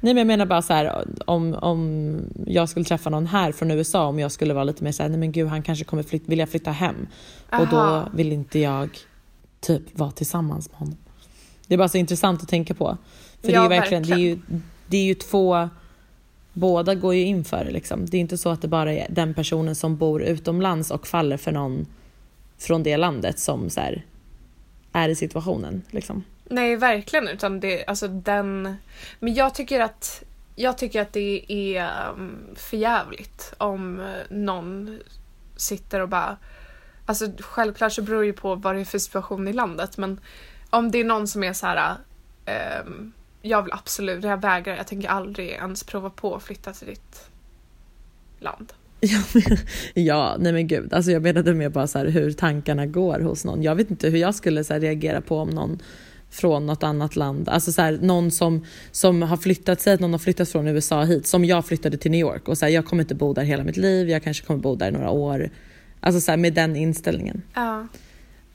Nej 0.00 0.14
men 0.14 0.16
jag 0.16 0.26
menar 0.26 0.46
bara 0.46 0.62
så 0.62 0.72
här 0.72 1.04
om, 1.26 1.54
om 1.54 2.16
jag 2.46 2.68
skulle 2.68 2.84
träffa 2.84 3.10
någon 3.10 3.26
här 3.26 3.52
från 3.52 3.70
USA 3.70 4.06
om 4.06 4.18
jag 4.18 4.32
skulle 4.32 4.54
vara 4.54 4.64
lite 4.64 4.84
mer 4.84 4.92
så 4.92 5.02
här, 5.02 5.10
nej 5.10 5.18
men 5.18 5.32
gud 5.32 5.48
han 5.48 5.62
kanske 5.62 5.84
kommer 5.84 6.02
flyt, 6.02 6.22
vilja 6.28 6.46
flytta 6.46 6.70
hem 6.70 7.06
och 7.52 7.66
då 7.70 7.76
Aha. 7.76 8.08
vill 8.14 8.32
inte 8.32 8.58
jag 8.58 8.98
typ 9.60 9.98
vara 9.98 10.10
tillsammans 10.10 10.70
med 10.70 10.78
honom. 10.78 10.96
Det 11.66 11.74
är 11.74 11.78
bara 11.78 11.88
så 11.88 11.98
intressant 11.98 12.42
att 12.42 12.48
tänka 12.48 12.74
på. 12.74 12.96
För 13.40 13.48
det 13.48 13.52
är 13.52 13.56
Ja, 13.56 13.62
ju 13.62 13.68
verkligen, 13.68 14.02
det 14.02 14.12
är 14.12 14.16
ju, 14.18 14.34
verkligen. 14.34 14.62
det 14.86 14.96
är 14.96 15.04
ju 15.04 15.14
två, 15.14 15.68
båda 16.52 16.94
går 16.94 17.14
ju 17.14 17.22
in 17.24 17.44
för 17.44 17.64
det 17.64 17.70
liksom. 17.70 18.06
Det 18.06 18.16
är 18.16 18.20
inte 18.20 18.38
så 18.38 18.48
att 18.48 18.62
det 18.62 18.68
bara 18.68 18.92
är 18.92 19.06
den 19.10 19.34
personen 19.34 19.74
som 19.74 19.96
bor 19.96 20.22
utomlands 20.22 20.90
och 20.90 21.06
faller 21.06 21.36
för 21.36 21.52
någon 21.52 21.86
från 22.60 22.82
det 22.82 22.96
landet 22.96 23.38
som 23.38 23.70
så 23.70 23.80
här, 23.80 24.04
är 24.92 25.08
i 25.08 25.14
situationen 25.14 25.82
liksom. 25.90 26.24
Nej, 26.44 26.76
verkligen. 26.76 27.28
Utan 27.28 27.60
det, 27.60 27.84
alltså 27.86 28.08
den... 28.08 28.76
Men 29.18 29.34
jag 29.34 29.54
tycker 29.54 29.80
att, 29.80 30.22
jag 30.56 30.78
tycker 30.78 31.02
att 31.02 31.12
det 31.12 31.44
är 31.48 32.10
um, 32.10 32.38
förjävligt 32.54 33.54
om 33.58 34.00
eh, 34.00 34.06
någon 34.30 35.00
sitter 35.56 36.00
och 36.00 36.08
bara... 36.08 36.36
Alltså 37.06 37.26
självklart 37.40 37.92
så 37.92 38.02
beror 38.02 38.20
det 38.20 38.26
ju 38.26 38.32
på 38.32 38.54
vad 38.54 38.74
det 38.74 38.80
är 38.80 38.84
för 38.84 38.98
situation 38.98 39.48
i 39.48 39.52
landet, 39.52 39.96
men 39.96 40.20
om 40.70 40.90
det 40.90 40.98
är 40.98 41.04
någon 41.04 41.28
som 41.28 41.44
är 41.44 41.52
så 41.52 41.66
här... 41.66 41.94
ehm, 42.44 43.12
jag 43.42 43.62
vill 43.62 43.72
absolut, 43.72 44.24
jag 44.24 44.40
vägrar, 44.40 44.76
jag 44.76 44.86
tänker 44.86 45.08
aldrig 45.08 45.48
ens 45.48 45.84
prova 45.84 46.10
på 46.10 46.34
att 46.34 46.42
flytta 46.42 46.72
till 46.72 46.86
ditt 46.86 47.30
land. 48.38 48.72
Ja, 49.00 49.18
men- 49.34 49.58
ja, 50.04 50.36
nej 50.38 50.52
men 50.52 50.66
gud. 50.66 50.92
Alltså 50.94 51.10
jag 51.10 51.22
menade 51.22 51.54
mer 51.54 51.68
bara 51.68 51.86
så 51.86 51.98
här 51.98 52.06
hur 52.06 52.32
tankarna 52.32 52.86
går 52.86 53.20
hos 53.20 53.44
någon. 53.44 53.62
Jag 53.62 53.74
vet 53.74 53.90
inte 53.90 54.08
hur 54.08 54.18
jag 54.18 54.34
skulle 54.34 54.64
så 54.64 54.72
här 54.72 54.80
reagera 54.80 55.20
på 55.20 55.36
om 55.36 55.50
någon 55.50 55.78
från 56.30 56.66
något 56.66 56.82
annat 56.82 57.16
land, 57.16 57.48
alltså 57.48 57.72
så 57.72 57.82
här, 57.82 57.98
någon 58.02 58.30
som, 58.30 58.64
som 58.90 59.22
har 59.22 59.36
flyttat, 59.36 59.80
säg 59.80 59.94
att 59.94 60.00
någon 60.00 60.12
har 60.12 60.18
flyttat 60.18 60.48
från 60.48 60.68
USA 60.68 61.02
hit, 61.02 61.26
som 61.26 61.44
jag 61.44 61.66
flyttade 61.66 61.96
till 61.96 62.10
New 62.10 62.20
York 62.20 62.48
och 62.48 62.58
så 62.58 62.64
här, 62.64 62.72
jag 62.72 62.86
kommer 62.86 63.02
inte 63.02 63.14
bo 63.14 63.32
där 63.32 63.42
hela 63.42 63.64
mitt 63.64 63.76
liv, 63.76 64.08
jag 64.10 64.22
kanske 64.22 64.46
kommer 64.46 64.60
bo 64.60 64.76
där 64.76 64.88
i 64.88 64.90
några 64.90 65.10
år. 65.10 65.50
Alltså 66.00 66.20
så 66.20 66.36
med 66.36 66.54
den 66.54 66.76
inställningen. 66.76 67.42
Ja. 67.54 67.86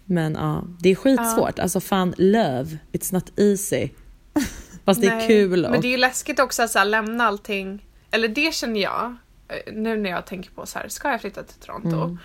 Men 0.05 0.34
ja, 0.34 0.67
det 0.79 0.89
är 0.89 0.95
skitsvårt. 0.95 1.60
Alltså 1.60 1.79
fan, 1.79 2.13
love, 2.17 2.77
it's 2.91 3.13
not 3.13 3.39
easy. 3.39 3.89
Fast 4.86 5.01
det 5.01 5.08
är 5.08 5.15
Nej, 5.15 5.27
kul 5.27 5.62
Men 5.62 5.75
och 5.75 5.81
det 5.81 5.88
är 5.88 5.91
ju 5.91 5.97
läskigt 5.97 6.39
också 6.39 6.63
att 6.63 6.71
så 6.71 6.84
lämna 6.84 7.23
allting. 7.23 7.86
Eller 8.12 8.27
det 8.27 8.53
känner 8.53 8.81
jag. 8.81 9.15
Eh, 9.47 9.73
Nu 9.73 9.97
när 9.97 10.10
jag 10.10 10.25
tänker 10.25 10.51
på 10.51 10.65
så 10.65 10.79
här, 10.79 10.88
ska 10.88 11.12
jag 11.12 11.21
flytta 11.21 11.43
till 11.43 11.60
Toronto? 11.60 12.03
Mm. 12.03 12.17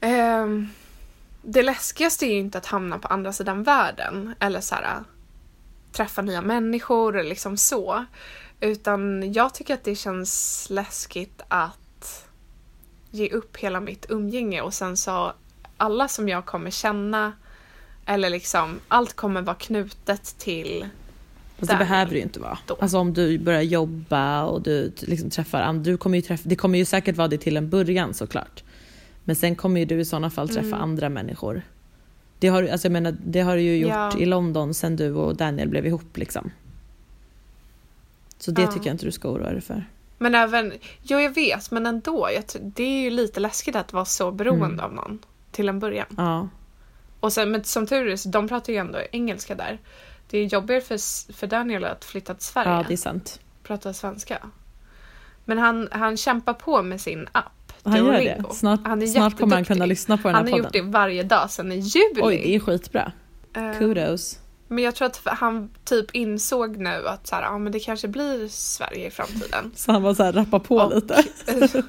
Ehm, 0.00 0.68
det 1.42 1.62
läskigaste 1.62 2.26
är 2.26 2.32
ju 2.32 2.38
inte 2.38 2.58
att 2.58 2.66
hamna 2.66 2.98
på 2.98 3.08
andra 3.08 3.32
sidan 3.32 3.62
världen. 3.62 4.34
Eller 4.40 4.60
så 4.60 4.74
här, 4.74 5.04
träffa 5.92 6.22
nya 6.22 6.42
människor 6.42 7.18
eller 7.18 7.28
liksom 7.28 7.56
så. 7.56 8.04
Utan 8.60 9.32
jag 9.32 9.54
tycker 9.54 9.74
att 9.74 9.84
det 9.84 9.94
känns 9.94 10.66
läskigt 10.70 11.42
att 11.48 12.28
ge 13.10 13.30
upp 13.30 13.56
hela 13.56 13.80
mitt 13.80 14.06
umgänge 14.08 14.60
och 14.60 14.74
sen 14.74 14.96
så 14.96 15.32
alla 15.76 16.08
som 16.08 16.28
jag 16.28 16.46
kommer 16.46 16.70
känna 16.70 17.32
eller 18.06 18.30
liksom 18.30 18.80
allt 18.88 19.16
kommer 19.16 19.42
vara 19.42 19.56
knutet 19.56 20.38
till 20.38 20.88
Fast 21.58 21.70
det 21.70 21.74
där 21.74 21.78
behöver 21.78 22.10
det 22.10 22.16
ju 22.16 22.22
inte 22.22 22.40
vara. 22.40 22.58
då. 22.66 22.76
Alltså 22.80 22.98
om 22.98 23.14
du 23.14 23.38
börjar 23.38 23.62
jobba 23.62 24.44
och 24.44 24.62
du 24.62 24.92
liksom 25.00 25.30
träffar 25.30 25.60
andra, 25.60 25.82
du 25.82 25.96
kommer 25.96 26.18
ju 26.18 26.22
träffa, 26.22 26.48
det 26.48 26.56
kommer 26.56 26.78
ju 26.78 26.84
säkert 26.84 27.16
vara 27.16 27.28
det 27.28 27.38
till 27.38 27.56
en 27.56 27.68
början 27.70 28.14
såklart. 28.14 28.62
Men 29.24 29.36
sen 29.36 29.54
kommer 29.56 29.80
ju 29.80 29.86
du 29.86 30.00
i 30.00 30.04
sådana 30.04 30.30
fall 30.30 30.48
träffa 30.48 30.66
Mm. 30.66 30.80
andra 30.82 31.08
människor. 31.08 31.62
Det 32.38 32.48
har, 32.48 32.62
du- 32.62 32.68
alltså 32.68 32.86
jag 32.86 32.92
menar, 32.92 33.16
det 33.26 33.40
har 33.40 33.56
du 33.56 33.62
ju 33.62 33.76
gjort 33.78 33.90
Ja. 33.90 34.18
i 34.18 34.24
London 34.26 34.74
sen 34.74 34.96
du 34.96 35.12
och 35.14 35.36
Daniel 35.36 35.68
blev 35.68 35.86
ihop 35.86 36.16
liksom. 36.16 36.50
Så 38.38 38.50
det 38.50 38.62
Ja. 38.62 38.72
tycker 38.72 38.86
jag 38.86 38.94
inte 38.94 39.06
du 39.06 39.12
ska 39.12 39.28
oroa 39.30 39.52
dig 39.52 39.60
för. 39.60 39.84
Men 40.18 40.34
även, 40.34 40.72
jo 41.02 41.18
jag 41.18 41.34
vet 41.34 41.70
men 41.70 41.86
ändå, 41.86 42.28
jag, 42.34 42.44
det 42.62 42.82
är 42.82 43.02
ju 43.02 43.10
lite 43.10 43.40
läskigt 43.40 43.76
att 43.76 43.92
vara 43.92 44.04
så 44.04 44.30
beroende 44.32 44.66
Mm. 44.66 44.80
av 44.84 44.92
någon 44.94 45.18
till 45.50 45.68
en 45.68 45.78
början. 45.78 46.06
Ja. 46.16 46.48
Och 47.20 47.32
sen, 47.32 47.50
men 47.50 47.64
som 47.64 47.86
tur 47.86 48.06
är 48.08 48.30
de 48.32 48.48
pratar 48.48 48.72
ju 48.72 48.78
ändå 48.78 48.98
engelska 49.12 49.54
där. 49.54 49.78
Det 50.30 50.38
är 50.38 50.44
jobbigare 50.44 50.80
för, 50.80 51.32
för 51.32 51.46
Daniel 51.46 51.84
att 51.84 52.04
flytta 52.04 52.34
till 52.34 52.44
Sverige. 52.44 52.70
Ja, 52.70 52.84
det 52.88 52.92
är 52.94 52.96
sant. 52.96 53.40
Prata 53.62 53.92
svenska. 53.92 54.38
Men 55.44 55.58
han, 55.58 55.88
han 55.92 56.16
kämpar 56.16 56.54
på 56.54 56.82
med 56.82 57.00
sin 57.00 57.28
app. 57.32 57.72
Han 57.82 57.96
gör 58.06 58.12
det. 58.12 58.44
Snart, 58.52 58.80
Han 58.86 59.02
är 59.02 59.06
snart 59.06 59.38
kommer 59.38 59.54
han 59.56 59.64
kunna 59.64 59.86
lyssna 59.86 60.16
på 60.16 60.28
den 60.28 60.34
här 60.34 60.42
Han 60.42 60.52
har 60.52 60.58
gjort 60.58 60.66
podden. 60.66 60.86
det 60.86 60.92
varje 60.92 61.22
dag 61.22 61.50
sedan 61.50 61.72
i 61.72 61.78
juli. 61.78 62.20
Oj, 62.22 62.36
det 62.36 62.54
är 62.54 62.60
skitbra. 62.60 63.12
Eh, 63.56 63.78
Kudos. 63.78 64.38
Men 64.68 64.84
jag 64.84 64.94
tror 64.94 65.06
att 65.06 65.20
han 65.24 65.70
typ 65.84 66.14
insåg 66.14 66.76
nu 66.76 67.08
att 67.08 67.26
så 67.26 67.34
här, 67.34 67.42
ja, 67.42 67.58
men 67.58 67.72
det 67.72 67.80
kanske 67.80 68.08
blir 68.08 68.48
Sverige 68.48 69.06
i 69.06 69.10
framtiden. 69.10 69.72
Så 69.76 69.92
han 69.92 70.02
var 70.02 70.14
så 70.14 70.22
här, 70.22 70.32
rappa 70.32 70.58
på 70.60 70.76
Och- 70.76 70.94
lite. 70.94 71.24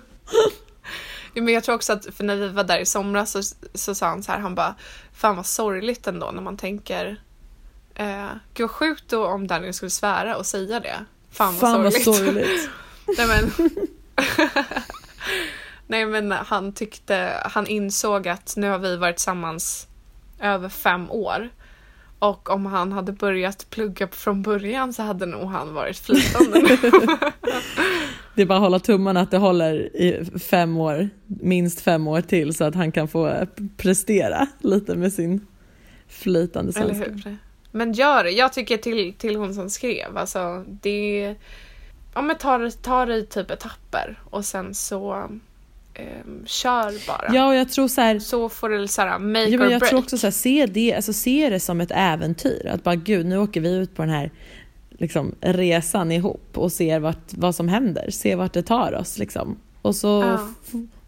Men 1.33 1.53
jag 1.53 1.63
tror 1.63 1.75
också 1.75 1.93
att 1.93 2.05
för 2.15 2.23
när 2.23 2.35
vi 2.35 2.47
var 2.47 2.63
där 2.63 2.79
i 2.79 2.85
somras 2.85 3.31
så, 3.31 3.41
så 3.73 3.95
sa 3.95 4.07
han 4.07 4.23
så 4.23 4.31
här, 4.31 4.39
han 4.39 4.55
bara 4.55 4.75
Fan 5.13 5.35
vad 5.35 5.45
sorgligt 5.45 6.07
ändå 6.07 6.31
när 6.31 6.41
man 6.41 6.57
tänker 6.57 7.21
eh, 7.99 8.27
Gud 8.53 8.63
vad 8.63 8.71
sjukt 8.71 9.03
då 9.09 9.25
om 9.27 9.47
Daniel 9.47 9.73
skulle 9.73 9.89
svära 9.89 10.37
och 10.37 10.45
säga 10.45 10.79
det. 10.79 11.05
Fan 11.31 11.53
vad 11.53 11.59
Fan 11.71 11.83
vad 11.83 11.93
sorgligt. 11.93 12.25
sorgligt. 12.25 12.69
Nej 13.17 13.27
men 13.27 13.69
Nej 15.87 16.05
men 16.05 16.31
han 16.31 16.73
tyckte, 16.73 17.33
han 17.45 17.67
insåg 17.67 18.27
att 18.27 18.53
nu 18.57 18.69
har 18.69 18.79
vi 18.79 18.97
varit 18.97 19.15
tillsammans 19.17 19.87
över 20.41 20.69
fem 20.69 21.11
år. 21.11 21.49
Och 22.19 22.49
om 22.49 22.65
han 22.65 22.91
hade 22.91 23.11
börjat 23.11 23.69
plugga 23.69 24.07
från 24.07 24.41
början 24.41 24.93
så 24.93 25.03
hade 25.03 25.25
nog 25.25 25.49
han 25.49 25.73
varit 25.73 25.97
flytande. 25.97 26.77
Det 28.35 28.41
är 28.41 28.45
bara 28.45 28.57
att 28.57 28.63
hålla 28.63 28.79
tummarna 28.79 29.19
att 29.21 29.31
det 29.31 29.37
håller 29.37 29.73
i 29.97 30.25
fem 30.39 30.77
år, 30.77 31.09
minst 31.25 31.81
fem 31.81 32.07
år 32.07 32.21
till 32.21 32.53
så 32.53 32.63
att 32.63 32.75
han 32.75 32.91
kan 32.91 33.07
få 33.07 33.47
prestera 33.77 34.47
lite 34.59 34.95
med 34.95 35.13
sin 35.13 35.47
flytande 36.07 36.71
Eller 36.79 36.93
svenska. 36.93 37.29
hur? 37.29 37.37
Men 37.71 37.93
gör 37.93 38.23
det. 38.23 38.31
Jag 38.31 38.53
tycker 38.53 38.77
till, 38.77 39.13
till 39.13 39.35
hon 39.35 39.53
som 39.55 39.69
skrev, 39.69 40.17
alltså 40.17 40.65
det... 40.67 41.35
Ja 42.13 42.21
men 42.21 42.37
ta, 42.37 42.69
ta 42.81 43.05
det 43.05 43.15
i 43.15 43.25
typ 43.25 43.51
etapper 43.51 44.19
och 44.29 44.45
sen 44.45 44.73
så 44.73 45.13
ehm, 45.93 46.43
kör 46.45 47.07
bara. 47.07 47.29
Ja, 47.33 47.47
och 47.47 47.55
jag 47.55 47.69
tror 47.71 47.87
så 47.87 48.01
här, 48.01 48.19
Så 48.19 48.49
får 48.49 48.69
det 48.69 48.87
såhär 48.87 49.19
make 49.19 49.39
ja, 49.39 49.55
or 49.55 49.59
men 49.59 49.69
jag 49.71 49.79
break. 49.79 49.89
tror 49.89 49.99
också 49.99 50.17
så 50.17 50.25
här, 50.27 50.31
se 50.31 50.65
det, 50.65 50.93
alltså 50.93 51.13
se 51.13 51.49
det 51.49 51.59
som 51.59 51.81
ett 51.81 51.91
äventyr. 51.95 52.67
Att 52.73 52.83
bara 52.83 52.95
gud, 52.95 53.25
nu 53.25 53.37
åker 53.37 53.61
vi 53.61 53.73
ut 53.75 53.95
på 53.95 54.01
den 54.01 54.11
här 54.11 54.31
liksom, 54.89 55.35
resan 55.41 56.11
ihop 56.11 56.47
och 56.57 56.71
ser 56.71 56.99
vart, 56.99 57.33
vad 57.33 57.55
som 57.55 57.67
händer, 57.67 58.09
se 58.11 58.35
vart 58.35 58.53
det 58.53 58.63
tar 58.63 58.93
oss 58.95 59.17
liksom. 59.17 59.57
Och 59.81 59.95
så 59.95 60.07
Ja. 60.07 60.47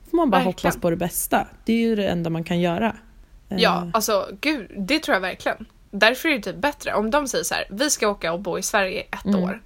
får 0.09 0.17
man 0.17 0.29
bara 0.29 0.37
Verkligen. 0.43 0.45
hoppas 0.71 0.81
på 0.81 0.89
det 0.89 0.95
bästa. 0.95 1.47
Det 1.65 1.73
är 1.73 1.77
ju 1.79 1.95
det 1.95 2.07
enda 2.07 2.29
man 2.29 2.43
kan 2.43 2.59
göra. 2.59 2.95
Ja, 3.49 3.83
Eh, 3.83 3.89
alltså 3.93 4.27
gud, 4.41 4.71
det 4.77 4.99
tror 4.99 5.13
jag 5.13 5.21
verkligen. 5.21 5.65
Därför 5.91 6.29
är 6.29 6.33
det 6.35 6.43
typ 6.43 6.55
bättre 6.61 6.93
om 6.93 7.11
de 7.11 7.27
säger 7.27 7.43
så 7.43 7.55
här: 7.55 7.67
vi 7.69 7.89
ska 7.89 8.07
åka 8.07 8.33
och 8.33 8.39
bo 8.39 8.57
i 8.57 8.61
Sverige 8.61 9.01
i 9.01 9.07
ett 9.11 9.25
Mm. 9.25 9.43
år. 9.43 9.61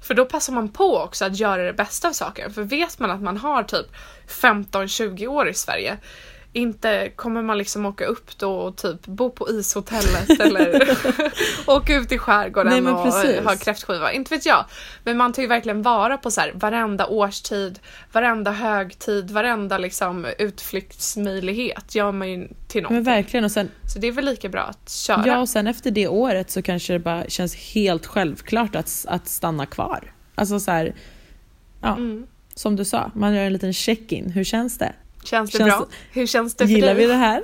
För 0.00 0.14
då 0.14 0.24
passar 0.26 0.52
man 0.52 0.68
på 0.68 0.98
också 0.98 1.24
att 1.24 1.38
göra 1.38 1.62
det 1.62 1.72
bästa 1.72 2.08
av 2.08 2.12
saken. 2.12 2.52
För 2.52 2.62
vet 2.62 2.98
man 2.98 3.10
att 3.10 3.22
man 3.22 3.36
har 3.36 3.62
typ 3.62 3.86
15-20 4.28 5.26
år 5.26 5.48
i 5.48 5.54
Sverige, 5.54 5.98
inte 6.52 7.10
kommer 7.16 7.42
man 7.42 7.58
liksom 7.58 7.86
åka 7.86 8.04
upp 8.04 8.38
då 8.38 8.52
och 8.52 8.76
typ 8.76 9.06
bo 9.06 9.30
på 9.30 9.50
ishotellet 9.50 10.40
eller 10.40 10.98
åka 11.66 11.94
ut 11.94 12.12
i 12.12 12.18
skärgården 12.18 12.72
Nej, 12.72 12.80
men 12.80 12.94
och 12.94 13.04
precis. 13.04 13.40
ha 13.44 13.56
kräftskiva. 13.56 14.12
Inte 14.12 14.34
vet 14.34 14.46
jag. 14.46 14.64
Men 15.04 15.16
man 15.16 15.32
tar 15.32 15.42
ju 15.42 15.48
verkligen 15.48 15.82
vara 15.82 16.16
på 16.16 16.30
så 16.30 16.40
här, 16.40 16.52
varenda 16.54 17.06
årstid, 17.06 17.78
varenda 18.12 18.50
högtid, 18.50 19.30
varenda 19.30 19.78
liksom 19.78 20.26
utflyktsmöjlighet 20.94 21.94
gör 21.94 22.12
man 22.12 22.30
ju 22.30 22.48
till 22.68 22.82
Men 22.82 22.82
någonting. 22.82 23.12
verkligen, 23.12 23.44
och 23.44 23.52
sen, 23.52 23.68
Så 23.92 23.98
det 23.98 24.06
är 24.08 24.12
väl 24.12 24.24
lika 24.24 24.48
bra 24.48 24.60
att 24.62 24.90
köra. 24.90 25.22
ja, 25.26 25.38
och 25.38 25.48
sen 25.48 25.66
efter 25.66 25.90
det 25.90 26.08
året 26.08 26.50
så 26.50 26.62
kanske 26.62 26.92
det 26.92 26.98
bara 26.98 27.24
känns 27.28 27.54
helt 27.56 28.06
självklart 28.06 28.76
att, 28.76 29.04
att 29.08 29.28
stanna 29.28 29.66
kvar. 29.66 30.12
Alltså 30.34 30.60
så 30.60 30.70
här, 30.70 30.94
ja, 31.82 31.96
Mm. 31.96 32.26
som 32.54 32.76
du 32.76 32.84
sa, 32.84 33.10
man 33.14 33.34
gör 33.34 33.44
en 33.44 33.52
liten 33.52 33.72
check-in. 33.72 34.30
Hur 34.30 34.44
känns 34.44 34.78
det? 34.78 34.92
Känns 35.24 35.50
det 35.50 35.58
Känns- 35.58 35.68
bra? 35.70 35.86
Hur 36.12 36.26
känns 36.26 36.54
det 36.54 36.66
för 36.66 36.74
Gillar 36.74 36.94
dig? 36.94 37.06
vi 37.06 37.06
det 37.06 37.14
här? 37.18 37.42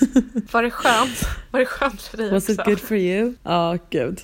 Var 0.52 0.62
det 0.62 0.70
skönt? 0.70 1.28
Var 1.50 1.60
det 1.60 1.66
skönt 1.66 2.02
för 2.02 2.16
dig 2.16 2.30
Was 2.30 2.42
också? 2.48 2.52
it 2.62 2.64
good 2.66 2.80
for 2.80 2.96
you? 2.96 3.34
Ja, 3.42 3.78
gud. 3.90 4.20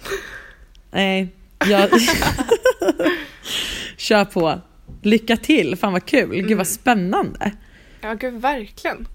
Nej, 0.90 1.28
jag... 1.68 1.90
Kör 3.96 4.24
på. 4.24 4.60
Lycka 5.02 5.36
till, 5.36 5.76
fan 5.76 5.92
vad 5.92 6.04
kul. 6.06 6.28
Gud 6.30 6.44
Mm. 6.44 6.58
vad 6.58 6.66
spännande. 6.68 7.52
Ja, 8.00 8.14
gud 8.14 8.34
verkligen. 8.40 9.08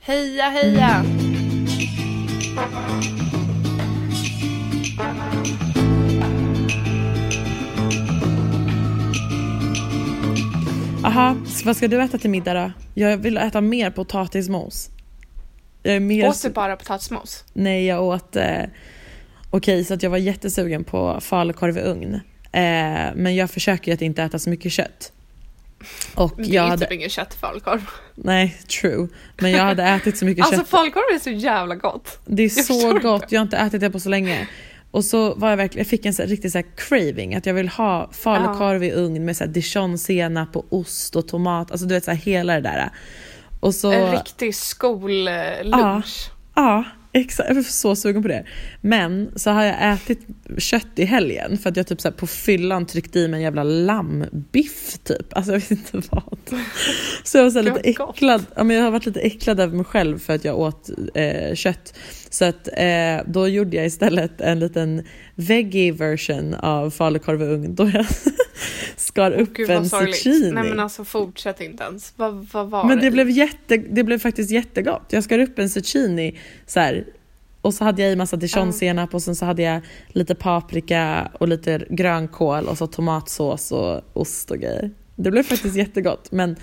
Heja, 0.00 0.48
heja! 0.48 1.04
Aha, 11.04 11.36
vad 11.64 11.76
ska 11.76 11.88
du 11.88 12.02
äta 12.02 12.18
till 12.18 12.30
middag 12.30 12.54
då? 12.54 12.72
Jag 12.94 13.16
vill 13.16 13.36
äta 13.36 13.60
mer 13.60 13.90
potatismos. 13.90 14.90
Jag 15.82 15.96
är 15.96 16.00
mer... 16.00 16.28
Åt 16.28 16.42
du 16.42 16.50
bara 16.50 16.76
potatismos? 16.76 17.44
Nej, 17.52 17.86
jag 17.86 18.02
åt... 18.02 18.36
Eh... 18.36 18.62
Okej, 19.50 19.84
så 19.84 19.94
att 19.94 20.02
jag 20.02 20.10
var 20.10 20.18
jättesugen 20.18 20.84
på 20.84 21.18
falukorv 21.20 21.78
i 21.78 21.80
ugn. 21.80 22.14
Eh, 22.14 22.20
men 23.14 23.34
jag 23.34 23.50
försöker 23.50 23.90
ju 23.90 23.94
att 23.94 24.02
inte 24.02 24.22
äta 24.22 24.38
så 24.38 24.50
mycket 24.50 24.72
kött. 24.72 25.12
Och 26.14 26.32
Det 26.36 26.42
är 26.42 26.54
jag 26.54 26.62
hade... 26.66 26.84
typ 26.84 26.92
ingen 26.92 27.08
kött 27.10 27.34
i 27.34 27.38
falukorv. 27.38 27.86
Nej, 28.14 28.56
true. 28.80 29.08
Men 29.40 29.50
jag 29.50 29.64
hade 29.64 29.82
ätit 29.82 30.18
så 30.18 30.24
mycket 30.24 30.44
Alltså 30.44 30.60
kött. 30.60 30.68
falukorv 30.68 31.14
är 31.14 31.18
så 31.18 31.30
jävla 31.30 31.74
gott. 31.74 32.18
Det 32.26 32.42
är 32.42 32.50
Jag 32.58 32.64
så 32.64 32.92
gott, 32.98 33.22
inte. 33.22 33.34
jag 33.34 33.40
har 33.40 33.44
inte 33.44 33.56
ätit 33.56 33.80
det 33.80 33.90
på 33.90 34.00
så 34.00 34.08
länge. 34.08 34.48
Och 34.92 35.04
så 35.04 35.34
var 35.34 35.50
jag 35.50 35.56
verkligen, 35.56 35.84
jag 35.84 35.90
fick 35.90 36.06
en 36.06 36.14
så 36.14 36.22
här, 36.22 36.28
riktig 36.28 36.52
så 36.52 36.58
här 36.58 36.66
craving, 36.76 37.34
att 37.34 37.46
jag 37.46 37.54
vill 37.54 37.68
ha 37.68 38.10
falukorv 38.12 38.84
i 38.84 38.92
ugn 38.92 39.24
med 39.24 39.36
så 39.36 39.44
här 39.44 39.50
dijonsenap 39.50 40.56
och 40.56 40.66
ost 40.70 41.16
och 41.16 41.28
tomat, 41.28 41.70
alltså 41.70 41.86
du 41.86 41.94
vet 41.94 42.04
så 42.04 42.10
här, 42.10 42.18
hela 42.18 42.54
det 42.54 42.60
där. 42.60 42.90
Och 43.60 43.74
så... 43.74 43.92
En 43.92 44.12
riktig 44.12 44.54
skollunch. 44.54 46.30
Ja, 46.54 46.84
exakt. 47.12 47.48
Jag 47.48 47.54
var 47.54 47.62
så 47.62 47.96
sugen 47.96 48.22
på 48.22 48.28
det. 48.28 48.44
Men 48.80 49.30
så 49.36 49.50
har 49.50 49.64
jag 49.64 49.92
ätit 49.92 50.20
kött 50.58 50.86
i 50.96 51.04
helgen 51.04 51.58
för 51.58 51.70
att 51.70 51.76
jag 51.76 51.86
typ 51.86 52.00
så 52.00 52.12
på 52.12 52.26
fyllan 52.26 52.86
tryckte 52.86 53.18
i 53.18 53.28
mig 53.28 53.38
en 53.38 53.42
jävla 53.42 53.62
lammbiff 53.62 54.98
typ. 55.04 55.36
Alltså 55.36 55.52
jag 55.52 55.60
vet 55.60 55.70
inte 55.70 56.08
vad. 56.10 56.38
Så 57.24 57.38
jag 57.38 57.44
var 57.44 57.50
så 57.50 57.62
lite 57.62 57.80
äcklad. 57.80 58.44
Ja, 58.56 58.64
men 58.64 58.76
jag 58.76 58.84
har 58.84 58.90
varit 58.90 59.06
lite 59.06 59.20
äcklad 59.20 59.60
över 59.60 59.76
mig 59.76 59.84
själv 59.84 60.18
för 60.18 60.34
att 60.34 60.44
jag 60.44 60.58
åt 60.58 60.90
eh, 61.14 61.54
kött. 61.54 61.98
Så 62.30 62.44
att 62.44 62.68
eh, 62.72 63.20
då 63.26 63.48
gjorde 63.48 63.76
jag 63.76 63.86
istället 63.86 64.40
en 64.40 64.58
liten 64.58 65.02
veggie 65.34 65.92
version 65.92 66.54
av 66.54 66.90
falukorv 66.90 67.42
i 67.42 67.44
ugn 67.44 67.74
då 67.74 67.90
jag 67.94 68.06
skar 68.96 69.32
upp 69.32 69.54
Gud 69.54 69.70
en 69.70 69.88
zucchini. 69.88 70.50
Nej 70.50 70.64
men 70.64 70.80
alltså 70.80 71.04
fortsätt 71.04 71.60
inte 71.60 71.84
ens. 71.84 72.12
Vad, 72.16 72.48
vad 72.52 72.70
var 72.70 72.84
Men 72.84 72.98
det? 72.98 73.04
det 73.04 73.10
blev, 73.10 73.30
jätte, 73.30 73.76
det 73.76 74.04
blev 74.04 74.18
faktiskt 74.18 74.50
jättegott. 74.50 75.06
Jag 75.08 75.24
skar 75.24 75.38
upp 75.38 75.58
en 75.58 75.70
zucchini 75.70 76.38
så 76.66 76.80
här, 76.80 77.01
och 77.62 77.74
så 77.74 77.84
hade 77.84 78.02
jag 78.02 78.12
i 78.12 78.16
massa 78.16 78.36
dijonsenap 78.36 79.14
och 79.14 79.22
sen 79.22 79.36
så 79.36 79.44
hade 79.44 79.62
jag 79.62 79.80
lite 80.08 80.34
paprika 80.34 81.30
och 81.40 81.48
lite 81.48 81.86
grönkål 81.90 82.68
och 82.68 82.78
så 82.78 82.86
tomatsås 82.86 83.72
och 83.72 84.00
ost 84.12 84.50
och 84.50 84.58
grejer. 84.58 84.90
Det 85.16 85.30
blev 85.30 85.42
faktiskt 85.42 85.76
jättegott 85.76 86.32
men 86.32 86.56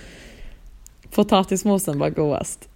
potatismosen 1.12 2.00
var 2.00 2.10
godast. 2.10 2.70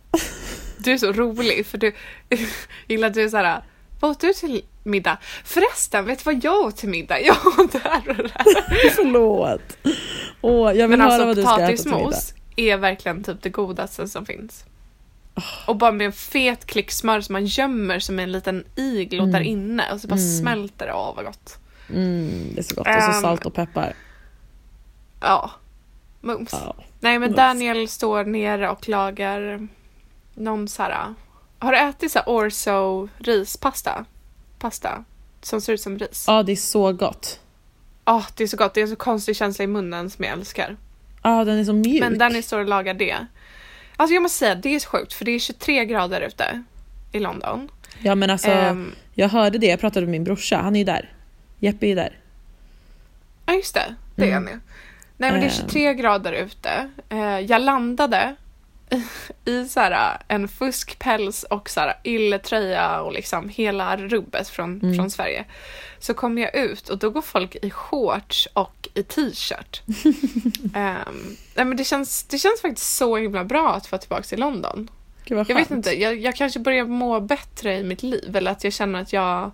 Du 0.78 0.92
är 0.92 0.98
så 0.98 1.12
rolig 1.12 1.66
för 1.66 1.78
du 1.78 1.94
gillar 2.88 3.08
att 3.08 3.14
du 3.14 3.24
är 3.24 3.30
såhär, 3.30 3.64
vad 4.00 4.12
åt 4.12 4.20
du 4.20 4.34
till 4.34 4.62
middag? 4.84 5.18
Förresten, 5.44 6.06
vet 6.06 6.20
du 6.20 6.24
vad 6.24 6.44
jag 6.44 6.66
åt 6.66 6.78
till 6.78 6.90
middag? 6.90 7.20
Jag 7.26 7.38
åt 7.60 7.72
det 7.72 7.82
här 7.84 8.10
och 8.10 8.16
det 8.16 8.32
här. 8.34 8.90
Förlåt! 8.96 9.78
Åh, 10.42 10.74
jag 10.74 10.88
vill 10.88 11.00
Men 11.00 11.02
höra 11.02 11.12
alltså 11.12 11.26
vad 11.26 11.36
du 11.36 11.42
ska 11.42 11.60
äta 11.60 11.78
till 11.78 11.86
middag. 11.86 12.00
potatismos 12.00 12.34
är 12.56 12.78
verkligen 12.78 13.24
typ 13.24 13.42
det 13.42 13.50
godaste 13.50 14.08
som 14.08 14.26
finns. 14.26 14.66
Och 15.68 15.76
bara 15.76 15.92
med 15.92 16.06
en 16.06 16.14
fet 16.14 16.66
klick 16.66 16.92
smör 16.92 17.22
som 17.22 17.34
man 17.34 17.46
gömmer 17.46 18.00
som 18.00 18.20
en 18.20 18.32
liten 18.32 18.64
iglo 18.76 19.26
där 19.26 19.42
inne 19.42 19.92
och 19.94 20.02
så 20.02 20.08
bara 20.08 20.20
smälter 20.40 20.86
det. 20.88 20.94
Åh 20.94 21.16
vad 21.16 21.26
gott. 21.26 21.58
Mm, 21.90 22.48
det 22.54 22.60
är 22.60 22.64
så 22.64 22.76
gott. 22.76 22.88
Och 22.88 22.94
så 23.04 23.12
Ehm, 23.12 23.22
salt 23.22 23.46
och 23.46 23.54
peppar. 23.54 23.94
Ja. 25.22 25.52
Mums. 26.22 26.50
Ja. 26.52 26.76
Nej 27.00 27.20
men 27.20 27.22
Mums. 27.22 27.36
Daniel 27.36 27.88
står 27.88 28.24
nere 28.26 28.70
och 28.70 28.90
lagar 28.90 29.68
någon 30.36 30.68
så 30.68 30.84
här. 30.84 31.14
Har 31.60 31.72
du 31.72 31.78
ätit 31.78 32.12
så 32.12 32.20
här 32.20 32.26
orzo 32.28 33.10
rispasta? 33.18 34.06
Pasta 34.60 35.04
som 35.42 35.62
ser 35.62 35.74
ut 35.74 35.82
som 35.82 36.00
ris. 36.00 36.26
ja, 36.28 36.44
det 36.44 36.52
är 36.52 36.56
så 36.56 36.94
gott. 36.94 37.40
Åh, 38.06 38.26
det 38.36 38.44
är 38.44 38.48
så 38.48 38.58
gott. 38.58 38.74
Det 38.74 38.80
är 38.80 38.84
en 38.84 38.90
så 38.90 38.96
konstig 38.96 39.36
känsla 39.36 39.64
i 39.64 39.68
munnen 39.68 40.10
som 40.10 40.26
jag 40.26 40.34
älskar. 40.34 40.78
Ja, 41.24 41.44
den 41.44 41.60
är 41.60 41.64
så 41.64 41.74
mjuk. 41.74 42.00
Men 42.02 42.18
Danny 42.18 42.42
står 42.42 42.60
och 42.60 42.66
lagar 42.68 42.94
det. 42.94 43.28
Alltså 43.96 44.14
jag 44.14 44.24
måste 44.24 44.38
säga, 44.38 44.56
det 44.56 44.76
är 44.76 44.80
så 44.80 44.90
sjukt 44.90 45.14
för 45.14 45.26
det 45.26 45.32
är 45.32 45.40
23 45.40 45.86
grader 45.86 46.22
ute 46.22 46.64
i 47.12 47.20
London. 47.20 47.70
Ja 48.00 48.16
men 48.16 48.30
alltså, 48.30 48.52
Ehm, 48.52 48.92
jag 49.14 49.30
hörde 49.30 49.58
det, 49.58 49.68
jag 49.68 49.80
pratade 49.80 50.06
med 50.06 50.12
min 50.12 50.24
brorsa, 50.24 50.58
han 50.58 50.76
är 50.76 50.80
ju 50.80 50.86
där. 50.86 51.12
Jeppe 51.60 51.86
är 51.86 51.88
ju 51.90 51.96
där. 51.96 52.18
Ja 53.46 53.54
just 53.54 53.74
det, 53.74 53.96
det 54.16 54.24
är 54.24 54.28
Mm. 54.28 54.44
han 54.44 54.54
ju. 54.54 54.60
Nej 55.18 55.32
men 55.32 55.40
det 55.42 55.46
är 55.48 55.60
Ehm. 55.62 55.70
23 55.70 55.94
grader 55.94 56.34
ute. 56.34 56.90
Eh, 57.10 57.40
jag 57.40 57.62
landade 57.62 58.36
i 59.46 59.66
så 59.66 59.80
här, 59.80 60.18
en 60.28 60.48
fuskpäls 60.48 61.44
och 61.44 61.70
så 61.70 61.80
här, 61.80 61.94
ylletröja 62.04 63.02
och 63.02 63.14
liksom 63.14 63.50
hela 63.50 63.98
rubbet 63.98 64.50
från, 64.50 64.80
Mm. 64.82 64.96
från 64.96 65.12
Sverige. 65.12 65.46
Så 66.00 66.14
kommer 66.14 66.42
jag 66.42 66.56
ut 66.56 66.90
och 66.90 66.98
då 66.98 67.10
går 67.10 67.22
folk 67.22 67.56
i 67.62 67.70
shorts 67.70 68.48
och 68.54 68.90
i 68.94 69.04
t-shirt. 69.04 69.82
Ehm, 70.76 71.36
nej, 71.56 71.66
men 71.66 71.78
det, 71.78 71.84
känns, 71.84 72.24
det 72.24 72.38
känns 72.38 72.62
faktiskt 72.62 72.96
så 72.96 73.18
himla 73.18 73.44
bra 73.44 73.74
att 73.74 73.92
vara 73.92 74.00
tillbaka 74.00 74.24
till 74.24 74.40
London. 74.40 74.90
Jag 75.26 75.46
vet 75.46 75.72
inte, 75.72 75.92
jag, 76.02 76.18
jag 76.20 76.36
kanske 76.36 76.60
börjar 76.60 76.86
må 76.86 77.20
bättre 77.20 77.78
i 77.78 77.84
mitt 77.84 78.04
liv 78.04 78.36
eller 78.36 78.52
att 78.52 78.64
jag 78.64 78.74
känner 78.74 79.02
att 79.02 79.14
jag 79.14 79.52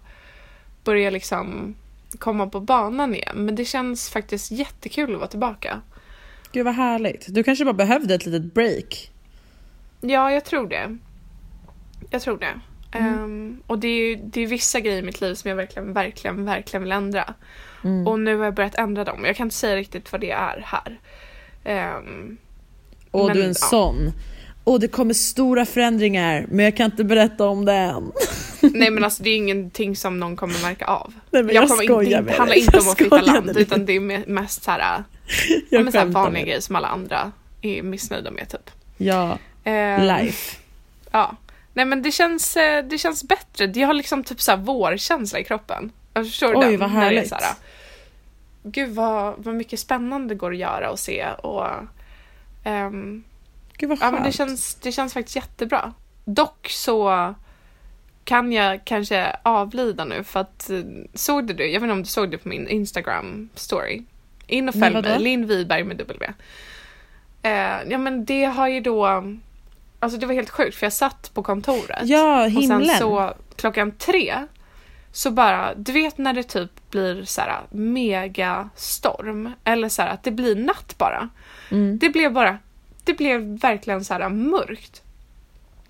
börjar 0.84 1.12
liksom 1.12 1.76
komma 2.20 2.48
på 2.48 2.60
banan 2.60 3.16
igen. 3.16 3.46
Men 3.46 3.56
det 3.56 3.66
känns 3.66 4.10
faktiskt 4.10 4.52
jättekul 4.52 5.14
att 5.14 5.20
vara 5.20 5.30
tillbaka. 5.30 5.82
Gud 6.52 6.66
vad 6.66 6.76
härligt. 6.76 7.26
Du 7.30 7.44
kanske 7.44 7.66
bara 7.66 7.74
behövde 7.74 8.16
ett 8.16 8.26
litet 8.26 8.54
break. 8.54 9.12
Ja, 10.02 10.32
jag 10.32 10.46
tror 10.46 10.68
det. 10.70 10.98
Jag 12.10 12.22
tror 12.22 12.38
det. 12.38 12.60
Ehm, 12.98 13.64
och 13.68 13.80
det 13.80 13.88
är, 13.88 14.16
det 14.24 14.42
är 14.42 14.48
vissa 14.48 14.80
grejer 14.80 14.98
i 14.98 15.02
mitt 15.06 15.22
liv 15.22 15.34
som 15.36 15.50
jag 15.50 15.56
verkligen, 15.56 15.94
verkligen, 15.94 16.46
verkligen 16.46 16.84
vill 16.84 16.92
ändra. 16.92 17.34
Och 18.08 18.20
nu 18.20 18.38
har 18.38 18.46
jag 18.46 18.54
börjat 18.54 18.76
ändra 18.76 19.04
dem. 19.04 19.26
Jag 19.26 19.36
kan 19.36 19.46
inte 19.46 19.56
säga 19.56 19.76
riktigt 19.76 20.12
vad 20.12 20.22
det 20.22 20.32
är 20.32 20.64
här. 20.66 21.00
Ehm, 21.64 22.38
Och 23.12 23.26
Men, 23.28 23.36
du 23.36 23.42
är 23.42 23.46
en 23.48 23.50
ja. 23.62 23.68
sån. 23.68 24.12
Och 24.64 24.80
det 24.80 24.88
kommer 24.88 25.14
stora 25.14 25.66
förändringar 25.66 26.46
men 26.50 26.66
jag 26.66 26.78
kan 26.78 26.86
inte 26.86 27.04
berätta 27.04 27.48
om 27.48 27.66
det 27.66 27.74
än. 27.74 28.12
nej 28.62 28.92
men 28.92 29.04
alltså 29.04 29.24
det 29.24 29.30
är 29.30 29.36
ingenting 29.38 29.96
som 29.96 30.20
någon 30.20 30.36
kommer 30.36 30.62
märka 30.62 30.86
av. 30.86 31.14
Nej, 31.30 31.44
men 31.44 31.56
jag 31.56 31.68
kommer 31.68 31.84
skojar 31.84 32.02
inte, 32.20 32.22
med 32.22 32.34
det 32.34 32.38
handlar 32.38 32.56
inte 32.58 32.72
Jag 32.78 32.84
om 32.84 32.90
att 32.92 32.98
flytta 32.98 33.22
land 33.22 33.58
utan 33.58 33.86
det 33.86 33.94
är 33.94 34.00
me- 34.00 34.28
mest 34.28 34.64
så 34.64 34.72
här, 34.72 34.80
ja, 34.80 35.04
Jag 35.70 35.84
men 35.84 35.92
så 35.92 35.98
här 36.00 36.06
vanliga 36.06 36.44
grejer 36.44 36.60
som 36.60 36.76
alla 36.76 36.88
andra 36.88 37.32
är 37.62 37.82
missnöjda 37.84 38.32
med 38.32 38.50
typ. 38.50 38.70
Ja, 38.98 39.38
life. 39.66 40.58
Ja. 41.12 41.36
Nej 41.74 41.86
men 41.86 42.02
det 42.02 42.12
känns, 42.12 42.58
eh, 42.58 42.86
det 42.86 42.98
känns 42.98 43.24
bättre. 43.24 43.66
Jag 43.66 43.88
har 43.88 43.94
liksom 43.94 44.24
typ 44.24 44.42
så 44.42 44.52
här 44.52 44.58
vårkänsla 44.58 45.40
i 45.40 45.44
kroppen. 45.44 45.92
Jag 46.14 46.26
förstår 46.26 46.56
Oj, 46.56 46.66
den? 46.66 46.80
vad 46.80 46.92
När 46.92 47.00
det 47.00 47.06
är 47.06 47.10
härligt. 47.10 47.30
Så 47.30 47.36
här, 47.36 47.56
gud 48.64 48.90
vad, 48.90 49.44
vad 49.44 49.56
mycket 49.56 49.80
spännande 49.80 50.36
går 50.36 50.52
att 50.52 50.58
göra 50.58 50.92
och 50.92 51.00
se 51.00 51.28
och 51.32 51.68
ehm, 52.64 53.24
Gud 53.78 53.90
vad 53.90 53.98
ja 53.98 54.02
skönt. 54.02 54.14
men 54.14 54.24
det 54.24 54.32
känns, 54.32 54.76
det 54.76 54.92
känns 54.92 55.14
faktiskt 55.14 55.36
jättebra. 55.36 55.94
Dock 56.26 56.68
så 56.70 57.34
kan 58.24 58.52
jag 58.52 58.86
kanske 58.86 59.36
avlida 59.44 60.06
nu 60.06 60.24
för 60.24 60.40
att 60.40 60.70
eh, 60.70 60.80
såg 61.14 61.48
du 61.48 61.54
det? 61.54 61.66
Jag 61.68 61.80
vet 61.80 61.84
inte 61.84 61.94
om 61.94 62.04
du 62.04 62.10
såg 62.10 62.32
det 62.32 62.38
på 62.38 62.50
min 62.50 62.68
Instagram 62.68 63.50
story. 63.56 64.04
In 64.48 64.70
och 64.70 64.76
följ 64.76 65.02
mig, 65.02 65.20
Linn 65.20 65.48
Wiberg 65.48 65.84
med 65.84 65.98
W. 65.98 66.34
Eh, 67.42 67.52
ja 67.90 67.98
men 67.98 68.26
det 68.26 68.46
har 68.46 68.68
ju 68.68 68.82
då, 68.82 69.24
alltså 70.00 70.20
det 70.20 70.26
var 70.26 70.34
helt 70.34 70.50
sjukt 70.50 70.76
för 70.76 70.86
jag 70.86 70.94
satt 70.94 71.32
på 71.34 71.44
kontoret. 71.44 72.02
Ja, 72.04 72.44
Och 72.44 72.50
himlen. 72.50 72.86
sen 72.86 72.98
så 72.98 73.34
klockan 73.56 73.92
tre 73.92 74.48
så 75.12 75.32
bara, 75.32 75.74
du 75.76 75.92
vet 75.92 76.18
när 76.18 76.34
det 76.34 76.44
typ 76.44 76.72
blir 76.92 77.24
så 77.24 77.42
här 77.42 77.62
mega 77.70 78.70
storm 78.76 79.52
eller 79.64 79.90
så 79.90 80.02
här 80.02 80.10
att 80.10 80.24
det 80.24 80.32
blir 80.32 80.56
natt 80.56 80.96
bara. 80.98 81.30
Mm. 81.72 81.98
Det 82.00 82.10
blev 82.10 82.34
bara, 82.34 82.58
det 83.04 83.14
blev 83.14 83.42
verkligen 83.42 84.06
så 84.06 84.14
här 84.14 84.30
mörkt. 84.30 85.02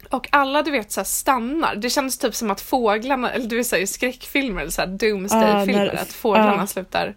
Och 0.10 0.28
alla 0.32 0.62
du 0.62 0.72
vet 0.72 0.92
så 0.92 1.00
här 1.00 1.06
stannar. 1.06 1.76
Det 1.76 1.90
kändes 1.90 2.18
typ 2.18 2.36
som 2.36 2.52
att 2.52 2.62
fåglarna, 2.62 3.32
eller 3.32 3.48
du 3.48 3.56
vet 3.58 3.68
så 3.68 3.76
här, 3.76 3.84
i 3.84 3.88
skräckfilmer 3.88 4.62
eller 4.62 4.72
så 4.72 4.82
här 4.82 4.88
doomsday-filmer, 4.88 5.96
Ah, 5.98 6.02
att 6.02 6.14
fåglarna 6.14 6.64
ah. 6.64 6.68
slutar 6.68 7.16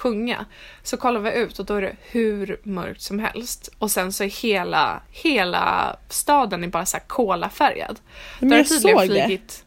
sjunga. 0.00 0.44
Så 0.82 0.96
kollar 0.96 1.20
vi 1.20 1.34
ut 1.34 1.58
och 1.58 1.66
då 1.66 1.74
är 1.74 1.82
det 1.82 1.96
hur 2.00 2.60
mörkt 2.62 3.00
som 3.00 3.18
helst. 3.18 3.68
Och 3.78 3.90
sen 3.90 4.12
så 4.12 4.24
är 4.24 4.42
hela, 4.42 5.02
hela 5.10 5.96
staden 6.08 6.64
är 6.64 6.68
bara 6.68 6.86
så 6.86 6.96
här 6.96 7.04
kolafärgad. 7.06 8.00
Men 8.40 8.58
jag 8.58 8.66
såg 8.66 9.00
det. 9.00 9.06
flygit, 9.06 9.64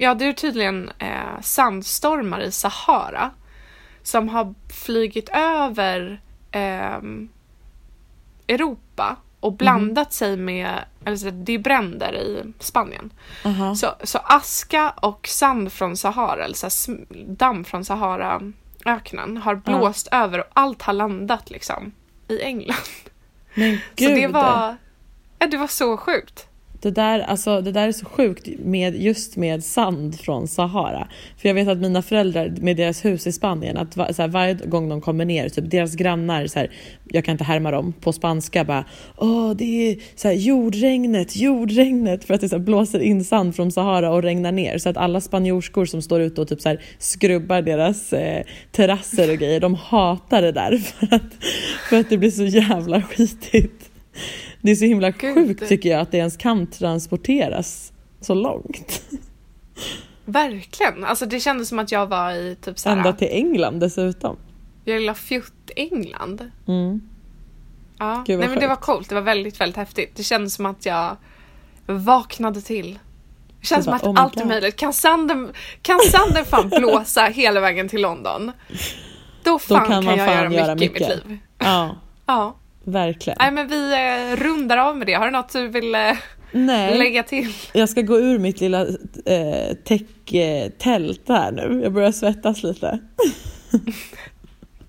Ja, 0.00 0.14
det 0.14 0.24
är 0.24 0.32
tydligen 0.32 0.90
eh, 0.98 1.40
sandstormar 1.42 2.40
i 2.40 2.52
Sahara 2.52 3.30
som 4.02 4.28
har 4.28 4.54
flygit 4.84 5.28
över 5.32 6.20
ehm, 6.50 7.28
Europa 8.48 9.16
och 9.40 9.52
blandat 9.52 10.12
sig 10.12 10.36
med, 10.36 10.84
eller 11.04 11.16
så, 11.16 11.30
det 11.30 11.52
är 11.52 11.58
bränder 11.58 12.16
i 12.16 12.52
Spanien. 12.58 13.10
Aha. 13.44 13.74
Så, 13.74 13.94
så 14.02 14.18
aska 14.18 14.90
och 14.90 15.28
sand 15.28 15.72
från 15.72 15.96
Sahara, 15.96 16.44
eller 16.44 16.68
så 16.70 16.96
damm 17.26 17.64
från 17.64 17.84
Saharaöknen 18.84 19.36
har 19.36 19.54
blåst 19.54 20.08
över 20.12 20.38
och 20.38 20.46
allt 20.52 20.82
har 20.82 20.92
landat 20.92 21.50
liksom 21.50 21.92
i 22.28 22.42
England. 22.42 22.76
Men 23.54 23.78
gud. 23.96 24.08
så 24.08 24.14
det 24.14 24.26
var, 24.26 24.76
ja, 25.38 25.46
det 25.46 25.56
var 25.56 25.66
så 25.66 25.96
sjukt. 25.96 26.46
Det 26.80 26.90
där, 26.90 27.20
alltså, 27.20 27.60
det 27.60 27.72
där 27.72 27.88
är 27.88 27.92
så 27.92 28.06
sjukt 28.06 28.48
med, 28.58 29.02
just 29.02 29.36
med 29.36 29.64
sand 29.64 30.20
från 30.20 30.48
Sahara. 30.48 31.08
För 31.36 31.48
jag 31.48 31.54
vet 31.54 31.68
att 31.68 31.78
mina 31.78 32.02
föräldrar 32.02 32.54
med 32.60 32.76
deras 32.76 33.04
hus 33.04 33.26
i 33.26 33.32
Spanien, 33.32 33.76
att 33.76 33.96
va, 33.96 34.12
så 34.12 34.22
här, 34.22 34.28
varje 34.28 34.54
gång 34.54 34.88
de 34.88 35.00
kommer 35.00 35.24
ner, 35.24 35.48
typ 35.48 35.70
deras 35.70 35.94
grannar, 35.94 36.46
så 36.46 36.58
här, 36.58 36.70
jag 37.08 37.24
kan 37.24 37.32
inte 37.32 37.44
härma 37.44 37.70
dem, 37.70 37.92
på 38.00 38.12
spanska 38.12 38.64
bara 38.64 38.84
Åh, 39.16 39.50
det 39.50 39.64
är 39.64 39.96
så 40.14 40.28
här, 40.28 40.34
jordregnet, 40.34 41.36
jordregnet, 41.36 42.24
för 42.24 42.34
att 42.34 42.40
det 42.40 42.48
så 42.48 42.56
här, 42.56 42.64
blåser 42.64 43.00
in 43.00 43.24
sand 43.24 43.56
från 43.56 43.72
Sahara 43.72 44.10
och 44.10 44.22
regnar 44.22 44.52
ner. 44.52 44.78
Så 44.78 44.88
att 44.88 44.96
alla 44.96 45.20
spanjorskor 45.20 45.84
som 45.84 46.02
står 46.02 46.20
ute 46.20 46.40
och 46.40 46.48
typ 46.48 46.60
så 46.60 46.68
här, 46.68 46.80
skrubbar 46.98 47.62
deras 47.62 48.12
eh, 48.12 48.44
terrasser 48.72 49.30
och 49.30 49.38
grejer, 49.38 49.60
de 49.60 49.74
hatar 49.74 50.42
det 50.42 50.52
där 50.52 50.76
för 50.98 51.14
att, 51.16 51.44
för 51.88 52.00
att 52.00 52.10
det 52.10 52.18
blir 52.18 52.30
så 52.30 52.44
jävla 52.44 53.02
skitigt. 53.02 53.90
Det 54.62 54.70
är 54.70 54.74
så 54.74 54.84
himla 54.84 55.10
Gud. 55.10 55.34
sjukt 55.34 55.68
tycker 55.68 55.88
jag 55.88 56.00
att 56.00 56.10
det 56.10 56.18
ens 56.18 56.36
kan 56.36 56.66
transporteras 56.66 57.92
så 58.20 58.34
långt. 58.34 59.02
Verkligen. 60.24 61.04
Alltså 61.04 61.26
det 61.26 61.40
kändes 61.40 61.68
som 61.68 61.78
att 61.78 61.92
jag 61.92 62.06
var 62.06 62.32
i 62.32 62.56
typ 62.62 62.78
såhär, 62.78 62.96
Ända 62.96 63.12
till 63.12 63.28
England 63.30 63.80
dessutom. 63.80 64.36
jag 64.84 65.00
lilla 65.00 65.14
fjutt 65.14 65.70
England. 65.76 66.50
Mm. 66.68 67.00
Ja. 67.98 68.24
Nej 68.28 68.38
men 68.38 68.58
det 68.58 68.66
var 68.66 68.74
sjukt. 68.76 68.86
coolt, 68.86 69.08
det 69.08 69.14
var 69.14 69.22
väldigt, 69.22 69.60
väldigt 69.60 69.76
häftigt. 69.76 70.16
Det 70.16 70.22
kändes 70.22 70.54
som 70.54 70.66
att 70.66 70.86
jag 70.86 71.16
vaknade 71.86 72.60
till. 72.60 72.98
Det 73.60 73.66
känns 73.66 73.80
Du 73.80 73.84
som 73.84 73.90
bara, 73.90 73.96
att 74.10 74.16
oh 74.16 74.22
allt 74.22 74.36
är 74.36 74.40
God. 74.40 74.48
möjligt. 74.48 74.76
Kan 74.76 74.92
sanden, 74.92 75.52
kan 75.82 75.98
sanden 76.12 76.44
fan 76.44 76.68
blåsa 76.78 77.24
hela 77.24 77.60
vägen 77.60 77.88
till 77.88 78.00
London? 78.02 78.52
Då 79.42 79.58
fan 79.58 79.78
kan 79.78 79.88
kan, 79.88 80.04
man 80.04 80.16
jag 80.18 80.26
fan 80.26 80.36
göra 80.36 80.52
göra 80.52 80.74
mycket, 80.74 80.92
mycket. 80.92 81.08
i 81.10 81.14
mitt 81.14 81.26
liv. 81.28 81.38
Ja, 81.58 81.96
Ja. 82.26 82.54
Verkligen. 82.92 83.36
Nej 83.40 83.52
men 83.52 83.68
vi 83.68 83.92
eh, 83.92 84.36
rundar 84.36 84.76
av 84.76 84.96
med 84.96 85.06
det. 85.06 85.14
Har 85.14 85.24
du 85.24 85.30
något 85.30 85.52
du 85.52 85.68
vill 85.68 85.94
eh, 85.94 86.00
Nej, 86.52 86.98
lägga 86.98 87.22
till? 87.22 87.52
jag 87.72 87.88
ska 87.88 88.02
gå 88.02 88.18
ur 88.18 88.38
mitt 88.38 88.60
lilla 88.60 88.86
eh, 89.26 89.74
tält 90.78 91.22
här 91.28 91.52
nu. 91.52 91.80
Jag 91.82 91.92
börjar 91.92 92.12
svettas 92.12 92.62
lite. 92.62 92.98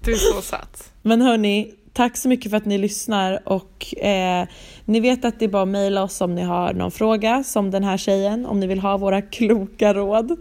Du 0.03 0.11
är 0.11 0.15
så 0.15 0.41
söt. 0.41 0.91
Men 1.01 1.21
hörni, 1.21 1.71
tack 1.93 2.17
så 2.17 2.29
mycket 2.29 2.49
för 2.51 2.57
att 2.57 2.65
ni 2.65 2.77
lyssnar 2.77 3.49
och 3.49 3.95
eh, 4.03 4.47
ni 4.85 4.99
vet 4.99 5.25
att 5.25 5.39
det 5.39 5.45
är 5.45 5.49
bara 5.49 5.61
att 5.63 5.67
mejla 5.67 6.03
oss 6.03 6.21
om 6.21 6.35
ni 6.35 6.41
har 6.41 6.73
någon 6.73 6.91
fråga 6.91 7.43
som 7.43 7.71
den 7.71 7.83
här 7.83 7.97
tjejen, 7.97 8.45
om 8.45 8.59
ni 8.59 8.67
vill 8.67 8.79
ha 8.79 8.97
våra 8.97 9.21
kloka 9.21 9.93
råd. 9.93 10.31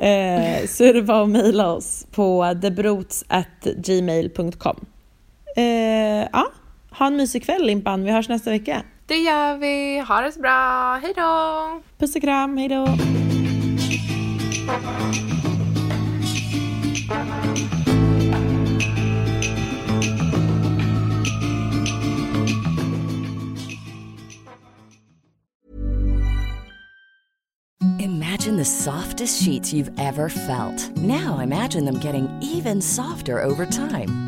Eh, 0.00 0.66
så 0.68 0.84
är 0.84 0.94
det 0.94 1.02
bara 1.02 1.22
att 1.22 1.28
mejla 1.28 1.72
oss 1.72 2.06
på 2.10 2.54
debrots@gmail.com. 2.62 4.86
Eh, 5.56 5.64
ja, 6.32 6.46
ha 6.98 7.06
en 7.06 7.16
mysig 7.16 7.44
kväll 7.44 7.66
Limpan, 7.66 8.04
vi 8.04 8.10
hörs 8.10 8.28
nästa 8.28 8.50
vecka. 8.50 8.82
Det 9.06 9.16
gör 9.16 9.56
vi. 9.56 10.04
Ha 10.08 10.20
det 10.20 10.32
så 10.32 10.40
bra. 10.40 10.98
Hej 11.02 11.12
då! 11.16 11.82
Puss 11.98 12.16
och 12.16 12.22
kram, 12.22 12.56
hejdå! 12.56 12.88
Imagine 28.00 28.56
the 28.56 28.64
softest 28.64 29.44
sheets 29.44 29.72
you've 29.72 29.92
ever 29.98 30.28
felt. 30.28 30.96
Now 30.96 31.40
imagine 31.40 31.84
them 31.84 32.00
getting 32.00 32.28
even 32.42 32.82
softer 32.82 33.44
over 33.44 33.66
time. 33.66 34.27